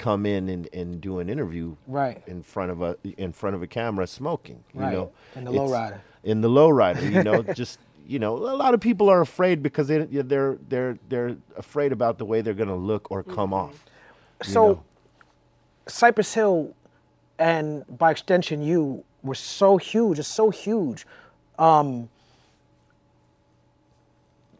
come 0.00 0.24
in 0.24 0.48
and, 0.48 0.66
and 0.72 1.00
do 1.00 1.18
an 1.20 1.28
interview 1.28 1.76
Right. 1.86 2.22
in 2.26 2.42
front 2.42 2.70
of 2.72 2.80
a 2.82 2.96
in 3.18 3.32
front 3.32 3.54
of 3.54 3.62
a 3.62 3.66
camera 3.66 4.06
smoking 4.06 4.64
you 4.74 4.80
Right. 4.80 4.92
know 4.92 5.12
In 5.36 5.44
the 5.44 5.52
lowrider. 5.52 6.00
in 6.24 6.40
the 6.40 6.48
lowrider 6.48 7.04
you 7.14 7.22
know 7.22 7.42
just 7.62 7.78
you 8.06 8.18
know 8.18 8.34
a 8.36 8.56
lot 8.64 8.72
of 8.74 8.80
people 8.80 9.10
are 9.10 9.20
afraid 9.20 9.62
because 9.62 9.86
they 9.88 9.98
they're 10.32 10.56
they're 10.68 10.96
they're 11.10 11.36
afraid 11.56 11.92
about 11.92 12.16
the 12.18 12.24
way 12.24 12.40
they're 12.40 12.54
going 12.64 12.74
to 12.78 12.82
look 12.92 13.10
or 13.10 13.22
come 13.22 13.52
off 13.52 13.84
So 14.42 14.62
know. 14.66 14.82
Cypress 15.86 16.32
Hill 16.34 16.74
and 17.38 17.84
by 17.98 18.10
extension 18.10 18.62
you 18.62 19.04
were 19.22 19.34
so 19.34 19.76
huge. 19.76 20.18
It's 20.18 20.28
so 20.28 20.48
huge. 20.50 21.06
Um, 21.58 22.08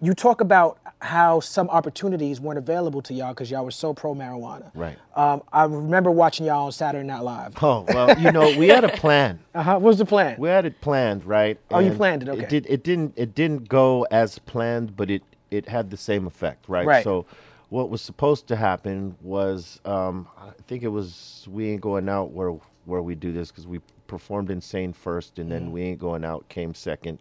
you 0.03 0.15
talk 0.15 0.41
about 0.41 0.79
how 1.03 1.41
some 1.41 1.69
opportunities 1.71 2.41
weren't 2.41 2.59
available 2.59 3.01
to 3.03 3.15
y'all 3.15 3.31
because 3.31 3.51
y'all 3.51 3.65
were 3.65 3.71
so 3.71 3.93
pro 3.95 4.15
marijuana. 4.15 4.71
Right. 4.75 4.97
Um, 5.15 5.43
I 5.53 5.65
remember 5.65 6.11
watching 6.11 6.47
y'all 6.47 6.67
on 6.67 6.73
Saturday 6.73 7.07
Night 7.07 7.21
Live. 7.23 7.55
Oh 7.63 7.85
well, 7.89 8.19
you 8.19 8.33
know, 8.33 8.57
we 8.59 8.69
had 8.69 8.85
a 8.85 8.89
plan. 8.97 9.39
Uh 9.55 9.63
huh. 9.63 9.73
What 9.75 9.83
was 9.83 9.99
the 9.99 10.05
plan? 10.05 10.37
We 10.39 10.49
had 10.49 10.65
it 10.65 10.81
planned, 10.81 11.25
right? 11.25 11.59
Oh, 11.71 11.79
you 11.79 11.93
planned 11.93 12.23
it, 12.23 12.29
okay. 12.29 12.43
It 12.43 12.49
did. 12.49 12.67
It 12.69 12.83
didn't. 12.85 13.15
It 13.17 13.35
didn't 13.35 13.69
go 13.69 14.07
as 14.11 14.39
planned, 14.39 14.97
but 14.97 15.11
it 15.11 15.23
it 15.51 15.69
had 15.69 15.91
the 15.91 15.97
same 15.97 16.27
effect, 16.27 16.69
right? 16.69 16.87
Right. 16.87 17.05
So, 17.05 17.27
what 17.71 17.91
was 17.91 18.01
supposed 18.03 18.47
to 18.49 18.57
happen 18.57 19.17
was, 19.21 19.81
um, 19.85 20.29
I 20.39 20.51
think 20.67 20.83
it 20.83 20.89
was 20.89 21.47
we 21.51 21.71
ain't 21.71 21.81
going 21.81 22.09
out 22.09 22.31
where 22.33 22.55
where 22.85 23.03
we 23.03 23.15
do 23.15 23.33
this 23.33 23.51
because 23.51 23.67
we 23.67 23.81
performed 24.07 24.51
Insane 24.51 24.93
first, 24.93 25.39
and 25.39 25.51
Mm-hmm. 25.51 25.65
then 25.65 25.73
we 25.73 25.83
ain't 25.83 25.99
going 25.99 26.25
out 26.25 26.49
came 26.49 26.75
second. 26.75 27.19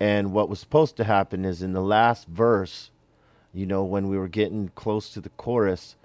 And 0.00 0.32
what 0.32 0.48
was 0.48 0.60
supposed 0.60 0.96
to 0.98 1.04
happen 1.04 1.44
is 1.44 1.62
in 1.62 1.72
the 1.72 1.82
last 1.82 2.28
verse, 2.28 2.90
you 3.52 3.66
know, 3.66 3.82
when 3.82 4.08
we 4.08 4.16
were 4.16 4.28
getting 4.28 4.70
close 4.74 5.10
to 5.10 5.20
the 5.20 5.30
chorus, 5.30 5.96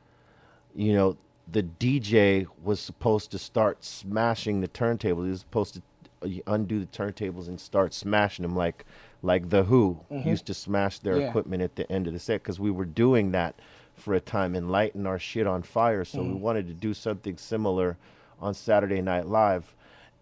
you 0.74 0.94
know, 0.94 1.18
the 1.52 1.64
DJ 1.64 2.48
was 2.64 2.80
supposed 2.80 3.32
to 3.32 3.38
start 3.38 3.84
smashing 3.84 4.62
the 4.62 4.68
turntables. 4.68 5.26
He 5.26 5.32
was 5.32 5.42
supposed 5.42 5.76
to 5.76 5.82
uh, 6.24 6.54
undo 6.54 6.80
the 6.80 6.86
turntables 6.88 7.48
and 7.48 7.60
start 7.60 7.94
smashing 7.94 8.44
them 8.44 8.56
like 8.56 8.86
like 9.22 9.50
the 9.50 9.64
Who 9.64 10.00
mm-hmm. 10.12 10.28
used 10.28 10.46
to 10.48 10.54
smash 10.54 11.00
their 11.00 11.20
Yeah. 11.20 11.30
equipment 11.30 11.62
at 11.62 11.76
the 11.76 11.90
end 11.92 12.08
of 12.08 12.14
the 12.14 12.20
set 12.20 12.42
because 12.42 12.60
we 12.60 12.72
were 12.72 12.86
doing 12.86 13.32
that 13.32 13.56
for 13.96 14.14
a 14.16 14.20
time 14.20 14.56
and 14.56 14.72
lighting 14.72 15.06
our 15.06 15.20
shit 15.20 15.48
on 15.48 15.62
fire. 15.64 16.04
So 16.04 16.22
we 16.22 16.30
mm. 16.30 16.40
wanted 16.40 16.68
to 16.68 16.74
do 16.74 16.94
something 16.94 17.38
similar 17.38 17.98
on 18.42 18.54
Saturday 18.54 19.02
Night 19.02 19.28
Live, 19.28 19.76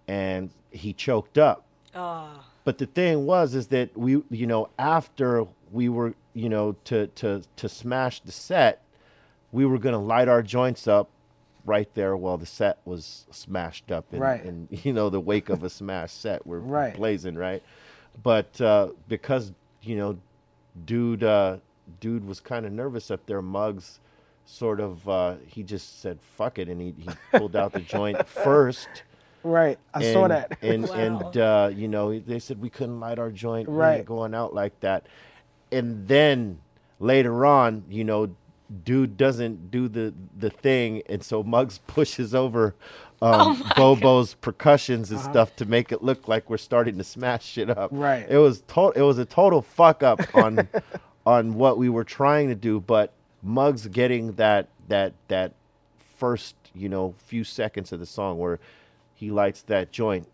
and 0.08 0.52
he 0.72 0.94
choked 0.94 1.38
up. 1.38 1.66
Ah. 1.96 2.51
But 2.64 2.78
the 2.78 2.86
thing 2.86 3.26
was, 3.26 3.56
is 3.56 3.68
that 3.68 3.96
we, 3.98 4.22
you 4.30 4.46
know, 4.48 4.70
after 4.78 5.46
we 5.72 5.90
were, 5.90 6.14
you 6.34 6.50
know, 6.50 6.76
to 6.86 7.08
to 7.08 7.42
to 7.56 7.70
smash 7.70 8.20
the 8.22 8.32
set, 8.32 8.84
we 9.52 9.66
were 9.66 9.78
gonna 9.80 10.02
light 10.02 10.28
our 10.28 10.44
joints 10.44 10.88
up 10.88 11.10
right 11.66 11.92
there 11.94 12.16
while 12.18 12.38
the 12.38 12.46
set 12.46 12.80
was 12.86 13.26
smashed 13.32 13.92
up 13.92 14.06
in, 14.14 14.20
Right. 14.20 14.44
in 14.44 14.68
you 14.84 14.94
know 14.94 15.10
the 15.10 15.20
wake 15.20 15.50
of 15.50 15.64
a 15.64 15.70
smashed 15.70 16.20
set. 16.22 16.46
We're 16.46 16.60
Right. 16.60 16.96
blazing, 16.96 17.36
right? 17.36 17.64
But 18.24 18.60
uh, 18.62 18.90
because 19.08 19.52
you 19.82 19.96
know, 19.96 20.18
dude, 20.86 21.24
uh, 21.24 21.58
dude 22.00 22.26
was 22.26 22.40
kind 22.40 22.66
of 22.66 22.72
nervous 22.72 23.10
up 23.10 23.26
there. 23.26 23.42
Muggs 23.42 24.00
sort 24.46 24.80
of, 24.80 25.08
uh, 25.10 25.36
he 25.48 25.64
just 25.64 26.02
said 26.02 26.20
"fuck 26.22 26.60
it" 26.60 26.68
and 26.68 26.80
he, 26.82 26.94
he 26.98 27.10
pulled 27.32 27.56
out 27.56 27.74
the 27.74 27.80
joint 27.80 28.28
first. 28.44 28.88
Right. 29.44 29.78
I 29.94 30.04
and, 30.04 30.14
saw 30.14 30.28
that. 30.28 30.58
And 30.62 30.88
Wow. 30.88 30.96
and 30.96 31.38
uh, 31.38 31.72
you 31.74 31.88
know 31.88 32.18
they 32.20 32.40
said 32.40 32.62
we 32.62 32.70
couldn't 32.70 33.00
light 33.00 33.20
our 33.20 33.32
joint 33.32 33.70
Right. 33.70 34.06
going 34.06 34.34
out 34.34 34.54
like 34.54 34.80
that. 34.82 35.08
And 35.72 36.08
then 36.08 36.60
later 37.00 37.46
on, 37.46 37.84
you 37.90 38.04
know, 38.04 38.30
dude 38.84 39.18
doesn't 39.18 39.72
do 39.72 39.88
the 39.88 40.14
the 40.38 40.50
thing, 40.50 41.04
and 41.08 41.24
so 41.24 41.44
Muggs 41.44 41.80
pushes 41.88 42.36
over 42.36 42.76
Oh 43.24 43.52
um, 43.52 43.64
Bobo's 43.76 44.34
percussions 44.34 45.12
and 45.12 45.20
stuff 45.20 45.56
to 45.58 45.66
make 45.66 45.92
it 45.92 46.04
look 46.04 46.28
like 46.28 46.50
we're 46.50 46.58
starting 46.58 46.98
to 46.98 47.04
smash 47.04 47.46
shit 47.46 47.70
up. 47.70 47.78
Uh-huh. 47.78 47.88
Right. 47.92 48.26
It 48.28 48.38
was 48.38 48.62
total. 48.68 49.00
It 49.00 49.06
was 49.06 49.20
a 49.20 49.26
total 49.26 49.62
fuck 49.62 50.02
up 50.02 50.22
on 50.34 50.68
on 51.26 51.54
what 51.54 51.78
we 51.78 51.88
were 51.88 52.04
trying 52.04 52.50
to 52.50 52.56
do, 52.56 52.80
but 52.80 53.14
Muggs 53.44 53.86
getting 53.88 54.32
that 54.34 54.70
that 54.88 55.14
that 55.28 55.54
first 56.18 56.56
you 56.74 56.90
know 56.90 57.14
few 57.26 57.44
seconds 57.44 57.92
of 57.92 58.00
the 58.00 58.06
song 58.08 58.40
where 58.40 58.60
he 59.22 59.30
lights 59.30 59.62
that 59.62 59.92
joint 59.92 60.28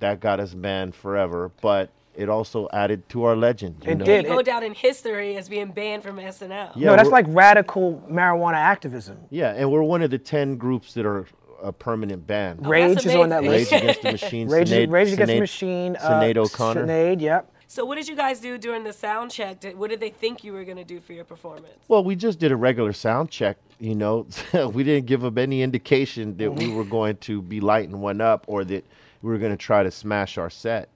that 0.00 0.18
got 0.18 0.40
us 0.40 0.54
banned 0.54 0.94
forever 0.94 1.50
but 1.60 1.90
it 2.16 2.28
also 2.30 2.66
added 2.72 3.06
to 3.10 3.24
our 3.24 3.36
legend 3.36 3.76
you 3.84 3.90
It 3.92 3.98
know? 3.98 4.04
did. 4.04 4.24
You 4.24 4.30
go 4.30 4.42
down 4.42 4.62
in 4.64 4.72
history 4.74 5.36
as 5.36 5.48
being 5.48 5.70
banned 5.70 6.02
from 6.02 6.16
SNL. 6.16 6.72
Yeah, 6.74 6.86
no, 6.90 6.96
that's 6.96 7.08
like 7.10 7.26
radical 7.28 8.02
marijuana 8.10 8.54
activism. 8.54 9.18
yeah 9.30 9.54
and 9.54 9.70
we're 9.70 9.82
one 9.82 10.02
of 10.02 10.10
the 10.10 10.18
10 10.18 10.56
groups 10.56 10.94
that 10.94 11.04
are 11.06 11.26
a 11.62 11.72
permanent 11.72 12.26
ban 12.26 12.56
Rage 12.62 12.94
that's 12.94 13.06
is 13.06 13.14
on 13.14 13.28
that 13.28 13.44
list. 13.44 13.70
Rage 13.70 13.82
Against 13.82 14.02
the 14.02 14.12
Machine 14.12 14.48
Rage, 14.48 14.68
Sinead- 14.70 14.90
Rage 14.90 15.12
Against 15.12 15.32
the 15.34 15.40
Machine. 15.40 15.96
Uh, 15.96 16.10
Sinead 16.10 16.36
O'Connor 16.38 16.86
Sinead, 16.86 17.20
yep. 17.20 17.52
So 17.72 17.86
what 17.86 17.94
did 17.94 18.06
you 18.06 18.14
guys 18.14 18.38
do 18.38 18.58
during 18.58 18.84
the 18.84 18.92
sound 18.92 19.30
check? 19.30 19.60
Did, 19.60 19.78
what 19.78 19.88
did 19.88 19.98
they 19.98 20.10
think 20.10 20.44
you 20.44 20.52
were 20.52 20.62
going 20.62 20.76
to 20.76 20.84
do 20.84 21.00
for 21.00 21.14
your 21.14 21.24
performance? 21.24 21.72
Well, 21.88 22.04
we 22.04 22.14
just 22.14 22.38
did 22.38 22.52
a 22.52 22.56
regular 22.56 22.92
sound 22.92 23.30
check. 23.30 23.56
You 23.80 23.94
know, 23.94 24.26
we 24.74 24.84
didn't 24.84 25.06
give 25.06 25.22
them 25.22 25.38
any 25.38 25.62
indication 25.62 26.36
that 26.36 26.50
we 26.54 26.68
were 26.68 26.84
going 26.98 27.16
to 27.28 27.40
be 27.40 27.62
lighting 27.62 27.98
one 27.98 28.20
up 28.20 28.44
or 28.46 28.62
that 28.64 28.84
we 29.22 29.30
were 29.30 29.38
going 29.38 29.52
to 29.52 29.56
try 29.56 29.82
to 29.82 29.90
smash 29.90 30.36
our 30.36 30.50
set. 30.50 30.90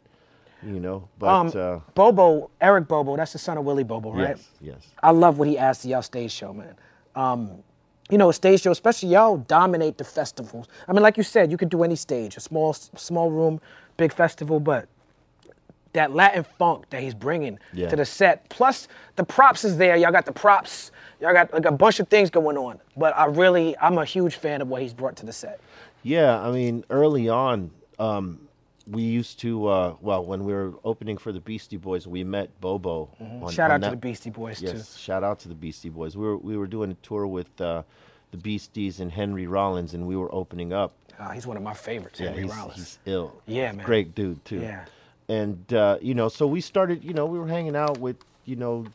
You 0.62 0.78
know, 0.78 1.08
but 1.18 1.28
Um, 1.28 1.52
uh, 1.54 1.80
Bobo, 1.94 2.50
Eric 2.60 2.88
Bobo, 2.88 3.16
that's 3.16 3.32
the 3.32 3.38
son 3.38 3.56
of 3.56 3.64
Willie 3.64 3.82
Bobo, 3.82 4.12
right? 4.12 4.36
yes, 4.36 4.48
yes, 4.60 4.86
I 5.02 5.12
love 5.12 5.38
what 5.38 5.48
he 5.48 5.56
asked 5.56 5.82
to 5.82 5.88
y'all 5.88 6.02
stage 6.02 6.32
show, 6.32 6.52
man. 6.52 6.74
Um, 7.14 7.62
you 8.10 8.18
know, 8.18 8.28
a 8.28 8.34
stage 8.34 8.60
show, 8.60 8.70
especially 8.70 9.08
y'all 9.10 9.38
dominate 9.38 9.96
the 9.96 10.04
festivals. 10.04 10.66
I 10.86 10.92
mean, 10.92 11.02
like 11.02 11.16
you 11.16 11.22
said, 11.22 11.50
you 11.50 11.56
could 11.56 11.70
do 11.70 11.84
any 11.84 11.96
stage, 11.96 12.36
a 12.36 12.40
small, 12.40 12.74
small 12.74 13.30
room, 13.30 13.62
big 13.96 14.12
festival, 14.12 14.60
but 14.60 14.88
that 15.96 16.12
Latin 16.14 16.44
funk 16.58 16.88
that 16.90 17.02
he's 17.02 17.14
bringing 17.14 17.58
Yeah. 17.72 17.88
to 17.88 17.96
the 17.96 18.04
set, 18.04 18.48
plus 18.48 18.86
the 19.16 19.24
props 19.24 19.64
is 19.64 19.76
there. 19.76 19.96
Y'all 19.96 20.12
got 20.12 20.24
the 20.26 20.32
props. 20.32 20.90
Y'all 21.20 21.32
got 21.32 21.52
like 21.52 21.64
a 21.64 21.72
bunch 21.72 21.98
of 22.00 22.08
things 22.08 22.30
going 22.30 22.56
on. 22.56 22.78
But 22.96 23.16
I 23.16 23.26
really, 23.26 23.76
I'm 23.80 23.98
a 23.98 24.04
huge 24.04 24.36
fan 24.36 24.60
of 24.62 24.68
what 24.68 24.82
he's 24.82 24.94
brought 24.94 25.16
to 25.16 25.26
the 25.26 25.32
set. 25.32 25.60
yeah. 26.02 26.40
I 26.40 26.50
mean, 26.50 26.84
early 26.90 27.28
on, 27.28 27.70
um, 27.98 28.40
we 28.88 29.02
used 29.02 29.40
to. 29.40 29.66
Uh, 29.66 29.94
well, 30.00 30.24
when 30.24 30.44
we 30.44 30.52
were 30.52 30.74
opening 30.84 31.16
for 31.18 31.32
the 31.32 31.40
Beastie 31.40 31.76
Boys, 31.78 32.06
we 32.06 32.22
met 32.22 32.48
Bobo. 32.60 33.08
Mm-hmm. 33.20 33.48
Shout 33.48 33.70
on 33.72 33.82
out 33.82 33.86
to 33.88 33.90
the 33.90 33.96
Beastie 33.96 34.30
Boys 34.30 34.60
too. 34.60 34.66
Yes, 34.66 34.96
shout 34.96 35.24
out 35.24 35.40
to 35.40 35.48
the 35.48 35.54
Beastie 35.56 35.88
Boys. 35.88 36.16
We 36.16 36.24
were 36.24 36.36
we 36.36 36.56
were 36.56 36.68
doing 36.68 36.92
a 36.92 36.94
tour 37.06 37.26
with 37.26 37.60
uh, 37.60 37.82
the 38.30 38.36
Beasties 38.36 39.00
and 39.00 39.10
Henry 39.10 39.46
Rollins, 39.48 39.94
and 39.94 40.06
we 40.06 40.14
were 40.16 40.32
opening 40.32 40.72
up. 40.72 40.92
Uh, 41.18 41.30
he's 41.30 41.46
one 41.48 41.56
of 41.56 41.62
my 41.64 41.72
favorites, 41.74 42.20
Yeah, 42.20 42.28
Henry 42.28 42.42
he's, 42.44 42.54
Rollins. 42.54 42.76
he's 42.76 42.98
ill. 43.06 43.32
Yeah, 43.46 43.72
man. 43.72 43.84
Great 43.86 44.14
dude 44.14 44.44
too. 44.44 44.60
Yeah. 44.60 44.84
And 45.28 45.72
uh, 45.72 45.98
you 46.00 46.14
know, 46.14 46.28
so 46.28 46.46
we 46.46 46.60
started. 46.60 47.04
You 47.04 47.12
know, 47.14 47.26
we 47.26 47.38
were 47.38 47.48
hanging 47.48 47.76
out 47.76 47.98
with 47.98 48.16
you 48.44 48.56
know 48.56 48.86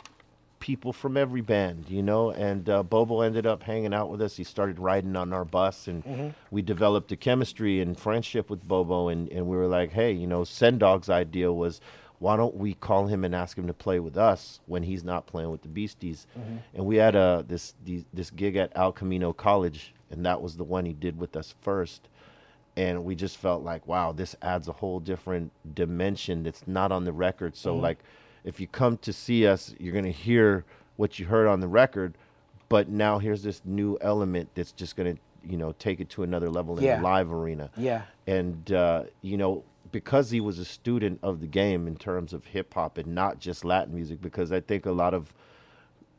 people 0.59 0.93
from 0.93 1.17
every 1.17 1.41
band. 1.41 1.85
You 1.89 2.01
know, 2.03 2.31
and 2.31 2.69
uh, 2.69 2.83
Bobo 2.83 3.21
ended 3.21 3.45
up 3.45 3.63
hanging 3.63 3.93
out 3.93 4.09
with 4.09 4.21
us. 4.21 4.37
He 4.37 4.43
started 4.43 4.79
riding 4.79 5.15
on 5.15 5.33
our 5.33 5.45
bus, 5.45 5.87
and 5.87 6.03
Mm-hmm. 6.05 6.29
we 6.49 6.61
developed 6.61 7.11
a 7.11 7.15
chemistry 7.17 7.81
and 7.81 7.99
friendship 7.99 8.49
with 8.49 8.65
Bobo. 8.67 9.09
And 9.09 9.29
and 9.29 9.47
we 9.47 9.57
were 9.57 9.67
like, 9.67 9.91
hey, 9.91 10.11
you 10.13 10.27
know, 10.27 10.43
Sen 10.43 10.77
Dog's 10.77 11.09
idea 11.09 11.51
was. 11.51 11.81
Why 12.19 12.37
don't 12.37 12.55
we 12.55 12.75
call 12.75 13.07
him 13.07 13.25
and 13.25 13.33
ask 13.33 13.57
him 13.57 13.65
to 13.65 13.73
play 13.73 13.99
with 13.99 14.15
us 14.15 14.59
when 14.67 14.83
he's 14.83 15.03
not 15.03 15.25
playing 15.25 15.49
with 15.49 15.63
the 15.63 15.67
Beasties? 15.67 16.27
Mm-hmm. 16.37 16.57
And 16.75 16.85
we 16.85 16.97
had 16.97 17.15
a 17.15 17.43
this 17.47 17.73
these, 17.83 18.05
this 18.13 18.29
gig 18.29 18.55
at 18.57 18.71
El 18.75 18.91
Camino 18.91 19.33
College, 19.33 19.95
and 20.11 20.23
that 20.23 20.39
was 20.39 20.55
the 20.55 20.63
one 20.63 20.85
he 20.85 20.93
did 20.93 21.17
with 21.19 21.35
us 21.35 21.55
first 21.61 22.09
and 22.81 22.93
we 23.07 23.13
just 23.15 23.37
felt 23.37 23.61
like 23.71 23.83
wow 23.93 24.07
this 24.21 24.35
adds 24.41 24.67
a 24.67 24.71
whole 24.81 24.99
different 24.99 25.51
dimension 25.75 26.35
that's 26.43 26.65
not 26.67 26.89
on 26.91 27.03
the 27.05 27.11
record 27.27 27.55
so 27.55 27.71
Mm-hmm. 27.73 27.83
like 27.87 27.99
if 28.43 28.59
you 28.59 28.67
come 28.67 28.95
to 29.07 29.13
see 29.13 29.45
us 29.53 29.73
you're 29.79 29.93
going 29.99 30.11
to 30.15 30.19
hear 30.29 30.65
what 30.99 31.19
you 31.19 31.25
heard 31.33 31.47
on 31.47 31.59
the 31.59 31.67
record 31.67 32.11
but 32.69 32.87
now 32.89 33.19
here's 33.19 33.43
this 33.43 33.61
new 33.65 33.97
element 34.01 34.49
that's 34.55 34.71
just 34.71 34.95
going 34.95 35.15
to 35.15 35.21
you 35.51 35.57
know 35.57 35.71
take 35.85 35.99
it 35.99 36.09
to 36.15 36.23
another 36.23 36.49
level 36.49 36.77
in 36.77 36.83
Yeah. 36.83 36.97
the 36.97 37.03
live 37.03 37.31
arena 37.39 37.69
Yeah. 37.77 38.01
and 38.27 38.71
uh, 38.71 39.03
you 39.21 39.37
know 39.37 39.63
because 39.91 40.31
he 40.31 40.39
was 40.39 40.57
a 40.57 40.65
student 40.65 41.19
of 41.21 41.41
the 41.41 41.47
game 41.47 41.85
in 41.87 41.95
terms 41.97 42.31
of 42.33 42.45
hip 42.45 42.73
hop 42.73 42.97
and 42.97 43.09
not 43.13 43.39
just 43.39 43.65
Latin 43.65 43.93
music 43.93 44.21
because 44.21 44.49
I 44.51 44.61
think 44.61 44.85
a 44.85 44.91
lot 45.03 45.13
of 45.13 45.33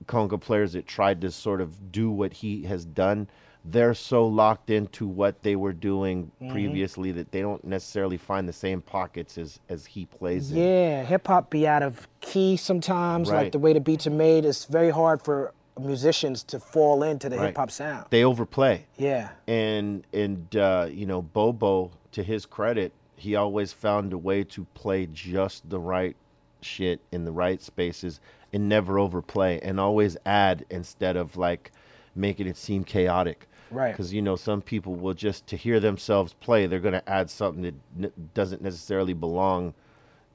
conga 0.07 0.38
players 0.38 0.72
that 0.75 0.87
tried 0.87 1.20
to 1.22 1.31
sort 1.31 1.61
of 1.61 1.90
do 1.92 2.11
what 2.11 2.33
he 2.35 2.64
has 2.64 2.85
done 2.85 3.29
they're 3.64 3.94
so 3.94 4.27
locked 4.27 4.70
into 4.70 5.07
what 5.07 5.42
they 5.42 5.55
were 5.57 5.72
doing 5.72 6.31
Mm-hmm. 6.40 6.53
previously 6.53 7.12
that 7.12 7.31
they 7.33 7.40
don't 7.40 7.62
necessarily 7.64 8.16
find 8.16 8.48
the 8.48 8.53
same 8.53 8.81
pockets 8.83 9.38
as 9.38 9.61
as 9.68 9.87
he 9.87 10.07
plays 10.07 10.51
in. 10.51 10.59
Yeah, 10.59 11.05
hip 11.05 11.27
hop 11.29 11.51
be 11.51 11.66
out 11.66 11.83
of 11.83 12.09
key 12.20 12.57
sometimes, 12.57 13.31
like 13.31 13.53
the 13.53 13.59
way 13.61 13.72
the 13.72 13.81
beats 13.81 14.07
are 14.07 14.11
made. 14.11 14.44
It's 14.44 14.64
very 14.64 14.90
hard 14.90 15.22
for 15.22 15.53
musicians 15.81 16.42
to 16.44 16.59
fall 16.61 17.03
into 17.03 17.29
the 17.29 17.37
Right. 17.37 17.46
hip 17.46 17.57
hop 17.57 17.70
sound. 17.70 18.07
they 18.11 18.25
overplay 18.25 18.85
yeah, 18.98 19.31
and 19.46 20.05
and 20.12 20.55
uh, 20.57 20.88
you 20.90 21.07
know 21.07 21.22
Bobo, 21.22 21.92
to 22.12 22.22
his 22.22 22.44
credit, 22.44 22.92
he 23.16 23.37
always 23.37 23.72
found 23.72 24.12
a 24.12 24.18
way 24.18 24.42
to 24.44 24.64
play 24.75 25.07
just 25.12 25.70
the 25.70 25.79
right 25.81 26.16
shit 26.61 27.01
in 27.12 27.25
the 27.25 27.33
right 27.33 27.62
spaces 27.62 28.21
and 28.52 28.69
never 28.69 28.98
overplay, 28.98 29.58
and 29.63 29.79
always 29.81 30.17
add 30.27 30.65
instead 30.69 31.17
of 31.17 31.37
like 31.37 31.71
making 32.15 32.46
it 32.48 32.56
seem 32.56 32.85
chaotic. 32.85 33.46
Right. 33.73 33.92
Because 33.92 34.12
you 34.12 34.23
know 34.23 34.37
some 34.37 34.62
people 34.62 34.94
will 34.94 35.14
just 35.14 35.46
to 35.48 35.56
hear 35.56 35.81
themselves 35.81 36.35
play, 36.35 36.66
they're 36.66 36.79
going 36.81 36.92
to 36.94 37.08
add 37.08 37.31
something 37.31 37.62
that 37.62 37.75
n- 37.98 38.12
doesn't 38.35 38.62
necessarily 38.62 39.14
belong 39.14 39.75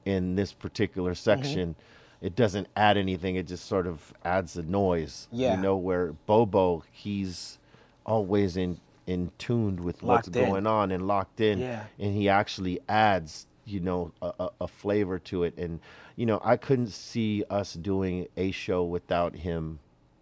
in 0.04 0.34
this 0.34 0.52
particular 0.52 1.12
Mm-hmm. 1.12 1.16
section. 1.42 1.74
It 2.20 2.34
doesn't 2.34 2.66
add 2.76 2.96
anything. 2.96 3.36
It 3.36 3.46
just 3.46 3.66
sort 3.66 3.86
of 3.86 4.12
adds 4.24 4.56
a 4.56 4.62
noise. 4.62 5.28
Yeah. 5.30 5.54
You 5.56 5.62
know 5.62 5.76
where 5.76 6.12
Bobo, 6.26 6.82
he's 6.90 7.58
always 8.04 8.56
in 8.56 8.80
in 9.06 9.30
tuned 9.38 9.80
with 9.80 10.02
what's 10.02 10.28
in. 10.28 10.34
going 10.34 10.66
on 10.66 10.90
and 10.90 11.06
locked 11.06 11.40
in 11.40 11.58
Yeah. 11.60 11.84
and 11.98 12.14
he 12.14 12.28
actually 12.28 12.78
adds 12.88 13.46
you 13.64 13.80
know 13.80 14.12
a, 14.20 14.48
a 14.62 14.68
flavor 14.68 15.18
to 15.18 15.44
it 15.44 15.56
and 15.58 15.80
you 16.16 16.24
know 16.26 16.40
i 16.44 16.56
couldn't 16.56 16.88
see 16.88 17.42
us 17.50 17.72
doing 17.74 18.26
a 18.36 18.50
show 18.50 18.82
without 18.84 19.34
him 19.36 19.78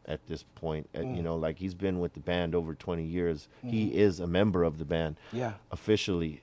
at 0.07 0.27
this 0.29 0.45
point 0.55 0.89
Uh, 0.95 0.99
Mm. 1.01 1.17
you 1.17 1.23
know 1.23 1.37
like 1.37 1.59
he's 1.59 1.75
been 1.75 1.99
with 2.01 2.13
the 2.15 2.21
band 2.21 2.55
over 2.55 2.75
20 2.75 3.03
years 3.05 3.49
he 3.65 3.89
is 3.97 4.21
a 4.21 4.27
member 4.27 4.63
of 4.65 4.79
the 4.79 4.85
band 4.85 5.17
Mm-hmm. 5.29 5.37
Yeah. 5.39 5.53
officially 5.73 6.43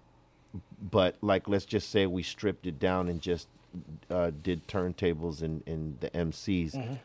but 0.91 1.15
like 1.21 1.47
let's 1.47 1.65
just 1.65 1.89
say 1.89 2.05
we 2.05 2.23
stripped 2.23 2.67
it 2.67 2.79
down 2.79 3.07
and 3.09 3.21
just 3.21 3.47
uh, 4.11 4.29
did 4.43 4.67
turntables 4.67 5.41
and, 5.41 5.63
and 5.65 5.99
the 5.99 6.09
MCs. 6.11 6.97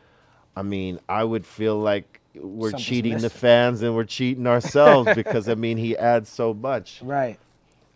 I 0.55 0.61
mean, 0.61 0.99
I 1.09 1.23
would 1.23 1.43
feel 1.45 1.79
like 1.79 2.19
we're 2.35 2.41
Mm-hmm. 2.41 2.61
Something's 2.71 2.85
cheating 2.85 3.17
the 3.17 3.29
fans 3.31 3.81
and 3.81 3.95
we're 3.95 4.03
cheating 4.03 4.45
ourselves 4.45 5.09
because 5.15 5.49
I 5.49 5.55
mean 5.55 5.77
he 5.77 5.97
adds 5.97 6.29
so 6.29 6.53
much. 6.53 6.99
Right. 7.01 7.39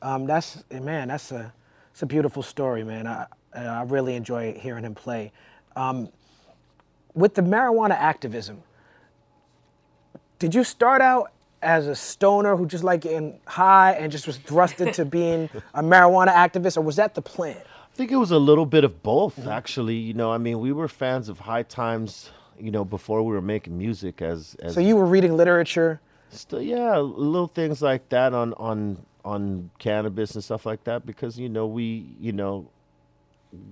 Um, 0.02 0.26
that's 0.26 0.64
man. 0.72 1.10
That's 1.10 1.32
a 1.32 1.54
it's 1.92 2.02
a 2.02 2.08
beautiful 2.08 2.42
story, 2.42 2.84
man. 2.84 3.06
I 3.06 3.28
I 3.54 3.84
really 3.84 4.16
enjoy 4.16 4.54
hearing 4.58 4.86
him 4.86 4.96
play. 4.96 5.32
Um, 5.76 6.10
with 7.16 7.36
the 7.36 7.42
marijuana 7.42 7.92
activism, 7.96 8.64
did 10.40 10.54
you 10.56 10.64
start 10.64 11.02
out 11.02 11.32
as 11.62 11.88
a 11.88 11.96
stoner 11.96 12.56
who 12.58 12.66
just 12.66 12.84
liked 12.84 13.04
getting 13.04 13.40
high 13.46 13.94
and 13.94 14.12
just 14.12 14.28
was 14.28 14.38
thrust 14.38 14.82
into 14.82 15.06
being 15.20 15.50
a 15.74 15.82
marijuana 15.82 16.34
activist, 16.34 16.78
or 16.78 16.82
was 16.82 16.98
that 16.98 17.16
the 17.16 17.22
plan? 17.22 17.58
I 17.58 17.96
think 17.96 18.12
it 18.12 18.18
was 18.18 18.32
a 18.32 18.40
little 18.40 18.66
bit 18.66 18.84
of 18.84 19.04
both, 19.04 19.36
Mm-hmm. 19.38 19.50
actually. 19.50 19.96
You 19.96 20.14
know, 20.14 20.32
I 20.32 20.38
mean, 20.38 20.60
we 20.60 20.72
were 20.74 20.88
fans 20.88 21.30
of 21.30 21.40
High 21.40 21.64
Times. 21.64 22.32
You 22.60 22.72
know, 22.72 22.86
before 22.86 23.24
we 23.24 23.34
were 23.34 23.42
making 23.42 23.78
music 23.78 24.22
as 24.22 24.56
as 24.62 24.74
So 24.76 24.80
you 24.80 24.96
were 24.96 25.06
reading 25.06 25.36
literature. 25.36 26.00
Still, 26.30 26.62
yeah, 26.62 26.98
little 26.98 27.48
things 27.48 27.82
like 27.82 28.10
that 28.10 28.34
on 28.34 28.54
on 28.56 28.98
on 29.26 29.70
cannabis 29.80 30.36
and 30.36 30.44
stuff 30.44 30.66
like 30.66 30.84
that 30.84 31.06
because 31.06 31.40
you 31.40 31.50
know 31.50 31.66
we 31.66 32.06
you 32.20 32.32
know 32.32 32.68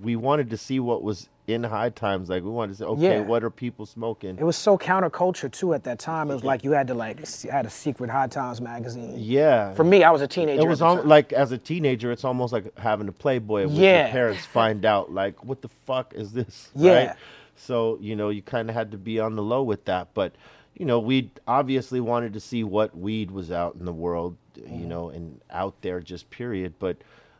we 0.01 0.15
wanted 0.15 0.49
to 0.51 0.57
see 0.57 0.79
what 0.79 1.03
was 1.03 1.27
in 1.53 1.63
high 1.63 1.89
times 1.89 2.29
like 2.29 2.43
we 2.43 2.49
wanted 2.49 2.73
to 2.73 2.77
say 2.79 2.85
okay 2.85 3.01
Yeah. 3.01 3.19
what 3.21 3.43
are 3.43 3.49
people 3.49 3.85
smoking 3.85 4.37
It 4.37 4.43
was 4.43 4.55
so 4.57 4.77
counterculture 4.77 5.51
too 5.51 5.73
at 5.73 5.83
that 5.85 5.99
time. 5.99 6.29
It 6.31 6.33
was 6.35 6.43
like 6.43 6.63
you 6.63 6.71
had 6.71 6.87
to 6.87 6.93
like 6.93 7.25
had 7.43 7.65
a 7.65 7.69
secret 7.69 8.09
High 8.09 8.27
Times 8.27 8.61
magazine. 8.61 9.15
yeah 9.17 9.73
For 9.73 9.83
me, 9.83 10.03
I 10.03 10.11
was 10.11 10.21
a 10.21 10.27
teenager. 10.27 10.61
it 10.61 10.67
was 10.67 10.81
al- 10.81 11.03
like 11.03 11.33
as 11.33 11.51
a 11.51 11.57
teenager 11.57 12.11
it's 12.11 12.23
almost 12.23 12.53
like 12.53 12.77
having 12.77 13.07
a 13.07 13.11
playboy 13.11 13.63
with 13.63 13.73
Yeah. 13.73 14.03
your 14.05 14.11
parents 14.11 14.45
find 14.59 14.85
out 14.85 15.11
like 15.11 15.43
what 15.45 15.61
the 15.61 15.69
fuck 15.69 16.13
is 16.15 16.31
this 16.33 16.69
Yeah. 16.75 16.93
right 17.07 17.15
so 17.55 17.97
you 18.01 18.15
know 18.15 18.29
you 18.29 18.41
kind 18.41 18.69
of 18.69 18.75
had 18.75 18.91
to 18.91 18.97
be 18.97 19.19
on 19.19 19.35
the 19.35 19.43
low 19.43 19.61
with 19.63 19.85
that 19.85 20.07
but 20.13 20.33
you 20.75 20.85
know 20.85 20.99
we 20.99 21.29
obviously 21.47 21.99
wanted 21.99 22.33
to 22.33 22.39
see 22.39 22.63
what 22.63 22.97
weed 22.97 23.29
was 23.31 23.51
out 23.51 23.75
in 23.79 23.85
the 23.85 23.93
world 23.93 24.35
Mm-hmm. 24.59 24.79
you 24.81 24.85
know 24.85 25.09
and 25.09 25.39
out 25.49 25.75
there 25.81 26.01
just 26.01 26.29
period 26.29 26.73
but 26.77 26.97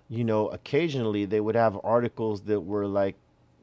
you 0.09 0.23
know 0.23 0.47
occasionally 0.47 1.25
they 1.25 1.41
would 1.41 1.55
have 1.55 1.77
articles 1.83 2.41
that 2.43 2.61
were 2.61 2.87
like 2.87 3.15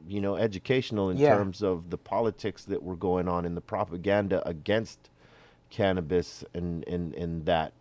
you 0.07 0.21
know 0.21 0.35
educational 0.35 1.09
in 1.09 1.17
Yeah. 1.17 1.29
terms 1.29 1.61
of 1.61 1.89
the 1.89 1.97
politics 1.97 2.63
that 2.65 2.81
were 2.83 2.95
going 2.95 3.27
on 3.27 3.45
and 3.45 3.55
the 3.57 3.61
propaganda 3.61 4.47
against 4.47 5.09
cannabis 5.69 6.43
and 6.53 6.87
and 6.87 7.13
and 7.15 7.45
that 7.45 7.73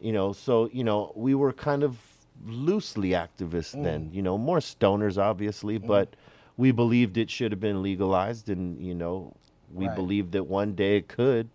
you 0.00 0.12
know 0.12 0.32
so 0.32 0.68
you 0.72 0.84
know 0.84 1.12
we 1.14 1.34
were 1.34 1.52
kind 1.52 1.82
of 1.82 1.98
loosely 2.46 3.10
activists 3.10 3.74
Mm. 3.74 3.82
then 3.82 4.10
you 4.12 4.22
know 4.22 4.38
more 4.38 4.58
stoners 4.58 5.18
obviously 5.18 5.76
but 5.78 6.14
we 6.56 6.70
believed 6.70 7.16
it 7.16 7.30
should 7.30 7.52
have 7.52 7.60
been 7.60 7.82
legalized 7.82 8.48
and 8.48 8.80
you 8.80 8.94
know 8.94 9.34
we 9.74 9.86
Right. 9.86 9.96
believed 9.96 10.32
that 10.32 10.44
one 10.46 10.74
day 10.74 10.96
it 10.96 11.08
could 11.08 11.48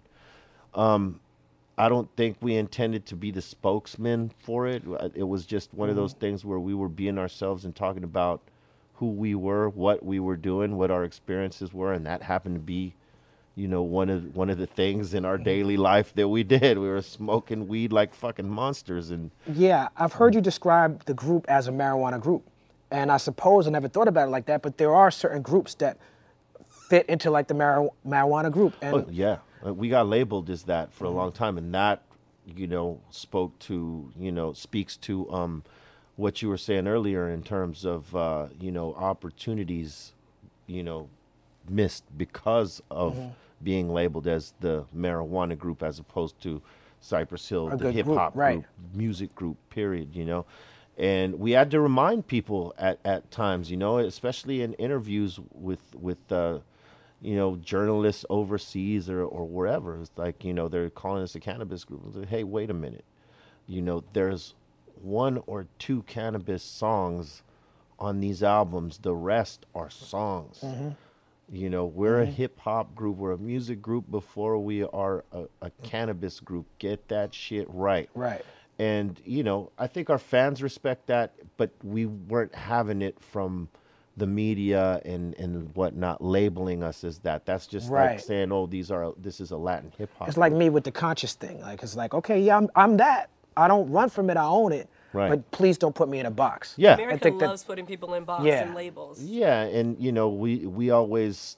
um 0.76 1.20
i 1.78 1.88
don't 1.89 2.10
think 2.16 2.38
we 2.41 2.56
intended 2.56 3.06
to 3.06 3.16
be 3.16 3.32
the 3.32 3.41
spokesman 3.41 4.30
for 4.39 4.68
it 4.68 4.84
it 5.16 5.24
was 5.28 5.45
just 5.45 5.74
one 5.74 5.89
of 5.89 5.95
Mm-hmm. 5.95 6.01
those 6.04 6.14
things 6.14 6.45
where 6.45 6.60
we 6.60 6.74
were 6.74 6.89
being 6.89 7.18
ourselves 7.18 7.66
and 7.66 7.76
talking 7.76 8.04
about 8.04 8.41
who 9.04 9.10
we 9.10 9.36
were 9.36 9.68
what 9.68 10.01
we 10.06 10.18
were 10.18 10.38
doing 10.38 10.78
what 10.78 10.89
our 10.89 11.04
experiences 11.04 11.74
were 11.74 11.91
and 11.91 12.06
that 12.06 12.22
happened 12.24 12.56
to 12.56 12.62
be 12.62 12.93
you 13.54 13.68
know 13.68 13.82
one 13.84 14.10
of 14.10 14.34
one 14.34 14.49
of 14.49 14.58
the 14.58 14.66
things 14.66 15.14
in 15.14 15.26
our 15.26 15.38
daily 15.38 15.76
life 15.76 16.14
that 16.16 16.28
we 16.30 16.41
did. 16.41 16.78
We 16.80 16.88
were 16.88 17.01
smoking 17.04 17.68
weed 17.68 17.91
like 17.93 18.16
fucking 18.16 18.49
monsters, 18.49 19.12
and 19.12 19.30
Yeah, 19.45 19.89
I've 19.95 20.14
heard 20.14 20.34
you 20.34 20.41
describe 20.41 21.04
the 21.06 21.14
group 21.14 21.45
as 21.47 21.68
a 21.68 21.72
marijuana 21.72 22.20
group. 22.20 22.43
And 22.89 23.12
I 23.12 23.18
suppose 23.18 23.68
I 23.68 23.70
never 23.70 23.88
thought 23.88 24.08
about 24.08 24.28
it 24.30 24.32
like 24.32 24.47
that, 24.47 24.64
but 24.64 24.80
there 24.80 24.95
are 24.95 25.12
certain 25.12 25.43
groups 25.43 25.76
that 25.76 25.97
fit 26.89 27.06
into 27.08 27.30
like 27.30 27.47
the 27.47 27.54
mar- 27.54 27.89
marijuana 28.08 28.51
group. 28.51 28.74
And 28.82 28.95
oh, 28.95 29.06
yeah, 29.12 29.38
uh, 29.64 29.72
we 29.72 29.88
got 29.89 30.08
labeled 30.08 30.49
as 30.49 30.64
that 30.64 30.91
for 30.91 31.04
Mm-hmm. 31.06 31.14
a 31.14 31.18
long 31.18 31.32
time, 31.32 31.58
and 31.60 31.76
that 31.76 32.01
you 32.47 32.66
know 32.66 33.01
spoke 33.12 33.60
to 33.68 34.12
you 34.20 34.32
know 34.32 34.54
speaks 34.54 34.97
to 34.97 35.30
um 35.32 35.64
what 36.16 36.41
you 36.41 36.49
were 36.49 36.57
saying 36.57 36.88
earlier 36.88 37.30
in 37.30 37.43
terms 37.43 37.86
of 37.86 38.16
uh, 38.16 38.47
you 38.59 38.72
know 38.72 38.93
opportunities, 38.95 40.14
you 40.68 40.84
know 40.84 41.09
missed 41.70 42.03
because 42.18 42.82
of 42.91 43.16
Mm-hmm. 43.16 43.30
being 43.64 43.93
labeled 43.93 44.28
as 44.28 44.53
the 44.59 44.86
marijuana 44.95 45.57
group 45.57 45.82
as 45.82 45.97
opposed 45.99 46.41
to 46.41 46.61
Cypress 46.99 47.47
Hill, 47.47 47.70
the 47.70 47.78
good 47.78 47.93
hip 47.95 48.05
group, 48.05 48.18
hop 48.18 48.36
right. 48.36 48.55
group, 48.55 48.66
music 48.93 49.34
group, 49.36 49.57
period, 49.70 50.16
you 50.16 50.26
know. 50.26 50.45
And 50.97 51.39
we 51.39 51.51
had 51.51 51.72
to 51.72 51.80
remind 51.82 52.28
people 52.28 52.74
at, 52.78 52.99
at 53.05 53.32
times, 53.32 53.72
you 53.72 53.78
know, 53.78 53.97
especially 53.99 54.61
in 54.61 54.74
interviews 54.74 55.39
with 55.53 55.82
with 55.95 56.32
uh, 56.32 56.59
you 57.22 57.36
know, 57.38 57.55
journalists 57.55 58.26
overseas 58.30 59.09
or, 59.09 59.24
or 59.24 59.47
wherever. 59.47 59.99
It's 60.01 60.11
like, 60.18 60.43
you 60.43 60.53
know, 60.53 60.68
they're 60.68 60.89
calling 60.89 61.24
us 61.24 61.36
a 61.36 61.39
cannabis 61.39 61.86
group. 61.86 62.01
Like, 62.14 62.28
hey, 62.28 62.43
wait 62.43 62.70
a 62.70 62.74
minute. 62.74 63.05
You 63.66 63.82
know, 63.82 64.03
there's 64.11 64.55
one 65.04 65.41
or 65.47 65.68
two 65.80 66.04
cannabis 66.04 66.64
songs 66.64 67.43
on 67.99 68.20
these 68.20 68.43
albums. 68.43 68.99
The 68.99 69.14
rest 69.14 69.66
are 69.76 69.89
songs. 69.89 70.60
Mm-hmm. 70.64 70.89
You 71.51 71.70
know, 71.70 71.86
we're 71.86 72.22
a 72.22 72.26
hip 72.26 72.60
hop 72.60 72.95
group. 72.95 73.18
We're 73.18 73.34
a 73.34 73.38
music 73.38 73.82
group 73.82 74.10
before 74.10 74.58
we 74.58 74.84
are 74.84 75.24
a, 75.32 75.45
a 75.62 75.70
cannabis 75.84 76.39
group. 76.39 76.66
Get 76.80 77.08
that 77.10 77.34
shit 77.34 77.68
right. 77.70 78.10
Right. 78.16 78.43
And, 78.80 79.22
you 79.24 79.43
know, 79.43 79.72
I 79.78 79.88
think 79.88 80.10
our 80.10 80.18
fans 80.18 80.64
respect 80.64 81.08
that, 81.08 81.34
but 81.58 81.70
we 81.84 82.08
weren't 82.08 82.56
having 82.56 83.01
it 83.01 83.20
from 83.20 83.70
the 84.18 84.26
media 84.26 85.01
and, 85.06 85.36
and 85.36 85.76
whatnot 85.76 86.24
labeling 86.24 86.82
us 86.82 87.04
as 87.04 87.20
that. 87.20 87.45
That's 87.45 87.68
just 87.68 87.89
like 87.89 88.20
saying, 88.20 88.51
oh, 88.51 88.66
these 88.66 88.89
are, 88.89 89.14
this 89.18 89.39
is 89.39 89.51
a 89.51 89.58
Latin 89.58 89.91
hip 89.97 90.10
hop. 90.18 90.28
it's 90.28 90.38
like 90.38 90.54
me 90.54 90.70
with 90.70 90.86
the 90.86 90.91
conscious 90.91 91.34
thing. 91.34 91.62
Like 91.62 91.84
it's 91.84 91.95
like, 91.95 92.14
okay, 92.14 92.39
yeah, 92.39 92.58
I'm, 92.58 92.70
I'm 92.76 92.97
that. 92.97 93.30
I 93.56 93.68
don't 93.68 93.89
run 93.91 94.10
from 94.10 94.30
it. 94.30 94.38
I 94.38 94.45
own 94.45 94.72
it. 94.72 94.89
Right. 95.14 95.30
But 95.30 95.51
please 95.51 95.78
don't 95.78 95.95
put 95.95 96.09
me 96.09 96.20
in 96.20 96.26
a 96.26 96.32
box. 96.32 96.74
Yeah. 96.78 96.95
America 96.95 97.20
think 97.20 97.39
that- 97.39 97.47
loves 97.47 97.64
putting 97.64 97.86
people 97.86 98.14
in 98.16 98.24
boxes 98.24 98.47
Yeah. 98.47 98.64
and 98.64 98.76
labels. 98.76 99.22
Yeah, 99.22 99.61
and 99.61 99.99
you 99.99 100.11
know, 100.11 100.30
we 100.30 100.66
we 100.66 100.89
always 100.89 101.57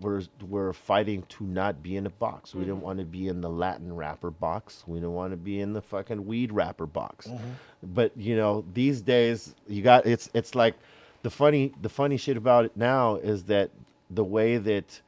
were 0.00 0.22
were 0.48 0.72
fighting 0.72 1.24
to 1.28 1.44
not 1.44 1.82
be 1.82 1.96
in 1.96 2.06
a 2.06 2.10
box. 2.10 2.54
We 2.54 2.60
didn't 2.62 2.76
mm-hmm. 2.76 2.84
want 2.84 2.98
to 3.00 3.04
be 3.04 3.28
in 3.28 3.40
the 3.40 3.50
Latin 3.50 3.94
rapper 3.94 4.30
box. 4.30 4.84
We 4.86 4.98
didn't 4.98 5.14
want 5.14 5.32
to 5.32 5.36
be 5.36 5.60
in 5.60 5.72
the 5.72 5.82
fucking 5.82 6.24
weed 6.26 6.52
rapper 6.52 6.86
box. 6.86 7.26
Mm-hmm. 7.26 7.50
But 7.82 8.16
you 8.16 8.36
know, 8.36 8.64
these 8.72 9.00
days 9.00 9.54
you 9.68 9.82
got 9.82 10.06
it's 10.06 10.30
it's 10.34 10.54
like 10.54 10.74
the 11.22 11.30
funny 11.30 11.72
the 11.82 11.88
funny 11.88 12.16
shit 12.16 12.36
about 12.36 12.64
it 12.64 12.76
now 12.76 13.16
is 13.16 13.44
that 13.44 13.70
the 14.10 14.24
way 14.24 14.58
that 14.58 15.00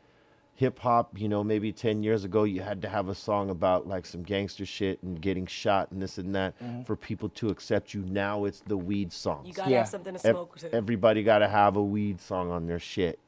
hip 0.54 0.78
hop, 0.78 1.18
you 1.18 1.28
know, 1.28 1.42
maybe 1.42 1.72
10 1.72 2.02
years 2.02 2.24
ago, 2.24 2.44
you 2.44 2.60
had 2.60 2.80
to 2.82 2.88
have 2.88 3.08
a 3.08 3.14
song 3.14 3.50
about 3.50 3.86
like 3.86 4.06
some 4.06 4.22
gangster 4.22 4.64
shit 4.64 5.02
and 5.02 5.20
getting 5.20 5.46
shot 5.46 5.90
and 5.90 6.00
this 6.00 6.18
and 6.18 6.34
that 6.34 6.58
mm-hmm. 6.62 6.82
for 6.82 6.96
people 6.96 7.28
to 7.30 7.48
accept 7.48 7.92
you. 7.92 8.02
Now 8.02 8.44
it's 8.44 8.60
the 8.60 8.76
weed 8.76 9.12
songs. 9.12 9.48
You 9.48 9.52
gotta 9.54 9.70
Yeah. 9.70 9.78
have 9.78 9.88
something 9.88 10.14
to 10.14 10.26
Ev- 10.26 10.34
smoke 10.34 10.58
to. 10.58 10.72
Everybody 10.74 11.22
got 11.22 11.38
to 11.38 11.48
have 11.48 11.76
a 11.76 11.82
weed 11.82 12.20
song 12.20 12.50
on 12.50 12.66
their 12.66 12.78
shit, 12.78 13.18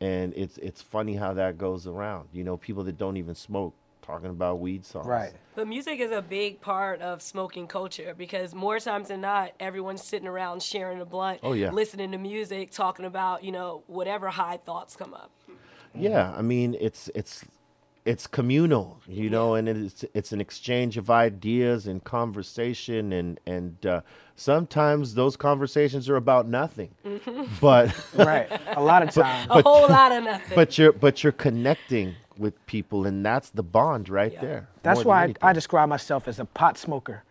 and 0.00 0.32
it's 0.36 0.56
it's 0.58 0.80
funny 0.80 1.16
how 1.16 1.34
that 1.34 1.58
goes 1.58 1.86
around. 1.86 2.28
You 2.32 2.44
know, 2.44 2.56
people 2.56 2.84
that 2.84 2.96
don't 2.96 3.16
even 3.16 3.34
smoke 3.34 3.74
talking 4.02 4.30
about 4.30 4.58
weed 4.60 4.84
songs. 4.84 5.06
Right. 5.06 5.32
But 5.54 5.68
music 5.68 6.00
is 6.00 6.10
a 6.10 6.20
big 6.22 6.60
part 6.60 7.00
of 7.00 7.22
smoking 7.22 7.66
culture 7.68 8.14
because 8.16 8.52
more 8.54 8.78
times 8.80 9.08
than 9.08 9.20
not, 9.20 9.52
everyone's 9.60 10.02
sitting 10.02 10.26
around 10.26 10.62
sharing 10.62 11.00
a 11.00 11.04
blunt, 11.04 11.38
Oh, 11.42 11.52
yeah. 11.52 11.70
listening 11.70 12.10
to 12.12 12.18
music, 12.18 12.72
talking 12.72 13.04
about, 13.04 13.44
you 13.44 13.52
know, 13.52 13.84
whatever 13.86 14.28
high 14.28 14.56
thoughts 14.56 14.96
come 14.96 15.14
up. 15.14 15.30
Yeah, 15.94 16.32
I 16.36 16.42
mean 16.42 16.76
it's 16.80 17.10
it's 17.14 17.44
it's 18.04 18.26
communal, 18.26 18.98
you 19.06 19.30
know, 19.30 19.54
and 19.54 19.68
it's 19.68 20.04
it's 20.14 20.32
an 20.32 20.40
exchange 20.40 20.96
of 20.96 21.08
ideas 21.10 21.86
and 21.86 22.02
conversation, 22.02 23.12
and 23.12 23.38
and 23.46 23.86
uh, 23.86 24.00
sometimes 24.34 25.14
those 25.14 25.36
conversations 25.36 26.08
are 26.08 26.16
about 26.16 26.48
nothing, 26.48 26.90
but 27.60 27.94
Right. 28.14 28.50
A 28.76 28.82
lot 28.82 29.02
of 29.02 29.10
times. 29.14 29.46
A 29.50 29.62
whole 29.62 29.88
lot 29.88 30.10
of 30.12 30.24
nothing. 30.24 30.54
but 30.56 30.76
you're 30.78 30.92
but 30.92 31.22
you're 31.22 31.32
connecting 31.32 32.14
with 32.38 32.54
people, 32.66 33.06
and 33.06 33.24
that's 33.24 33.50
the 33.50 33.62
bond 33.62 34.08
right 34.08 34.32
Yeah. 34.32 34.40
there. 34.40 34.68
That's 34.82 35.04
why 35.04 35.24
I. 35.42 35.50
I 35.50 35.52
describe 35.52 35.88
myself 35.88 36.26
as 36.26 36.40
a 36.40 36.44
pot 36.44 36.76
smoker, 36.78 37.22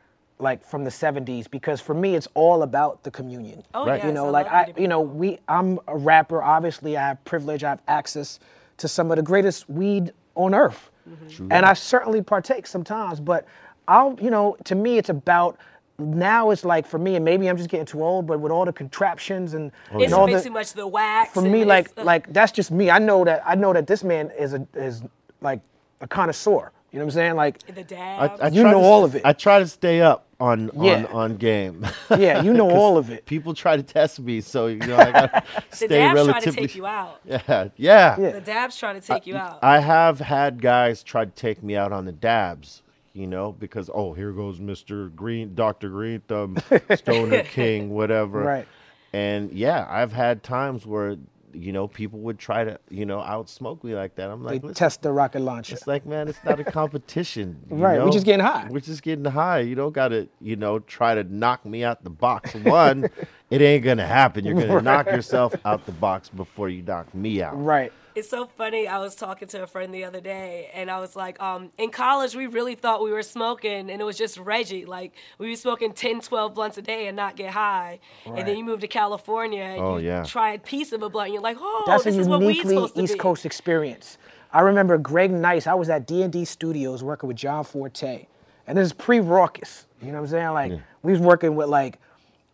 like 0.42 0.66
from 0.66 0.84
the 0.84 0.89
'70s, 0.89 1.50
because 1.50 1.80
for 1.80 1.94
me 1.94 2.16
it's 2.16 2.28
all 2.34 2.64
about 2.64 3.04
the 3.04 3.12
communion. 3.12 3.64
Oh, 3.74 3.86
Right. 3.86 3.98
yes, 3.98 4.06
you 4.08 4.12
know, 4.14 4.26
I 4.28 4.30
like 4.30 4.48
I, 4.48 4.74
you 4.78 4.88
know, 4.88 5.00
we. 5.02 5.39
I'm 5.48 5.80
a 5.88 5.96
rapper. 5.98 6.42
Obviously, 6.42 6.98
I 6.98 7.08
have 7.10 7.24
privilege. 7.26 7.64
I 7.64 7.70
have 7.70 7.82
access 7.88 8.39
to 8.78 8.88
some 8.88 9.12
of 9.12 9.18
the 9.18 9.24
greatest 9.24 9.70
weed 9.70 10.12
on 10.36 10.54
earth, 10.56 10.89
Mm-hmm. 11.10 11.52
and 11.52 11.66
I 11.66 11.74
certainly 11.74 12.22
partake 12.22 12.68
sometimes. 12.68 13.20
But 13.20 13.46
I'll, 13.88 14.18
you 14.22 14.30
know, 14.30 14.56
to 14.66 14.76
me, 14.76 14.98
it's 14.98 15.10
about 15.10 15.58
now. 15.98 16.52
It's 16.52 16.64
like 16.64 16.86
for 16.88 16.98
me, 17.00 17.16
and 17.16 17.26
maybe 17.26 17.48
I'm 17.50 17.58
just 17.58 17.70
getting 17.70 17.86
too 17.88 18.04
old, 18.04 18.28
but 18.28 18.39
with 18.39 18.52
all 18.52 18.66
the 18.66 18.74
contraptions 18.74 19.54
and, 19.56 19.72
It's 19.94 20.06
and 20.06 20.14
a 20.14 20.18
all 20.18 20.28
bit 20.28 20.38
the, 20.38 20.44
too 20.44 20.52
much 20.52 20.74
the 20.74 20.86
wax. 20.88 21.34
for 21.34 21.42
me, 21.42 21.66
like, 21.66 21.96
like 21.98 22.32
that's 22.34 22.52
just 22.52 22.70
me. 22.72 22.89
I 22.92 23.00
know 23.00 23.24
that 23.26 23.42
I 23.46 23.56
know 23.56 23.74
that 23.74 23.88
this 23.88 24.04
man 24.04 24.32
is 24.39 24.54
a 24.54 24.66
is 24.76 25.02
like 25.42 25.60
a 26.02 26.08
connoisseur. 26.08 26.72
You 26.92 27.00
know 27.00 27.06
what 27.06 27.14
I'm 27.14 27.16
saying? 27.16 27.36
Like, 27.36 27.60
the 27.68 27.98
I. 27.98 28.28
I 28.42 28.48
You 28.50 28.64
know 28.64 28.72
to 28.72 28.78
all 28.78 29.04
of 29.06 29.16
it. 29.16 29.22
I 29.26 29.32
try 29.34 29.60
to 29.60 29.68
stay 29.68 30.02
up 30.02 30.28
on 30.42 30.70
on, 30.72 30.86
Yeah. 30.86 31.06
on 31.12 31.38
game. 31.38 31.86
yeah, 32.18 32.42
you 32.42 32.52
know 32.54 32.70
all 32.78 32.98
of 32.98 33.10
it. 33.12 33.26
People 33.26 33.54
try 33.54 33.78
to 33.78 33.84
test 33.84 34.20
me, 34.20 34.42
so 34.42 34.68
you 34.68 34.80
know 34.80 34.98
I 34.98 35.12
gotta 35.12 35.44
the 35.70 35.76
stay 35.76 35.88
dabs 35.88 36.14
try 36.14 36.24
to 36.24 36.30
relatively. 36.32 36.68
take 36.68 36.76
you 36.76 36.86
out. 36.86 37.22
Yeah, 37.24 37.39
yeah. 37.78 38.20
Yeah. 38.20 38.32
The 38.32 38.42
dabs 38.42 38.78
trying 38.78 39.00
to 39.00 39.06
take 39.06 39.28
you 39.28 39.38
out. 39.38 39.60
I 39.62 39.80
have 39.80 40.20
had 40.20 40.62
guys 40.62 41.04
try 41.04 41.26
to 41.26 41.32
take 41.32 41.62
me 41.64 41.76
out 41.76 41.92
on 41.94 42.06
the 42.06 42.12
dabs, 42.12 42.82
you 43.14 43.28
know, 43.28 43.52
because 43.52 43.89
oh, 43.94 44.14
here 44.14 44.32
goes 44.32 44.60
Mr. 44.60 45.14
Green, 45.16 45.54
Dr. 45.56 45.89
Green 45.89 46.22
Thumb, 46.28 46.58
Stoner 46.96 47.44
King, 47.44 47.89
whatever. 47.92 48.39
Right. 48.42 48.68
And 49.14 49.52
yeah, 49.52 49.86
I've 49.89 50.14
had 50.14 50.42
times 50.42 50.86
where 50.86 51.18
you 51.54 51.72
know 51.72 51.88
people 51.88 52.20
would 52.20 52.39
try 52.39 52.64
to 52.64 52.80
you 52.89 53.06
know 53.06 53.20
outsmoke 53.20 53.84
me 53.84 53.95
like 53.95 54.16
that. 54.16 54.30
I'm 54.30 54.43
like, 54.43 54.64
listen, 54.64 54.76
test 54.76 55.02
the 55.02 55.12
rocket 55.12 55.41
launcher. 55.41 55.76
it's 55.76 55.88
like, 55.88 56.06
man, 56.06 56.28
it's 56.28 56.43
not 56.43 56.60
a 56.60 56.64
competition. 56.64 57.60
you 57.70 57.78
Right, 57.78 58.04
we're 58.04 58.12
just 58.12 58.26
getting 58.26 58.45
high. 58.45 58.68
We're 58.70 58.80
just 58.80 59.04
getting 59.04 59.26
high. 59.26 59.60
You 59.60 59.76
don't 59.76 59.93
gotta, 59.93 60.28
you 60.39 60.56
know, 60.56 60.80
try 60.80 61.16
to 61.16 61.24
knock 61.24 61.66
me 61.66 61.84
out 61.84 62.04
the 62.04 62.10
box. 62.10 62.54
One, 62.56 63.10
it 63.49 63.62
ain't 63.62 63.84
gonna 63.84 64.08
happen. 64.08 64.45
You're 64.45 64.56
gonna 64.56 64.82
knock 64.82 65.08
yourself 65.08 65.54
out 65.66 65.86
the 65.86 65.91
box 65.91 66.30
before 66.30 66.70
you 66.70 66.84
knock 66.84 67.14
me 67.14 67.41
out. 67.41 67.62
Right. 67.62 67.91
It's 68.16 68.30
so 68.30 68.45
funny. 68.45 68.88
I 68.88 68.99
was 68.99 69.16
talking 69.16 69.47
to 69.49 69.64
a 69.64 69.68
friend 69.68 69.93
the 69.93 70.03
other 70.03 70.20
day, 70.22 70.70
and 70.74 70.89
I 70.91 70.99
was 70.99 71.16
like, 71.16 71.41
um, 71.41 71.72
in 71.78 71.89
college, 71.91 72.36
we 72.36 72.47
really 72.47 72.76
thought 72.76 73.01
we 73.03 73.12
were 73.12 73.24
smoking, 73.24 73.89
and 73.89 74.01
it 74.01 74.03
was 74.03 74.18
just 74.18 74.38
Reggie. 74.38 74.86
Like, 74.86 75.14
we 75.38 75.49
were 75.49 75.55
smoking 75.55 75.93
10, 75.93 76.22
12 76.22 76.53
blunts 76.53 76.78
a 76.78 76.82
day 76.82 77.07
and 77.07 77.16
not 77.16 77.36
get 77.36 77.51
high. 77.51 77.99
And 78.26 78.47
then 78.47 78.57
you 78.57 78.64
move 78.64 78.82
to 78.82 78.88
California, 78.88 79.64
and 79.64 79.82
Oh, 79.82 79.97
you 79.97 80.07
yeah. 80.07 80.24
try 80.24 80.53
a 80.53 80.59
piece 80.59 80.91
of 80.91 81.01
a 81.03 81.09
blunt, 81.09 81.28
and 81.28 81.34
you're 81.36 81.43
like, 81.43 81.57
oh, 81.59 81.84
That's 81.88 82.03
this 82.03 82.16
a 82.18 82.20
is 82.20 82.28
what 82.28 82.39
weed's 82.41 82.57
uniquely 82.59 82.74
supposed 82.76 82.95
to 82.95 83.01
East 83.03 83.14
be. 83.14 83.20
Coast 83.20 83.45
experience. 83.45 84.18
I 84.53 84.62
remember 84.62 84.97
Greg 84.97 85.32
Nice. 85.32 85.66
I 85.66 85.74
was 85.74 85.89
at 85.89 86.05
D 86.05 86.24
and 86.24 86.34
D 86.34 86.43
Studios 86.43 87.03
working 87.03 87.28
with 87.30 87.38
John 87.38 87.64
Forte, 87.64 88.28
and 88.68 88.78
this 88.78 88.88
is 88.88 88.91
pre-Rawkus. 88.93 89.86
You 90.01 90.07
know 90.07 90.16
what 90.16 90.20
I'm 90.26 90.28
saying? 90.28 90.49
Like 90.51 90.74
we 91.03 91.14
was 91.14 91.22
working 91.22 91.55
with 91.55 91.70
like 91.70 91.99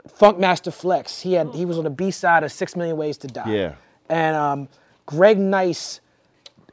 Funkmaster 0.07 0.71
Flex. 0.71 1.21
He 1.21 1.33
had 1.33 1.53
he 1.55 1.65
was 1.65 1.77
on 1.77 1.83
the 1.85 1.89
B 1.89 2.11
side 2.11 2.43
of 2.43 2.51
Six 2.51 2.75
Million 2.75 2.97
Ways 2.97 3.17
to 3.19 3.27
Die. 3.27 3.49
Yeah. 3.51 3.73
And 4.09 4.35
um, 4.35 4.67
Greg 5.07 5.39
Nice 5.39 5.99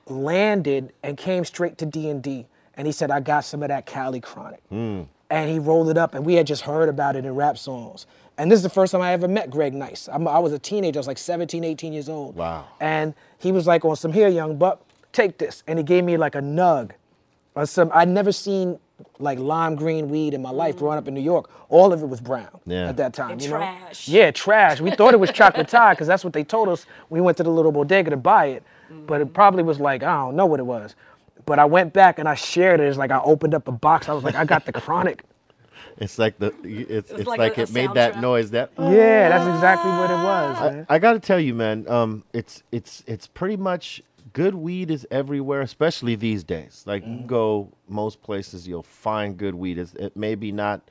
landed 0.07 0.93
and 1.03 1.16
came 1.16 1.47
straight 1.47 1.78
to 1.78 1.87
D 1.87 2.11
and 2.11 2.22
D, 2.22 2.47
and 2.76 2.87
he 2.87 2.93
said, 2.93 3.11
"I 3.11 3.20
got 3.20 3.47
some 3.47 3.62
of 3.62 3.68
that 3.68 3.87
Cali 3.87 4.20
Chronic." 4.20 4.61
Hmm. 4.68 5.03
And 5.30 5.51
he 5.51 5.59
rolled 5.59 5.89
it 5.89 5.97
up, 5.97 6.14
and 6.14 6.26
we 6.26 6.35
had 6.35 6.47
just 6.47 6.62
heard 6.62 6.91
about 6.91 7.16
it 7.16 7.24
in 7.24 7.35
rap 7.35 7.57
songs. 7.57 8.07
And 8.37 8.51
this 8.51 8.59
is 8.59 8.62
the 8.62 8.70
first 8.70 8.93
time 8.93 9.01
I 9.01 9.12
ever 9.12 9.28
met 9.28 9.51
Greg 9.51 9.74
Nice. 9.74 10.09
I'm, 10.12 10.28
I 10.28 10.39
was 10.39 10.53
a 10.53 10.59
teenager, 10.59 10.99
I 10.99 11.01
was 11.01 11.07
like 11.07 11.18
17, 11.18 11.64
18 11.64 11.93
years 11.93 12.09
old. 12.09 12.37
Wow. 12.37 12.66
And 12.80 13.14
he 13.39 13.53
was 13.53 13.66
like, 13.66 13.85
on 13.85 13.97
some 13.97 14.12
here, 14.12 14.28
young 14.28 14.57
buck, 14.57 14.82
take 15.12 15.39
this. 15.39 15.62
And 15.66 15.78
he 15.78 15.85
gave 15.85 16.05
me 16.05 16.16
like 16.16 16.35
a 16.35 16.41
nug. 16.41 16.93
Or 17.55 17.66
some, 17.66 17.91
I'd 17.95 18.09
never 18.09 18.32
seen 18.32 18.78
like 19.18 19.38
lime 19.38 19.74
green 19.74 20.09
weed 20.09 20.34
in 20.34 20.42
my 20.42 20.51
life 20.51 20.76
growing 20.78 20.99
up 20.99 21.09
in 21.09 21.14
New 21.14 21.20
York. 21.20 21.51
All 21.68 21.92
of 21.92 22.03
it 22.03 22.09
was 22.09 22.20
brown 22.20 22.61
Yeah. 22.66 22.88
at 22.88 22.97
that 22.99 23.12
time. 23.14 23.32
And 23.32 23.42
you 23.42 23.51
know? 23.51 23.76
Yeah, 24.05 24.30
trash. 24.30 24.80
We 24.80 24.90
thought 24.92 25.14
it 25.14 25.20
was 25.20 25.30
chocolate 25.30 25.68
tie 25.76 25.92
because 25.95 26.07
that's 26.07 26.24
what 26.24 26.32
they 26.32 26.45
told 26.45 26.68
us. 26.68 26.86
We 27.11 27.20
went 27.20 27.36
to 27.38 27.42
the 27.42 27.51
little 27.51 27.72
bodega 27.72 28.11
to 28.11 28.16
buy 28.16 28.47
it, 28.47 28.62
but 29.07 29.20
it 29.20 29.32
probably 29.34 29.62
was 29.62 29.80
like 29.80 30.03
I 30.03 30.14
don't 30.24 30.36
know 30.36 30.47
what 30.47 30.61
it 30.61 30.66
was. 30.66 30.95
But 31.47 31.59
I 31.59 31.64
went 31.64 31.92
back 31.92 32.18
and 32.18 32.28
I 32.28 32.34
shared 32.34 32.80
it. 32.80 32.84
It's 32.88 32.97
like 32.99 33.11
I 33.11 33.20
opened 33.22 33.55
up 33.55 33.68
a 33.68 33.72
box. 33.72 34.09
I 34.09 34.12
was 34.12 34.24
like, 34.24 34.34
I 34.34 34.45
got 34.45 34.64
the 34.66 34.72
chronic. 34.72 35.22
It's 35.97 36.18
like 36.18 36.38
the 36.40 36.53
it's 36.64 37.12
it's 37.12 37.24
like 37.26 37.38
like, 37.38 37.57
a- 37.57 37.61
a 37.61 37.64
it 37.64 37.72
made 37.72 37.95
that 37.95 38.20
noise 38.20 38.51
that 38.51 38.72
Yeah, 38.76 39.28
that's 39.28 39.47
exactly 39.55 39.92
what 39.92 40.11
it 40.11 40.14
was. 40.14 40.61
man. 40.74 40.86
I, 40.88 40.97
I 40.97 40.99
got 40.99 41.12
to 41.12 41.20
tell 41.20 41.38
you, 41.38 41.55
man. 41.55 41.84
Um, 41.88 42.24
it's 42.32 42.64
it's 42.72 43.05
it's 43.07 43.28
pretty 43.28 43.57
much 43.57 44.03
good 44.35 44.55
weed 44.55 44.91
is 44.91 45.07
everywhere, 45.11 45.62
especially 45.62 46.16
these 46.16 46.45
days. 46.45 46.82
Like 46.87 47.07
you 47.07 47.12
mm-hmm. 47.12 47.26
go 47.26 47.72
most 47.89 48.20
places, 48.22 48.68
you'll 48.68 48.82
find 48.82 49.39
good 49.39 49.55
weed. 49.55 49.78
It's, 49.78 49.95
it 49.95 50.14
maybe 50.14 50.53
not 50.53 50.82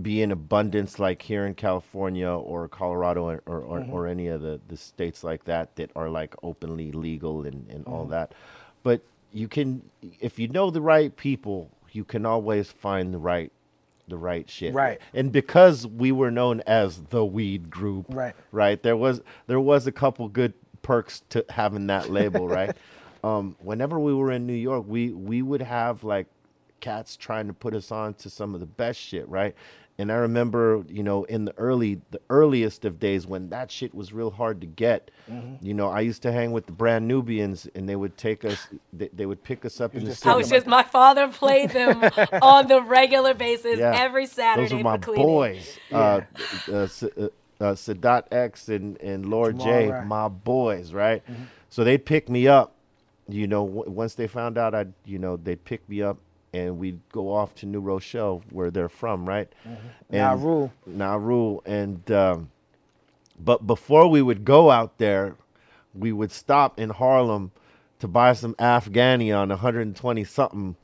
be 0.00 0.22
in 0.22 0.32
abundance 0.32 0.98
like 0.98 1.20
here 1.20 1.46
in 1.46 1.54
California 1.54 2.28
or 2.28 2.66
Colorado 2.68 3.28
or 3.28 3.42
or, 3.44 3.60
or, 3.60 3.80
mm-hmm. 3.80 3.92
or 3.92 4.06
any 4.06 4.28
of 4.28 4.40
the, 4.40 4.58
the 4.68 4.76
states 4.76 5.22
like 5.22 5.44
that 5.44 5.76
that 5.76 5.90
are 5.94 6.08
like 6.08 6.34
openly 6.42 6.90
legal 6.92 7.44
and, 7.44 7.68
and 7.68 7.86
all 7.86 8.02
mm-hmm. 8.02 8.12
that. 8.12 8.32
But 8.82 9.02
you 9.32 9.48
can 9.48 9.82
if 10.20 10.38
you 10.38 10.48
know 10.48 10.70
the 10.70 10.80
right 10.80 11.14
people, 11.16 11.70
you 11.92 12.04
can 12.04 12.24
always 12.24 12.70
find 12.70 13.12
the 13.12 13.18
right 13.18 13.52
the 14.08 14.16
right 14.16 14.48
shit. 14.48 14.74
Right. 14.74 15.00
And 15.14 15.32
because 15.32 15.86
we 15.86 16.12
were 16.12 16.30
known 16.30 16.60
as 16.66 17.00
the 17.10 17.24
weed 17.24 17.70
group, 17.70 18.06
Right. 18.10 18.34
right? 18.52 18.82
There 18.82 18.96
was 18.96 19.22
there 19.46 19.60
was 19.60 19.86
a 19.86 19.92
couple 19.92 20.28
good 20.28 20.52
perks 20.84 21.22
to 21.30 21.44
having 21.48 21.88
that 21.88 22.10
label, 22.10 22.46
right? 22.46 22.76
Um, 23.24 23.56
whenever 23.60 23.98
we 23.98 24.12
were 24.12 24.30
in 24.32 24.46
New 24.46 24.52
York, 24.52 24.84
we 24.86 25.10
we 25.12 25.40
would 25.40 25.62
have 25.62 26.04
like 26.04 26.26
cats 26.80 27.16
trying 27.16 27.46
to 27.46 27.54
put 27.54 27.72
us 27.74 27.90
on 27.90 28.12
to 28.16 28.28
some 28.28 28.52
of 28.54 28.60
the 28.60 28.66
best 28.66 29.00
shit, 29.00 29.26
right? 29.30 29.54
And 29.96 30.12
I 30.12 30.16
remember, 30.16 30.84
you 30.90 31.02
know, 31.02 31.24
in 31.24 31.46
the 31.46 31.54
early 31.56 32.02
the 32.10 32.20
earliest 32.28 32.84
of 32.84 33.00
days 33.00 33.26
when 33.26 33.48
that 33.48 33.70
shit 33.70 33.94
was 33.94 34.12
real 34.12 34.30
hard 34.30 34.60
to 34.60 34.66
get. 34.66 35.10
Mm-hmm. 35.30 35.64
You 35.64 35.72
know, 35.72 35.88
I 35.88 36.00
used 36.00 36.20
to 36.22 36.32
hang 36.32 36.52
with 36.52 36.66
the 36.66 36.72
Brand 36.72 37.08
Nubians 37.08 37.66
and 37.74 37.88
they 37.88 37.96
would 37.96 38.14
take 38.18 38.44
us 38.44 38.68
they, 38.92 39.08
they 39.14 39.24
would 39.24 39.42
pick 39.42 39.64
us 39.64 39.80
up 39.80 39.94
in 39.94 40.00
the 40.04 40.10
just 40.10 40.22
city. 40.24 40.30
I 40.30 40.36
was 40.36 40.50
just 40.50 40.66
my 40.66 40.82
father 40.82 41.28
played 41.28 41.70
them 41.70 42.02
on 42.42 42.68
the 42.68 42.82
regular 42.82 43.32
basis 43.32 43.78
Yeah. 43.78 43.92
every 43.94 44.26
Saturday 44.26 44.68
Those 44.68 44.80
are 44.80 44.82
my 44.82 44.96
for 44.98 45.02
cleaning. 45.02 45.26
boys. 45.26 45.78
Uh, 45.90 46.20
uh, 46.70 46.88
uh, 47.18 47.28
uh, 47.60 47.72
Sadat 47.72 48.24
X 48.32 48.68
and, 48.68 48.96
and 49.00 49.26
Lord 49.26 49.58
J, 49.60 49.86
my 50.06 50.28
boys, 50.28 50.92
right? 50.92 51.22
So 51.70 51.84
they'd 51.84 52.04
pick 52.04 52.28
me 52.28 52.46
up. 52.48 52.72
You 53.28 53.46
know, 53.46 53.66
w- 53.66 53.90
once 53.90 54.14
they 54.14 54.26
found 54.26 54.58
out 54.58 54.74
I'd, 54.74 54.92
you 55.06 55.18
know, 55.18 55.36
they'd 55.36 55.64
pick 55.64 55.88
me 55.88 56.02
up 56.02 56.18
and 56.52 56.78
we'd 56.78 57.00
go 57.10 57.32
off 57.32 57.54
to 57.56 57.66
New 57.66 57.80
Rochelle, 57.80 58.42
where 58.50 58.70
they're 58.70 58.88
from, 58.88 59.26
right? 59.26 59.50
And- 60.10 60.40
New 60.40 60.46
Ro. 60.46 60.70
Nauru, 60.86 61.60
and 61.64 62.08
um, 62.10 62.50
but 63.38 63.66
before 63.66 64.08
we 64.08 64.22
would 64.22 64.44
go 64.44 64.70
out 64.70 64.98
there, 64.98 65.36
we 65.94 66.12
would 66.12 66.30
stop 66.30 66.78
in 66.78 66.90
Harlem 66.90 67.50
to 68.00 68.08
buy 68.08 68.32
some 68.34 68.54
Afghani 68.54 69.36
on 69.36 69.48
120 69.48 70.24
something, 70.24 70.76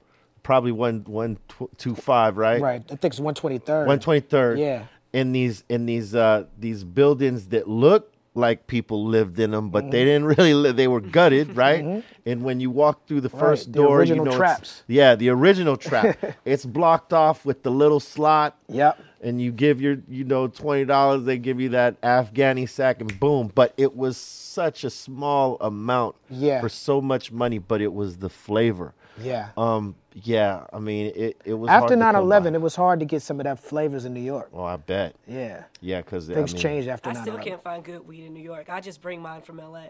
probably 0.42 0.72
one 0.72 1.04
one 1.06 1.36
tw- 1.48 1.68
two 1.76 1.94
five, 1.94 2.36
right? 2.36 2.60
Right. 2.60 2.82
I 2.90 2.96
think 2.96 3.12
it's 3.14 3.20
123rd. 3.20 3.86
One 3.86 4.00
twenty 4.00 4.20
third. 4.20 4.58
Yeah. 4.58 4.84
In 5.12 5.32
these 5.32 5.64
in 5.68 5.86
these 5.86 6.14
uh 6.14 6.44
these 6.58 6.84
buildings 6.84 7.48
that 7.48 7.68
look 7.68 8.12
like 8.34 8.68
people 8.68 9.04
lived 9.06 9.40
in 9.40 9.50
them, 9.50 9.70
but 9.70 9.82
Mm-hmm. 9.82 9.90
they 9.90 10.04
didn't 10.04 10.24
really 10.26 10.54
live. 10.54 10.76
They 10.76 10.86
were 10.86 11.00
gutted, 11.00 11.56
right? 11.64 12.04
And 12.24 12.44
when 12.44 12.60
you 12.60 12.70
walk 12.70 13.08
through 13.08 13.22
the 13.22 13.28
first 13.28 13.72
the 13.72 13.82
door, 13.82 13.98
original 13.98 14.24
you 14.26 14.30
know, 14.30 14.36
traps. 14.36 14.84
yeah, 14.86 15.16
the 15.16 15.30
original 15.30 15.76
trap. 15.76 16.16
it's 16.44 16.64
blocked 16.64 17.12
off 17.12 17.44
with 17.44 17.64
the 17.64 17.70
little 17.72 17.98
slot. 17.98 18.56
Yep. 18.68 19.00
And 19.22 19.42
you 19.42 19.50
give 19.52 19.80
your, 19.82 19.96
you 20.08 20.22
know, 20.24 20.46
twenty 20.46 20.84
dollars. 20.84 21.24
They 21.24 21.38
give 21.38 21.60
you 21.60 21.70
that 21.70 22.00
Afghani 22.02 22.68
sack, 22.68 23.00
and 23.00 23.18
boom. 23.18 23.50
But 23.52 23.74
it 23.76 23.96
was 23.96 24.16
such 24.16 24.84
a 24.84 24.90
small 24.90 25.56
amount 25.60 26.14
Yeah. 26.30 26.60
for 26.60 26.68
so 26.68 27.00
much 27.00 27.32
money, 27.32 27.58
but 27.58 27.80
it 27.82 27.92
was 27.92 28.18
the 28.18 28.28
flavor. 28.30 28.94
Yeah. 29.20 29.48
Um, 29.56 29.96
yeah. 30.14 30.64
I 30.72 30.78
mean, 30.78 31.12
it 31.14 31.40
it 31.44 31.54
was 31.54 31.68
After 31.70 31.96
hard 31.96 32.14
to 32.14 32.18
9/11, 32.20 32.54
it 32.54 32.60
was 32.60 32.76
hard 32.76 33.00
to 33.00 33.06
get 33.06 33.22
some 33.22 33.40
of 33.40 33.44
that 33.44 33.58
flavors 33.58 34.04
in 34.04 34.14
New 34.14 34.20
York. 34.20 34.50
Oh, 34.52 34.64
I 34.64 34.76
bet. 34.76 35.14
Yeah. 35.26 35.64
Yeah, 35.80 36.00
because 36.02 36.26
Things 36.26 36.52
I 36.52 36.54
mean, 36.54 36.62
changed 36.62 36.88
after 36.88 37.10
I 37.10 37.14
9/11. 37.14 37.22
still 37.22 37.38
can't 37.38 37.62
find 37.62 37.84
good 37.84 38.06
weed 38.06 38.24
in 38.26 38.34
New 38.34 38.42
York. 38.42 38.68
I 38.70 38.80
just 38.80 39.02
bring 39.02 39.20
mine 39.22 39.42
from 39.42 39.58
LA. 39.58 39.86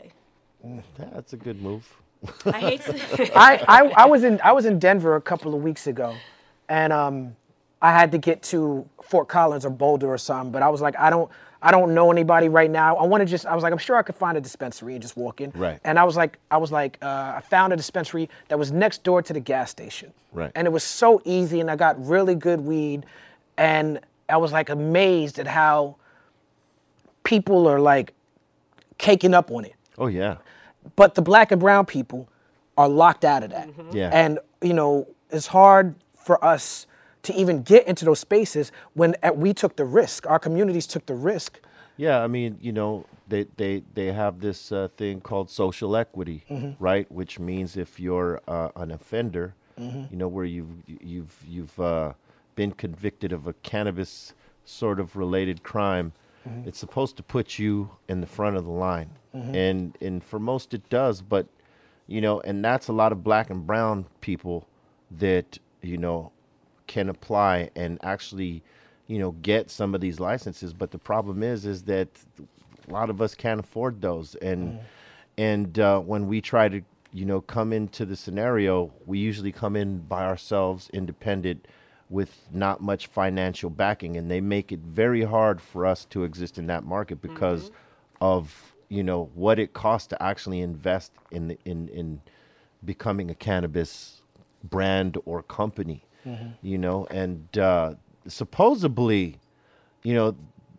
That's 0.99 1.33
a 1.33 1.37
good 1.37 1.63
move. 1.63 1.89
I 2.45 2.61
hate 2.61 2.83
to. 2.83 2.93
I, 3.39 3.65
I, 3.67 3.81
I 4.03 4.07
was 4.07 4.25
in 4.25 4.41
I 4.45 4.53
was 4.53 4.67
in 4.67 4.79
Denver 4.79 5.17
a 5.17 5.23
couple 5.23 5.55
of 5.55 5.63
weeks 5.63 5.87
ago, 5.87 6.15
and 6.69 6.93
um, 6.93 7.37
I 7.81 7.93
had 7.93 8.13
to 8.13 8.19
get 8.19 8.43
to 8.45 8.87
Fort 9.03 9.29
Collins 9.29 9.65
or 9.65 9.71
Boulder 9.71 10.09
or 10.13 10.19
something. 10.19 10.53
But 10.53 10.63
I 10.63 10.69
was 10.69 10.81
like, 10.81 10.99
I 10.99 11.11
don't 11.11 11.31
I 11.63 11.71
don't 11.71 11.95
know 11.95 12.11
anybody 12.11 12.49
right 12.49 12.71
now. 12.71 12.97
I 12.97 13.05
want 13.05 13.21
to 13.21 13.27
just 13.27 13.45
I 13.47 13.55
was 13.55 13.63
like, 13.63 13.73
I'm 13.73 13.79
sure 13.79 13.97
I 13.97 14.03
could 14.03 14.15
find 14.17 14.37
a 14.39 14.41
dispensary 14.41 14.95
and 14.95 15.03
just 15.03 15.17
walk 15.17 15.41
in. 15.41 15.53
Right. 15.55 15.79
And 15.85 15.99
I 15.99 16.05
was 16.05 16.17
like, 16.17 16.39
I 16.51 16.57
was 16.57 16.73
like, 16.73 16.99
uh, 17.03 17.35
I 17.37 17.41
found 17.43 17.73
a 17.73 17.77
dispensary 17.77 18.31
that 18.49 18.59
was 18.59 18.73
next 18.73 19.03
door 19.05 19.21
to 19.23 19.33
the 19.33 19.41
gas 19.41 19.71
station. 19.71 20.13
Right. 20.33 20.51
And 20.55 20.67
it 20.67 20.71
was 20.71 20.85
so 20.85 21.21
easy, 21.25 21.61
and 21.61 21.71
I 21.71 21.77
got 21.77 22.03
really 22.05 22.35
good 22.35 22.61
weed, 22.61 23.05
and 23.59 24.01
I 24.29 24.37
was 24.39 24.53
like 24.53 24.69
amazed 24.71 25.39
at 25.39 25.47
how 25.47 25.97
people 27.25 27.67
are 27.69 27.81
like 27.81 28.15
caking 28.99 29.35
up 29.35 29.51
on 29.51 29.65
it 29.65 29.75
Oh 29.99 30.07
yeah. 30.07 30.37
but 30.97 31.15
the 31.15 31.23
black 31.23 31.53
and 31.53 31.61
brown 31.61 31.85
people 31.87 32.29
are 32.77 32.89
locked 32.89 33.25
out 33.25 33.43
of 33.43 33.51
that. 33.51 33.69
Yeah. 33.93 34.11
And 34.13 34.39
you 34.63 34.73
know, 34.73 35.07
it's 35.31 35.47
hard 35.47 35.95
for 36.17 36.43
us 36.45 36.87
to 37.23 37.35
even 37.35 37.63
get 37.63 37.87
into 37.87 38.05
those 38.05 38.21
spaces 38.21 38.73
when 38.95 39.15
uh, 39.23 39.31
we 39.35 39.53
took 39.55 39.77
the 39.77 39.85
risk. 39.85 40.27
Our 40.29 40.39
communities 40.39 40.87
took 40.87 41.07
the 41.07 41.15
risk. 41.15 41.61
Yeah, 41.97 42.23
I 42.23 42.29
mean, 42.29 42.59
you 42.61 42.73
know, 42.73 43.05
they 43.29 43.47
they 43.57 43.83
they 43.95 44.13
have 44.13 44.41
this 44.41 44.73
uh, 44.73 44.89
thing 44.97 45.21
called 45.21 45.51
social 45.51 45.97
equity, 45.97 46.45
Mm-hmm. 46.51 46.83
right? 46.83 47.11
Which 47.13 47.39
means 47.39 47.77
if 47.77 48.01
you're 48.01 48.41
uh, 48.49 48.69
an 48.77 48.91
offender, 48.91 49.55
you 49.79 50.17
know, 50.17 50.29
where 50.29 50.45
you've 50.45 50.69
you've 50.87 51.37
you've 51.49 51.79
uh, 51.81 52.13
been 52.55 52.73
convicted 52.73 53.33
of 53.33 53.47
a 53.47 53.53
cannabis 53.55 54.35
sort 54.65 55.01
of 55.01 55.17
related 55.17 55.63
crime, 55.63 56.13
it's 56.67 56.79
supposed 56.79 57.17
to 57.17 57.23
put 57.23 57.59
you 57.59 57.91
in 58.09 58.21
the 58.21 58.27
front 58.27 58.57
of 58.57 58.65
the 58.65 58.71
line, 58.71 59.11
and 59.35 59.97
and 60.01 60.23
for 60.25 60.39
most 60.39 60.75
it 60.75 60.89
does, 60.91 61.23
but 61.23 61.47
you 62.07 62.21
know, 62.21 62.41
and 62.41 62.65
that's 62.65 62.89
a 62.89 62.93
lot 62.93 63.13
of 63.13 63.23
black 63.23 63.51
and 63.51 63.67
brown 63.67 64.05
people 64.21 64.67
that 65.19 65.59
you 65.83 65.97
know 65.99 66.31
can 66.91 67.09
apply 67.09 67.71
and 67.77 68.01
actually 68.03 68.65
you 69.07 69.21
know 69.21 69.31
get 69.43 69.71
some 69.71 69.95
of 69.95 70.01
these 70.01 70.19
licenses. 70.19 70.73
But 70.73 70.91
the 70.91 70.99
problem 70.99 71.43
is 71.45 71.65
is 71.65 71.85
that 71.85 72.09
a 72.89 72.93
lot 72.93 73.11
of 73.11 73.23
us 73.23 73.35
can't 73.35 73.61
afford 73.61 74.01
those. 74.01 74.35
And 74.35 74.81
and 75.39 75.79
uh, 75.79 76.01
when 76.01 76.27
we 76.27 76.41
try 76.41 76.69
to 76.69 76.83
you 77.13 77.25
know 77.25 77.41
come 77.41 77.73
into 77.73 78.05
the 78.05 78.17
scenario 78.17 78.93
we 79.07 79.19
usually 79.19 79.53
come 79.53 79.77
in 79.77 79.99
by 79.99 80.25
ourselves 80.25 80.91
independent 80.93 81.69
with 82.09 82.33
not 82.53 82.81
much 82.81 83.07
financial 83.07 83.71
backing. 83.71 84.17
And 84.17 84.29
they 84.29 84.41
make 84.41 84.73
it 84.73 84.81
very 84.81 85.23
hard 85.23 85.61
for 85.61 85.87
us 85.87 86.05
to 86.07 86.25
exist 86.25 86.59
in 86.59 86.67
that 86.67 86.83
market 86.83 87.23
because 87.23 87.71
of 88.21 88.75
you 88.89 89.05
know 89.05 89.31
what 89.35 89.61
it 89.61 89.75
costs 89.75 90.09
to 90.09 90.21
actually 90.21 90.61
invest 90.61 91.13
in 91.31 91.47
the, 91.47 91.59
in 91.65 91.89
in 91.89 92.21
becoming 92.85 93.31
a 93.31 93.35
cannabis 93.37 94.23
brand 94.65 95.17
or 95.25 95.43
company 95.45 96.03
you 96.63 96.79
know 96.79 97.07
and 97.11 97.59
uh, 97.59 97.95
supposedly 98.27 99.39
you 100.03 100.15
know 100.15 100.35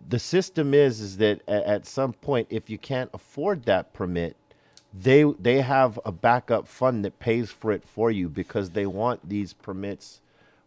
the 0.07 0.19
system 0.19 0.73
is 0.73 0.99
is 0.99 1.17
that 1.17 1.41
at, 1.47 1.63
at 1.63 1.85
some 1.85 2.13
point 2.13 2.47
if 2.49 2.69
you 2.69 2.77
can't 2.77 3.09
afford 3.13 3.65
that 3.65 3.93
permit 3.93 4.35
they 4.93 5.23
they 5.39 5.61
have 5.61 5.99
a 6.05 6.11
backup 6.11 6.67
fund 6.67 7.05
that 7.05 7.19
pays 7.19 7.49
for 7.49 7.71
it 7.71 7.83
for 7.85 8.11
you 8.11 8.27
because 8.27 8.71
they 8.71 8.85
want 8.85 9.27
these 9.27 9.53
permits 9.53 10.21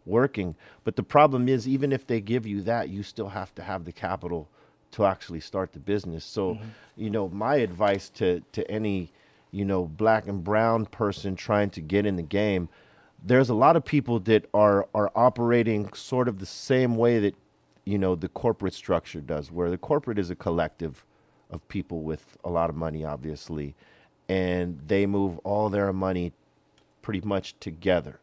working. 0.05 0.55
But 0.83 0.95
the 0.95 1.03
problem 1.03 1.47
is 1.47 1.67
even 1.67 1.91
if 1.91 2.07
they 2.07 2.21
give 2.21 2.45
you 2.45 2.61
that 2.63 2.89
you 2.89 3.03
still 3.03 3.29
have 3.29 3.53
to 3.55 3.63
have 3.63 3.85
the 3.85 3.91
capital 3.91 4.47
to 4.91 5.05
actually 5.05 5.41
start 5.41 5.73
the 5.73 5.79
business. 5.79 6.23
So 6.25 6.57
you 6.95 7.09
know 7.09 7.29
my 7.29 7.55
advice 7.57 8.09
to 8.11 8.41
to 8.53 8.69
any 8.69 9.11
you 9.51 9.65
know 9.65 9.85
black 9.85 10.27
and 10.27 10.43
brown 10.43 10.85
person 10.87 11.35
trying 11.35 11.69
to 11.71 11.81
get 11.81 12.05
in 12.05 12.15
the 12.15 12.23
game 12.23 12.67
there's 13.23 13.49
a 13.49 13.53
lot 13.55 13.75
of 13.75 13.85
people 13.85 14.19
that 14.21 14.47
are 14.53 14.87
are 14.93 15.11
operating 15.15 15.91
sort 15.93 16.27
of 16.27 16.39
the 16.39 16.45
same 16.45 16.95
way 16.95 17.19
that 17.19 17.35
you 17.85 17.97
know 17.97 18.15
the 18.15 18.27
corporate 18.29 18.73
structure 18.73 19.21
does 19.21 19.51
where 19.51 19.69
the 19.69 19.77
corporate 19.77 20.19
is 20.19 20.29
a 20.29 20.35
collective 20.35 21.03
of 21.51 21.67
people 21.67 22.01
with 22.01 22.37
a 22.43 22.49
lot 22.49 22.69
of 22.69 22.75
money 22.75 23.03
obviously 23.05 23.75
and 24.27 24.79
they 24.87 25.05
move 25.05 25.37
all 25.39 25.69
their 25.69 25.93
money 25.93 26.31
pretty 27.01 27.21
much 27.21 27.53
together. 27.59 28.19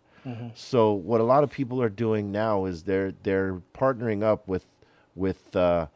So 0.55 0.93
what 0.93 1.21
a 1.21 1.25
lot 1.25 1.43
of 1.45 1.51
people 1.51 1.81
are 1.83 1.89
doing 1.89 2.31
now 2.31 2.65
is 2.67 2.83
they're 2.85 3.13
they're 3.23 3.61
partnering 3.75 4.23
up 4.23 4.47
with 4.47 4.67
with 5.17 5.55
uh, 5.57 5.87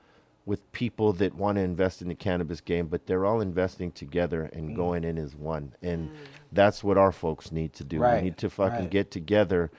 with 0.47 0.71
people 0.71 1.13
that 1.13 1.35
want 1.35 1.57
to 1.57 1.63
invest 1.63 2.01
in 2.01 2.09
the 2.09 2.15
cannabis 2.15 2.61
game, 2.61 2.87
but 2.87 3.07
they're 3.07 3.27
all 3.27 3.41
investing 3.41 3.91
together 3.91 4.45
and 4.53 4.71
mm. 4.71 4.77
going 4.77 5.03
in 5.03 5.19
as 5.19 5.35
one. 5.35 5.75
And 5.83 6.09
mm. 6.09 6.15
that's 6.53 6.85
what 6.85 6.97
our 6.97 7.11
folks 7.11 7.51
need 7.51 7.73
to 7.75 7.85
do. 7.85 7.99
Right, 7.99 8.23
We 8.23 8.31
need 8.31 8.39
to 8.39 8.49
fucking 8.49 8.79
right. 8.79 8.91
get 8.91 9.11
together. 9.11 9.73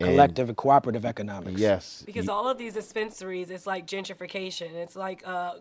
Collective 0.00 0.48
and 0.48 0.56
cooperative 0.56 1.04
economics. 1.04 1.60
Yes. 1.60 2.02
Because 2.04 2.26
y- 2.26 2.32
all 2.32 2.48
of 2.48 2.56
these 2.56 2.72
dispensaries, 2.72 3.50
it's 3.50 3.66
like 3.66 3.86
gentrification. 3.86 4.72
It's 4.74 4.96
like 4.96 5.22
a, 5.24 5.56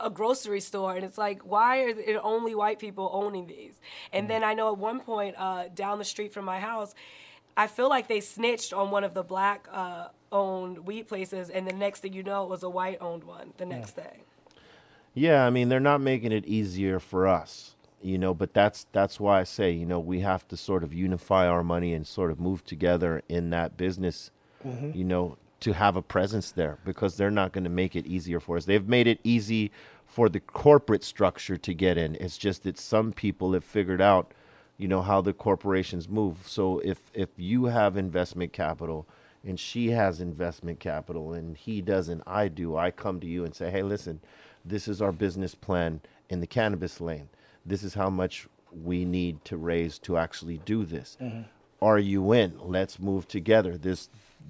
a 0.00 0.10
grocery 0.10 0.60
store, 0.60 0.96
and 0.96 1.04
it's 1.04 1.18
like, 1.18 1.42
why 1.42 1.82
are 1.82 1.88
it 1.90 2.18
only 2.22 2.54
white 2.54 2.78
people 2.78 3.10
owning 3.12 3.46
these? 3.46 3.78
And 4.12 4.24
mm. 4.24 4.28
then 4.28 4.42
I 4.42 4.54
know 4.54 4.72
at 4.72 4.78
one 4.78 5.00
point 5.00 5.36
uh, 5.38 5.68
down 5.74 5.98
the 5.98 6.04
street 6.04 6.32
from 6.32 6.46
my 6.46 6.58
house, 6.58 6.94
I 7.56 7.66
feel 7.66 7.88
like 7.88 8.08
they 8.08 8.20
snitched 8.20 8.72
on 8.72 8.90
one 8.90 9.04
of 9.04 9.14
the 9.14 9.22
black 9.22 9.66
uh, 9.72 10.08
owned 10.30 10.86
weed 10.86 11.08
places, 11.08 11.48
and 11.50 11.66
the 11.66 11.72
next 11.72 12.00
thing 12.00 12.12
you 12.12 12.22
know, 12.22 12.44
it 12.44 12.50
was 12.50 12.62
a 12.62 12.68
white 12.68 12.98
owned 13.00 13.24
one 13.24 13.52
the 13.56 13.66
next 13.66 13.96
day. 13.96 14.22
Yeah, 15.14 15.46
I 15.46 15.50
mean 15.50 15.70
they're 15.70 15.80
not 15.80 16.02
making 16.02 16.32
it 16.32 16.44
easier 16.44 16.98
for 17.00 17.26
us, 17.26 17.74
you 18.02 18.18
know, 18.18 18.34
but 18.34 18.52
that's 18.52 18.86
that's 18.92 19.18
why 19.18 19.40
I 19.40 19.44
say, 19.44 19.70
you 19.70 19.86
know, 19.86 19.98
we 19.98 20.20
have 20.20 20.46
to 20.48 20.56
sort 20.56 20.84
of 20.84 20.92
unify 20.92 21.46
our 21.48 21.64
money 21.64 21.94
and 21.94 22.06
sort 22.06 22.30
of 22.30 22.38
move 22.38 22.64
together 22.66 23.22
in 23.28 23.48
that 23.50 23.78
business, 23.78 24.30
you 24.94 25.04
know, 25.04 25.38
to 25.60 25.72
have 25.72 25.96
a 25.96 26.02
presence 26.02 26.52
there 26.52 26.78
because 26.84 27.16
they're 27.16 27.30
not 27.30 27.52
going 27.52 27.64
to 27.64 27.70
make 27.70 27.96
it 27.96 28.06
easier 28.06 28.40
for 28.40 28.58
us. 28.58 28.66
They've 28.66 28.86
made 28.86 29.06
it 29.06 29.20
easy 29.24 29.72
for 30.04 30.28
the 30.28 30.40
corporate 30.40 31.02
structure 31.02 31.56
to 31.56 31.72
get 31.72 31.96
in. 31.96 32.16
It's 32.16 32.36
just 32.36 32.64
that 32.64 32.78
some 32.78 33.12
people 33.12 33.54
have 33.54 33.64
figured 33.64 34.02
out, 34.02 34.32
you 34.78 34.88
know, 34.88 35.02
how 35.02 35.20
the 35.20 35.32
corporations 35.32 36.08
move. 36.08 36.38
So 36.46 36.80
if 36.80 37.00
if 37.14 37.30
you 37.36 37.66
have 37.66 37.96
investment 37.96 38.52
capital 38.52 39.06
and 39.44 39.58
she 39.58 39.90
has 39.90 40.20
investment 40.20 40.80
capital 40.80 41.32
and 41.32 41.56
he 41.56 41.80
doesn't, 41.80 42.22
I 42.26 42.48
do, 42.48 42.76
I 42.76 42.90
come 42.90 43.20
to 43.20 43.26
you 43.26 43.44
and 43.44 43.54
say, 43.54 43.70
"Hey, 43.70 43.82
listen, 43.82 44.20
this 44.64 44.88
is 44.88 45.00
our 45.00 45.12
business 45.12 45.54
plan 45.54 46.00
in 46.28 46.40
the 46.40 46.46
cannabis 46.46 47.00
lane. 47.00 47.28
This 47.64 47.82
is 47.82 47.94
how 47.94 48.10
much 48.10 48.48
we 48.84 49.04
need 49.04 49.44
to 49.44 49.56
raise 49.56 49.98
to 50.00 50.16
actually 50.16 50.58
do 50.58 50.84
this. 50.84 51.16
Mm-hmm. 51.20 51.42
Are 51.82 51.98
you 51.98 52.32
in? 52.32 52.58
Let's 52.60 52.98
move 52.98 53.28
together. 53.28 53.76
This, 53.76 54.08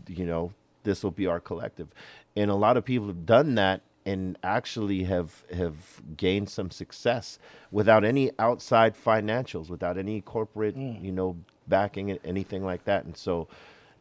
you 0.08 0.24
know, 0.24 0.52
this 0.84 1.02
will 1.02 1.10
be 1.10 1.26
our 1.26 1.40
collective. 1.40 1.88
And 2.34 2.50
a 2.50 2.54
lot 2.54 2.76
of 2.76 2.84
people 2.84 3.08
have 3.08 3.26
done 3.26 3.54
that 3.56 3.82
and 4.06 4.38
actually 4.44 5.02
have 5.04 5.44
have 5.52 5.74
gained 6.16 6.48
some 6.48 6.70
success 6.70 7.38
without 7.72 8.04
any 8.04 8.30
outside 8.38 8.94
financials, 8.96 9.68
without 9.68 9.98
any 9.98 10.20
corporate, 10.22 10.76
you 10.76 11.12
know, 11.12 11.36
backing 11.68 12.08
it, 12.08 12.20
anything 12.24 12.64
like 12.64 12.84
that. 12.84 13.04
And 13.04 13.16
so 13.16 13.48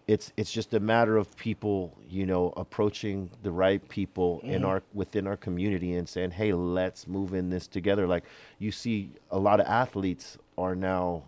it's 0.08 0.32
it's 0.38 0.52
just 0.52 0.74
a 0.76 0.80
matter 0.80 1.18
of 1.18 1.36
people, 1.36 1.98
you 2.08 2.28
know, 2.28 2.54
approaching 2.56 3.30
the 3.42 3.52
right 3.52 3.86
people 3.90 4.40
in 4.44 4.64
our 4.64 4.84
within 4.94 5.26
our 5.28 5.36
community 5.38 5.96
and 5.96 6.08
saying, 6.08 6.32
"Hey, 6.32 6.54
let's 6.54 7.08
move 7.08 7.34
in 7.34 7.50
this 7.50 7.68
together." 7.68 8.06
Like 8.06 8.24
you 8.60 8.72
see, 8.72 9.10
a 9.32 9.40
lot 9.40 9.60
of 9.60 9.66
athletes 9.66 10.38
are 10.58 10.76
now 10.76 11.24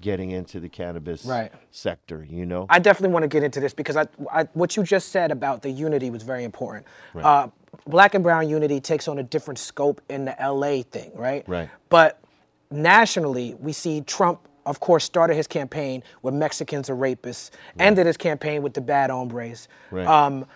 getting 0.00 0.30
into 0.32 0.60
the 0.60 0.68
cannabis 0.68 1.24
Right. 1.24 1.52
sector. 1.70 2.26
You 2.28 2.46
know, 2.46 2.66
I 2.68 2.78
definitely 2.78 3.12
want 3.12 3.22
to 3.24 3.28
get 3.28 3.42
into 3.42 3.60
this 3.60 3.72
because 3.74 3.96
I, 3.96 4.06
I, 4.32 4.44
what 4.52 4.76
you 4.76 4.82
just 4.82 5.10
said 5.10 5.30
about 5.30 5.62
the 5.62 5.70
unity 5.70 6.10
was 6.10 6.22
very 6.24 6.44
important. 6.44 6.86
Uh, 7.14 7.48
black 7.86 8.14
and 8.14 8.22
brown 8.22 8.48
unity 8.48 8.80
takes 8.80 9.08
on 9.08 9.18
a 9.18 9.22
different 9.22 9.58
scope 9.58 10.00
in 10.08 10.24
the 10.24 10.36
LA 10.40 10.82
thing, 10.82 11.10
right? 11.14 11.46
Right. 11.48 11.68
But 11.88 12.20
nationally, 12.70 13.54
we 13.60 13.72
see 13.72 14.02
Trump, 14.02 14.40
of 14.66 14.80
course, 14.80 15.04
started 15.04 15.34
his 15.34 15.46
campaign 15.46 16.02
with 16.22 16.34
Mexicans 16.34 16.88
are 16.90 16.96
rapists, 16.96 17.50
ended 17.78 18.06
his 18.06 18.16
campaign 18.16 18.62
with 18.62 18.74
the 18.74 18.80
bad 18.80 19.10
hombres. 19.10 19.68
Right. 19.90 20.06
Um, 20.06 20.46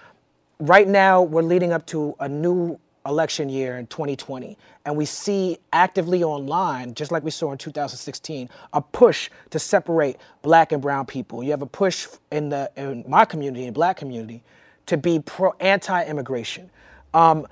right 0.61 0.89
now, 0.89 1.23
we're 1.23 1.43
leading 1.43 1.73
up 1.73 1.87
to 1.87 2.15
a 2.21 2.29
new 2.29 2.79
election 3.07 3.49
year 3.49 3.79
in 3.79 3.87
2020, 3.87 4.59
and 4.85 4.97
we 4.97 5.05
see 5.05 5.59
actively 5.73 6.25
online, 6.25 6.93
just 6.95 7.13
like 7.13 7.23
we 7.23 7.31
saw 7.31 7.53
in 7.53 7.59
2016, 7.59 8.49
a 8.73 8.83
push 8.83 9.31
to 9.51 9.59
separate 9.59 10.17
black 10.43 10.73
and 10.73 10.83
brown 10.83 11.07
people. 11.07 11.43
You 11.43 11.53
have 11.53 11.63
a 11.63 11.67
push 11.67 12.09
in 12.33 12.49
the 12.49 12.71
in 12.77 13.05
my 13.07 13.25
community, 13.25 13.67
in 13.67 13.73
black 13.73 13.97
community, 13.97 14.43
to 14.87 14.97
be 14.97 15.21
pro 15.21 15.53
anti-immigration. 15.61 16.71
Um, 17.17 17.47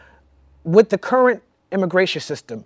with 0.65 0.91
the 0.91 0.99
current 0.99 1.43
immigration 1.73 2.21
system, 2.21 2.65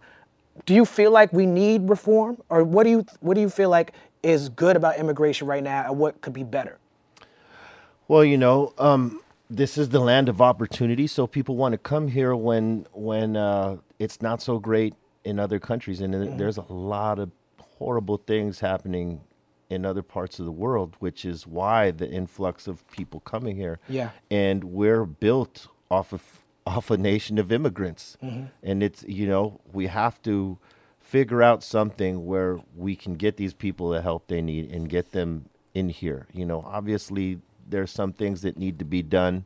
do 0.67 0.75
you 0.75 0.85
feel 0.85 1.11
like 1.13 1.33
we 1.33 1.47
need 1.47 1.89
reform, 1.89 2.43
or 2.49 2.65
what 2.65 2.85
do 2.85 2.91
you 2.91 3.07
what 3.21 3.35
do 3.35 3.41
you 3.41 3.49
feel 3.49 3.71
like 3.71 3.93
is 4.23 4.49
good 4.49 4.75
about 4.77 4.99
immigration 4.99 5.47
right 5.47 5.63
now, 5.63 5.85
and 5.89 5.97
what 5.99 6.21
could 6.21 6.33
be 6.33 6.43
better? 6.43 6.79
Well, 8.09 8.25
you 8.25 8.37
know, 8.37 8.75
um, 8.79 9.21
this 9.49 9.79
is 9.79 9.91
the 9.91 10.01
land 10.01 10.29
of 10.29 10.41
opportunity, 10.43 11.07
so 11.07 11.27
people 11.27 11.57
want 11.57 11.73
to 11.73 11.79
come 11.79 12.09
here 12.09 12.35
when 12.35 12.87
when 12.93 13.37
uh, 13.37 13.77
it's 14.01 14.21
not 14.21 14.43
so 14.43 14.59
great 14.59 14.95
in 15.25 15.39
other 15.39 15.59
countries, 15.61 16.01
and 16.01 16.13
there- 16.13 16.37
there's 16.37 16.57
a 16.59 16.73
lot 16.73 17.19
of 17.21 17.31
horrible 17.79 18.17
things 18.27 18.59
happening 18.59 19.21
in 19.71 19.85
other 19.85 20.03
parts 20.03 20.39
of 20.41 20.47
the 20.47 20.53
world, 20.53 20.97
which 20.99 21.25
is 21.25 21.47
why 21.47 21.91
the 21.93 22.11
influx 22.11 22.67
of 22.67 22.77
people 22.91 23.21
coming 23.21 23.55
here. 23.55 23.79
Yeah. 23.89 24.11
and 24.31 24.65
we're 24.65 25.05
built 25.05 25.69
off 25.91 26.13
of 26.13 26.23
off 26.69 26.91
a 26.91 26.97
nation 26.97 27.39
of 27.39 27.51
immigrants, 27.59 28.17
and 28.63 28.83
it's 28.83 29.03
you 29.05 29.27
know 29.33 29.61
we 29.73 29.87
have 29.87 30.21
to 30.23 30.59
figure 31.01 31.43
out 31.43 31.63
something 31.63 32.27
where 32.27 32.61
we 32.77 32.95
can 32.95 33.15
get 33.15 33.37
these 33.37 33.55
people 33.55 33.89
the 33.89 34.03
help 34.03 34.27
they 34.27 34.43
need 34.43 34.71
and 34.71 34.91
get 34.91 35.13
them 35.13 35.31
in 35.75 35.89
here. 35.89 36.27
You 36.35 36.45
know, 36.45 36.61
obviously 36.67 37.39
there's 37.73 37.91
some 37.91 38.13
things 38.13 38.43
that 38.43 38.59
need 38.59 38.79
to 38.79 38.85
be 38.85 39.03
done 39.03 39.45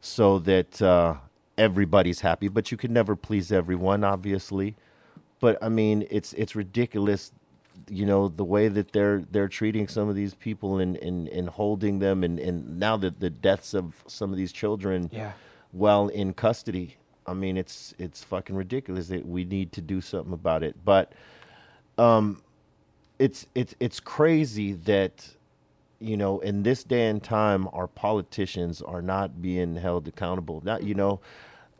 so 0.00 0.38
that 0.40 0.80
uh, 0.80 1.16
everybody's 1.58 2.20
happy, 2.20 2.48
but 2.48 2.70
you 2.70 2.76
can 2.78 2.92
never 2.92 3.14
please 3.16 3.52
everyone, 3.52 4.04
obviously. 4.04 4.74
But 5.40 5.58
I 5.62 5.68
mean, 5.68 6.06
it's 6.10 6.32
it's 6.34 6.54
ridiculous, 6.56 7.32
you 7.90 8.06
know, 8.06 8.28
the 8.28 8.44
way 8.44 8.68
that 8.68 8.92
they're 8.92 9.22
they're 9.30 9.48
treating 9.48 9.88
some 9.88 10.08
of 10.08 10.14
these 10.14 10.34
people 10.34 10.78
and 10.78 10.96
and, 10.96 11.28
and 11.28 11.48
holding 11.48 11.98
them, 11.98 12.24
and 12.24 12.38
and 12.38 12.78
now 12.78 12.96
that 12.98 13.20
the 13.20 13.30
deaths 13.30 13.74
of 13.74 14.02
some 14.06 14.30
of 14.32 14.38
these 14.38 14.52
children, 14.52 15.10
Yeah. 15.12 15.32
While 15.76 16.08
in 16.08 16.32
custody. 16.34 16.96
I 17.26 17.34
mean, 17.34 17.56
it's 17.56 17.94
it's 17.98 18.22
fucking 18.24 18.54
ridiculous 18.56 19.08
that 19.08 19.26
we 19.26 19.44
need 19.44 19.72
to 19.72 19.80
do 19.80 20.00
something 20.00 20.32
about 20.32 20.62
it. 20.62 20.76
But 20.84 21.12
um, 21.98 22.42
it's 23.18 23.46
it's 23.54 23.74
it's 23.80 24.00
crazy 24.00 24.72
that 24.72 25.28
you 25.98 26.16
know, 26.16 26.40
in 26.40 26.62
this 26.62 26.84
day 26.84 27.08
and 27.08 27.22
time, 27.22 27.68
our 27.72 27.86
politicians 27.86 28.82
are 28.82 29.00
not 29.00 29.40
being 29.40 29.76
held 29.76 30.06
accountable. 30.06 30.60
Not, 30.62 30.82
you 30.82 30.94
know, 30.94 31.20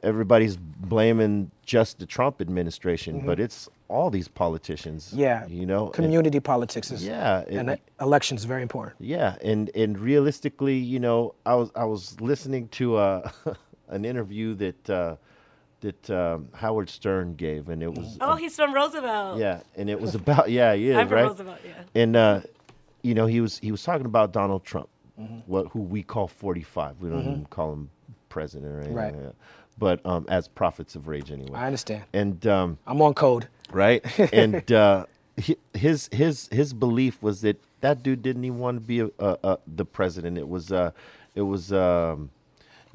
everybody's 0.02 0.56
blaming 0.56 1.50
just 1.66 1.98
the 1.98 2.06
Trump 2.06 2.40
administration, 2.40 3.20
but 3.26 3.38
it's 3.38 3.68
all 3.88 4.08
these 4.08 4.26
politicians. 4.26 5.08
Mm-hmm. 5.10 5.20
Yeah. 5.20 5.46
You 5.48 5.66
know, 5.66 5.84
and- 5.86 5.94
Community 5.94 6.40
politics 6.40 6.90
is 6.90 7.04
Yeah, 7.06 7.40
it- 7.40 7.56
and 7.58 7.78
elections 8.00 8.44
are 8.46 8.48
very 8.48 8.62
important. 8.62 8.96
yeah, 9.00 9.36
and 9.42 9.70
and 9.76 9.98
realistically, 9.98 10.78
you 10.78 10.98
know, 10.98 11.34
I 11.44 11.54
was 11.54 11.70
I 11.76 11.84
was 11.84 12.18
listening 12.20 12.68
to 12.68 12.96
uh, 12.96 13.30
an 13.88 14.04
interview 14.04 14.54
that 14.54 14.90
uh, 14.90 15.16
that 15.80 16.10
um, 16.10 16.48
Howard 16.54 16.88
Stern 16.88 17.34
gave, 17.34 17.68
and 17.68 17.82
it 17.82 17.92
was 17.94 18.16
Oh, 18.20 18.34
he's 18.36 18.56
from 18.56 18.74
Roosevelt. 18.74 19.38
yeah, 19.38 19.60
and 19.76 19.88
it 19.90 20.00
was 20.00 20.14
about 20.14 20.50
yeah, 20.50 20.74
he 20.74 20.88
is 20.90 20.96
I'm 20.96 21.08
from 21.08 21.16
right. 21.16 21.26
Roosevelt, 21.26 21.58
yeah. 21.64 22.00
And 22.02 22.16
uh, 22.16 22.40
you 23.02 23.14
know, 23.14 23.26
he 23.26 23.40
was 23.40 23.58
he 23.58 23.70
was 23.70 23.82
talking 23.82 24.06
about 24.06 24.32
Donald 24.32 24.64
Trump, 24.64 24.88
Mm-hmm. 25.20 25.38
what 25.46 25.68
who 25.68 25.80
we 25.80 26.02
call 26.02 26.28
forty 26.28 26.62
five. 26.62 26.96
We 27.00 27.08
don't 27.08 27.20
even 27.22 27.46
call 27.46 27.72
him 27.72 27.90
president 28.28 28.70
or 28.72 28.76
anything, 28.80 28.94
Right. 28.94 29.14
like 29.16 29.34
but 29.78 30.04
um, 30.06 30.24
as 30.28 30.46
prophets 30.48 30.94
of 30.94 31.06
rage 31.08 31.30
anyway. 31.30 31.58
I 31.58 31.66
understand. 31.66 32.04
And 32.12 32.46
um, 32.46 32.78
I'm 32.86 33.00
on 33.02 33.12
code. 33.14 33.48
right? 33.70 34.02
and 34.32 34.70
uh, 34.72 35.06
his 35.74 36.08
his 36.12 36.48
his 36.52 36.72
belief 36.74 37.22
was 37.22 37.40
that 37.42 37.62
that 37.80 38.02
dude 38.02 38.22
didn't 38.22 38.44
even 38.44 38.58
want 38.58 38.76
to 38.76 38.80
be 38.80 39.00
a, 39.00 39.06
a, 39.18 39.38
a, 39.44 39.58
the 39.66 39.84
president. 39.84 40.36
It 40.38 40.48
was 40.48 40.72
uh, 40.72 40.90
it 41.34 41.42
was 41.42 41.72
um, 41.72 42.30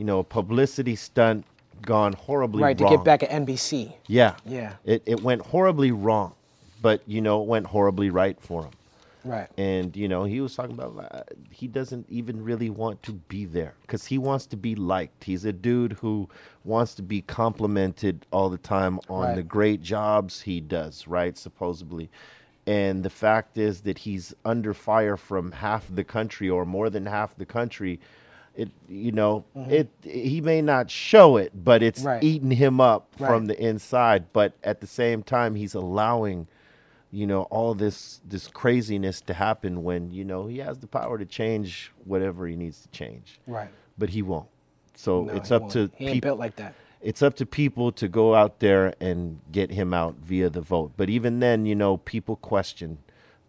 you 0.01 0.05
know 0.05 0.17
a 0.17 0.23
publicity 0.23 0.95
stunt 0.95 1.45
gone 1.83 2.13
horribly 2.13 2.63
wrong. 2.63 2.69
Right, 2.69 2.77
to 2.79 2.89
get 2.89 3.03
back 3.03 3.21
at 3.21 3.29
NBC. 3.29 3.93
Yeah, 4.07 4.33
Yeah. 4.47 4.73
It 4.83 5.03
it 5.05 5.21
went 5.21 5.43
horribly 5.43 5.91
wrong, 5.91 6.33
but 6.81 7.03
you 7.05 7.21
know 7.21 7.43
it 7.43 7.47
went 7.47 7.67
horribly 7.67 8.09
right 8.09 8.35
for 8.41 8.63
him. 8.63 8.71
Right. 9.23 9.47
And 9.59 9.95
you 9.95 10.07
know 10.07 10.23
he 10.23 10.41
was 10.41 10.55
talking 10.55 10.73
about 10.73 10.93
uh, 11.11 11.21
he 11.51 11.67
doesn't 11.67 12.07
even 12.09 12.43
really 12.43 12.71
want 12.71 13.03
to 13.03 13.11
be 13.11 13.45
there 13.45 13.75
because 13.83 14.03
he 14.03 14.17
wants 14.17 14.47
to 14.47 14.57
be 14.57 14.73
liked. 14.73 15.23
He's 15.23 15.45
a 15.45 15.53
dude 15.53 15.93
who 15.93 16.27
wants 16.63 16.95
to 16.95 17.03
be 17.03 17.21
complimented 17.21 18.25
all 18.31 18.49
the 18.49 18.57
time 18.57 18.99
on 19.07 19.27
Right. 19.27 19.35
the 19.35 19.43
great 19.43 19.83
jobs 19.83 20.41
he 20.41 20.61
does, 20.61 21.07
right? 21.07 21.37
Supposedly. 21.37 22.09
And 22.65 23.03
the 23.03 23.11
fact 23.11 23.59
is 23.59 23.81
that 23.81 23.99
he's 23.99 24.33
under 24.45 24.73
fire 24.73 25.15
from 25.17 25.51
half 25.51 25.85
the 25.93 26.03
country 26.03 26.49
or 26.49 26.65
more 26.65 26.89
than 26.89 27.05
half 27.05 27.35
the 27.37 27.45
country. 27.45 27.99
It 28.61 28.69
you 28.87 29.11
know 29.11 29.43
it 29.69 29.89
he 30.03 30.39
may 30.41 30.61
not 30.61 30.89
show 30.91 31.37
it, 31.37 31.51
but 31.69 31.81
it's 31.81 31.99
Mm-hmm. 32.01 32.07
Right. 32.07 32.23
eating 32.23 32.51
him 32.51 32.79
up 32.79 33.07
from 33.17 33.45
the 33.47 33.57
inside. 33.69 34.25
But 34.33 34.53
at 34.63 34.81
the 34.81 34.87
same 34.87 35.23
time, 35.23 35.55
he's 35.55 35.73
allowing 35.73 36.47
you 37.11 37.25
know 37.27 37.43
all 37.43 37.73
this 37.73 38.21
this 38.33 38.47
craziness 38.47 39.19
to 39.21 39.33
happen 39.33 39.83
when 39.83 40.11
you 40.11 40.23
know 40.23 40.47
he 40.47 40.59
has 40.59 40.77
the 40.79 40.87
power 40.87 41.17
to 41.17 41.25
change 41.25 41.91
whatever 42.05 42.47
he 42.47 42.55
needs 42.55 42.81
to 42.83 42.87
change 42.89 43.39
Right. 43.47 43.67
but 43.97 44.09
he 44.09 44.21
won't 44.21 44.47
so 44.95 45.23
No, 45.25 45.33
it's 45.33 45.51
up 45.51 45.63
won't. 45.63 45.73
to 45.73 45.91
he 45.97 46.13
people 46.13 46.37
like 46.37 46.55
that. 46.55 46.73
it's 47.01 47.21
up 47.21 47.35
to 47.35 47.45
people 47.45 47.91
to 47.93 48.07
go 48.07 48.33
out 48.35 48.59
there 48.59 48.93
and 49.01 49.41
get 49.51 49.71
him 49.71 49.93
out 49.93 50.15
via 50.23 50.49
the 50.49 50.61
vote 50.61 50.91
but 50.95 51.09
even 51.09 51.41
then 51.41 51.65
you 51.65 51.75
know 51.75 51.97
people 51.97 52.37
question 52.37 52.97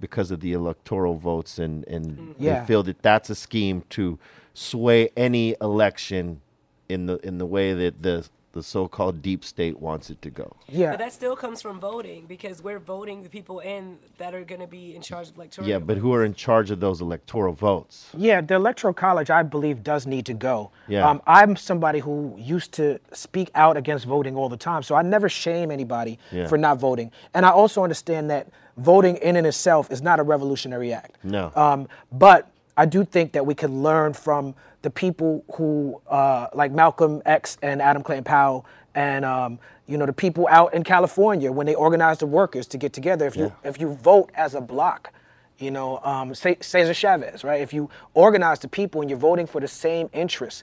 because 0.00 0.32
of 0.32 0.40
the 0.40 0.52
electoral 0.52 1.14
votes 1.14 1.60
and 1.60 1.86
and 1.86 2.34
Yeah. 2.40 2.60
they 2.60 2.66
feel 2.66 2.82
that 2.82 3.00
that's 3.02 3.30
a 3.30 3.36
scheme 3.36 3.84
to 3.90 4.18
sway 4.54 5.10
any 5.16 5.56
election 5.60 6.40
in 6.88 7.06
the 7.06 7.16
in 7.26 7.38
the 7.38 7.46
way 7.46 7.72
that 7.72 8.02
the 8.02 8.28
the 8.52 8.62
so-called 8.62 9.22
deep 9.22 9.42
state 9.46 9.80
wants 9.80 10.10
it 10.10 10.20
to 10.20 10.28
go 10.28 10.54
Yeah. 10.68 10.90
But 10.90 10.98
that 10.98 11.12
still 11.14 11.34
comes 11.34 11.62
from 11.62 11.80
voting 11.80 12.26
because 12.26 12.62
we're 12.62 12.78
voting 12.78 13.22
the 13.22 13.30
people 13.30 13.60
in 13.60 13.96
that 14.18 14.34
are 14.34 14.44
going 14.44 14.60
to 14.60 14.66
be 14.66 14.94
in 14.94 15.00
charge 15.00 15.30
of 15.30 15.36
electoral. 15.36 15.66
yeah 15.66 15.78
but 15.78 15.96
who 15.96 16.12
are 16.12 16.22
in 16.22 16.34
charge 16.34 16.70
of 16.70 16.78
those 16.78 17.00
electoral 17.00 17.54
votes 17.54 18.10
Yeah, 18.14 18.42
the 18.42 18.56
electoral 18.56 18.92
college, 18.92 19.30
I 19.30 19.42
believe, 19.42 19.82
does 19.82 20.06
need 20.06 20.26
to 20.26 20.34
go. 20.34 20.70
Yeah. 20.86 21.08
Um, 21.08 21.22
I'm 21.26 21.56
somebody 21.56 22.00
who 22.00 22.34
used 22.38 22.72
to 22.72 23.00
speak 23.14 23.50
out 23.54 23.78
against 23.78 24.04
voting 24.04 24.36
all 24.36 24.50
the 24.50 24.58
time, 24.58 24.82
so 24.82 24.94
I 24.96 25.00
never 25.00 25.30
shame 25.30 25.70
anybody 25.70 26.18
Yeah. 26.30 26.46
for 26.46 26.58
not 26.58 26.78
voting. 26.78 27.10
And 27.32 27.46
I 27.46 27.50
also 27.52 27.82
understand 27.82 28.28
that 28.28 28.48
voting 28.76 29.16
in 29.16 29.36
and 29.36 29.46
itself 29.46 29.90
is 29.90 30.02
not 30.02 30.20
a 30.20 30.22
revolutionary 30.22 30.92
act. 30.92 31.16
No. 31.24 31.52
Um, 31.56 31.88
but 32.12 32.50
I 32.76 32.86
do 32.86 33.04
think 33.04 33.32
that 33.32 33.44
we 33.44 33.54
can 33.54 33.82
learn 33.82 34.12
from 34.12 34.54
the 34.82 34.90
people 34.90 35.44
who, 35.54 36.00
uh, 36.08 36.48
like 36.54 36.72
Malcolm 36.72 37.22
X 37.24 37.58
and 37.62 37.80
Adam 37.82 38.02
Clayton 38.02 38.24
Powell, 38.24 38.66
and 38.94 39.24
um, 39.24 39.58
you 39.86 39.96
know 39.96 40.06
the 40.06 40.12
people 40.12 40.46
out 40.50 40.74
in 40.74 40.82
California 40.82 41.52
when 41.52 41.66
they 41.66 41.74
organized 41.74 42.20
the 42.20 42.26
workers 42.26 42.66
to 42.68 42.78
get 42.78 42.92
together. 42.92 43.26
If 43.26 43.36
you 43.36 43.52
if 43.64 43.80
you 43.80 43.94
vote 43.94 44.30
as 44.34 44.54
a 44.54 44.60
block, 44.60 45.12
you 45.58 45.70
know, 45.70 46.00
um, 46.02 46.34
Cesar 46.34 46.94
Chavez, 46.94 47.44
right? 47.44 47.60
If 47.60 47.72
you 47.72 47.88
organize 48.14 48.58
the 48.58 48.68
people 48.68 49.00
and 49.00 49.08
you're 49.08 49.18
voting 49.18 49.46
for 49.46 49.60
the 49.60 49.68
same 49.68 50.10
interests, 50.12 50.62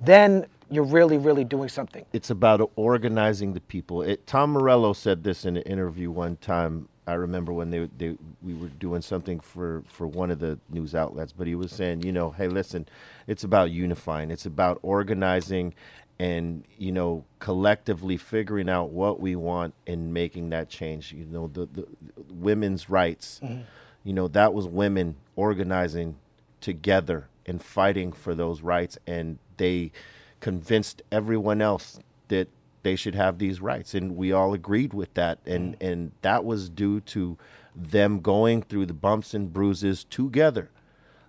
then 0.00 0.46
you're 0.70 0.84
really, 0.84 1.18
really 1.18 1.44
doing 1.44 1.68
something. 1.68 2.04
it's 2.12 2.30
about 2.30 2.70
organizing 2.76 3.54
the 3.54 3.60
people. 3.60 4.02
It, 4.02 4.26
Tom 4.26 4.52
Morello 4.52 4.92
said 4.92 5.24
this 5.24 5.44
in 5.44 5.56
an 5.56 5.64
interview 5.64 6.10
one 6.10 6.36
time. 6.36 6.88
I 7.06 7.14
remember 7.14 7.52
when 7.52 7.70
they, 7.70 7.88
they 7.96 8.16
we 8.42 8.54
were 8.54 8.68
doing 8.68 9.02
something 9.02 9.40
for, 9.40 9.82
for 9.88 10.06
one 10.06 10.30
of 10.30 10.38
the 10.38 10.58
news 10.68 10.94
outlets, 10.94 11.32
but 11.32 11.46
he 11.46 11.54
was 11.54 11.72
saying, 11.72 12.02
you 12.02 12.12
know, 12.12 12.30
hey, 12.30 12.48
listen, 12.48 12.86
it's 13.26 13.44
about 13.44 13.70
unifying. 13.70 14.30
It's 14.30 14.46
about 14.46 14.78
organizing 14.82 15.74
and, 16.18 16.64
you 16.76 16.92
know, 16.92 17.24
collectively 17.38 18.16
figuring 18.16 18.68
out 18.68 18.90
what 18.90 19.20
we 19.20 19.34
want 19.34 19.74
and 19.86 20.12
making 20.12 20.50
that 20.50 20.68
change. 20.68 21.12
You 21.12 21.24
know, 21.24 21.48
the, 21.48 21.66
the 21.66 21.86
women's 22.28 22.90
rights, 22.90 23.40
mm-hmm. 23.42 23.62
you 24.04 24.12
know, 24.12 24.28
that 24.28 24.52
was 24.52 24.66
women 24.66 25.16
organizing 25.36 26.16
together 26.60 27.28
and 27.46 27.62
fighting 27.62 28.12
for 28.12 28.34
those 28.34 28.60
rights 28.60 28.98
and 29.06 29.38
they 29.56 29.92
convinced 30.40 31.02
everyone 31.10 31.60
else 31.62 31.98
that 32.28 32.48
they 32.82 32.96
should 32.96 33.14
have 33.14 33.38
these 33.38 33.60
rights. 33.60 33.94
And 33.94 34.16
we 34.16 34.32
all 34.32 34.54
agreed 34.54 34.94
with 34.94 35.14
that. 35.14 35.38
And 35.46 35.78
mm. 35.78 35.86
and 35.86 36.12
that 36.22 36.44
was 36.44 36.68
due 36.68 37.00
to 37.00 37.36
them 37.74 38.20
going 38.20 38.62
through 38.62 38.86
the 38.86 38.94
bumps 38.94 39.32
and 39.32 39.52
bruises 39.52 40.02
together 40.04 40.70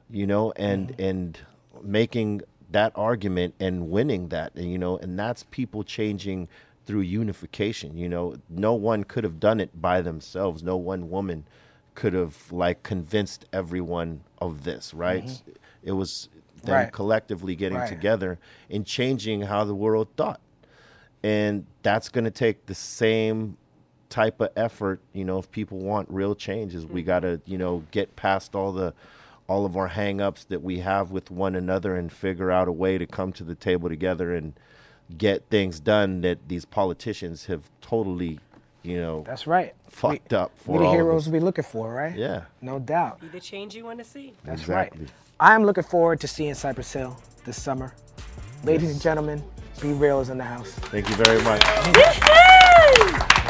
you 0.09 0.27
know 0.27 0.51
and 0.55 0.89
mm. 0.89 1.09
and 1.09 1.39
making 1.81 2.41
that 2.69 2.91
argument 2.95 3.53
and 3.59 3.89
winning 3.89 4.29
that 4.29 4.53
and 4.55 4.71
you 4.71 4.77
know 4.77 4.97
and 4.97 5.17
that's 5.17 5.43
people 5.51 5.83
changing 5.83 6.47
through 6.85 7.01
unification 7.01 7.97
you 7.97 8.09
know. 8.09 8.35
No 8.49 8.73
one 8.73 9.03
could 9.03 9.23
have 9.23 9.39
done 9.39 9.59
it 9.59 9.81
by 9.81 10.01
themselves. 10.01 10.63
No 10.63 10.77
one 10.77 11.09
woman 11.09 11.45
could 11.93 12.13
have 12.13 12.51
like 12.51 12.83
convinced 12.83 13.45
everyone 13.53 14.21
of 14.39 14.63
this 14.63 14.93
right? 14.93 15.25
Mm-hmm. 15.25 15.51
It 15.83 15.91
was 15.93 16.29
them 16.63 16.75
Right. 16.75 16.91
collectively 16.91 17.55
getting 17.55 17.77
Right. 17.77 17.89
together 17.89 18.39
and 18.69 18.85
changing 18.85 19.41
how 19.43 19.63
the 19.63 19.75
world 19.75 20.07
thought 20.15 20.41
and 21.23 21.65
that's 21.83 22.09
going 22.09 22.25
to 22.25 22.31
take 22.31 22.65
the 22.65 22.75
same 22.75 23.57
type 24.09 24.41
of 24.41 24.49
effort 24.57 24.99
you 25.13 25.23
know 25.23 25.37
if 25.37 25.49
people 25.51 25.77
want 25.79 26.09
real 26.09 26.35
changes 26.35 26.85
we 26.85 27.01
mm-hmm. 27.01 27.07
got 27.07 27.19
to 27.21 27.39
you 27.45 27.57
know 27.57 27.83
get 27.91 28.13
past 28.15 28.55
all 28.55 28.71
the 28.71 28.93
all 29.47 29.65
of 29.65 29.75
our 29.75 29.87
hang-ups 29.87 30.45
that 30.45 30.61
we 30.61 30.79
have 30.79 31.11
with 31.11 31.31
one 31.31 31.55
another 31.55 31.95
and 31.95 32.11
figure 32.11 32.51
out 32.51 32.67
a 32.67 32.71
way 32.71 32.97
to 32.97 33.05
come 33.05 33.33
to 33.33 33.43
the 33.43 33.55
table 33.55 33.89
together 33.89 34.33
and 34.33 34.53
get 35.17 35.43
things 35.49 35.79
done 35.79 36.21
that 36.21 36.37
these 36.47 36.65
politicians 36.65 37.45
have 37.45 37.69
totally 37.81 38.39
you 38.83 38.99
know 38.99 39.23
That's 39.25 39.47
right. 39.47 39.73
fucked 39.87 40.31
we, 40.31 40.37
up 40.37 40.51
for 40.57 40.73
we 40.73 40.77
the 40.79 40.85
all 40.85 40.93
heroes 40.93 41.27
us. 41.27 41.31
we 41.33 41.39
looking 41.39 41.63
for, 41.63 41.93
right? 41.93 42.15
yeah 42.15 42.43
No 42.61 42.79
doubt. 42.79 43.19
Be 43.19 43.27
the 43.27 43.39
change 43.39 43.75
you 43.75 43.85
want 43.85 43.99
to 43.99 44.05
see. 44.05 44.33
That's 44.43 44.61
exactly 44.61 45.01
right. 45.01 45.11
I'm 45.39 45.65
looking 45.65 45.83
forward 45.83 46.19
to 46.21 46.27
seeing 46.27 46.53
Cypress 46.53 46.91
Hill 46.93 47.17
this 47.45 47.61
summer. 47.61 47.93
Ladies 48.63 48.91
and 48.91 49.01
gentlemen, 49.01 49.43
B-Real 49.81 50.21
is 50.21 50.29
in 50.29 50.37
the 50.37 50.43
house. 50.43 50.71
thank 50.91 51.09
you 51.09 51.15
very 51.15 51.41
much 51.43 51.63
Woo-hoo! 51.95 53.40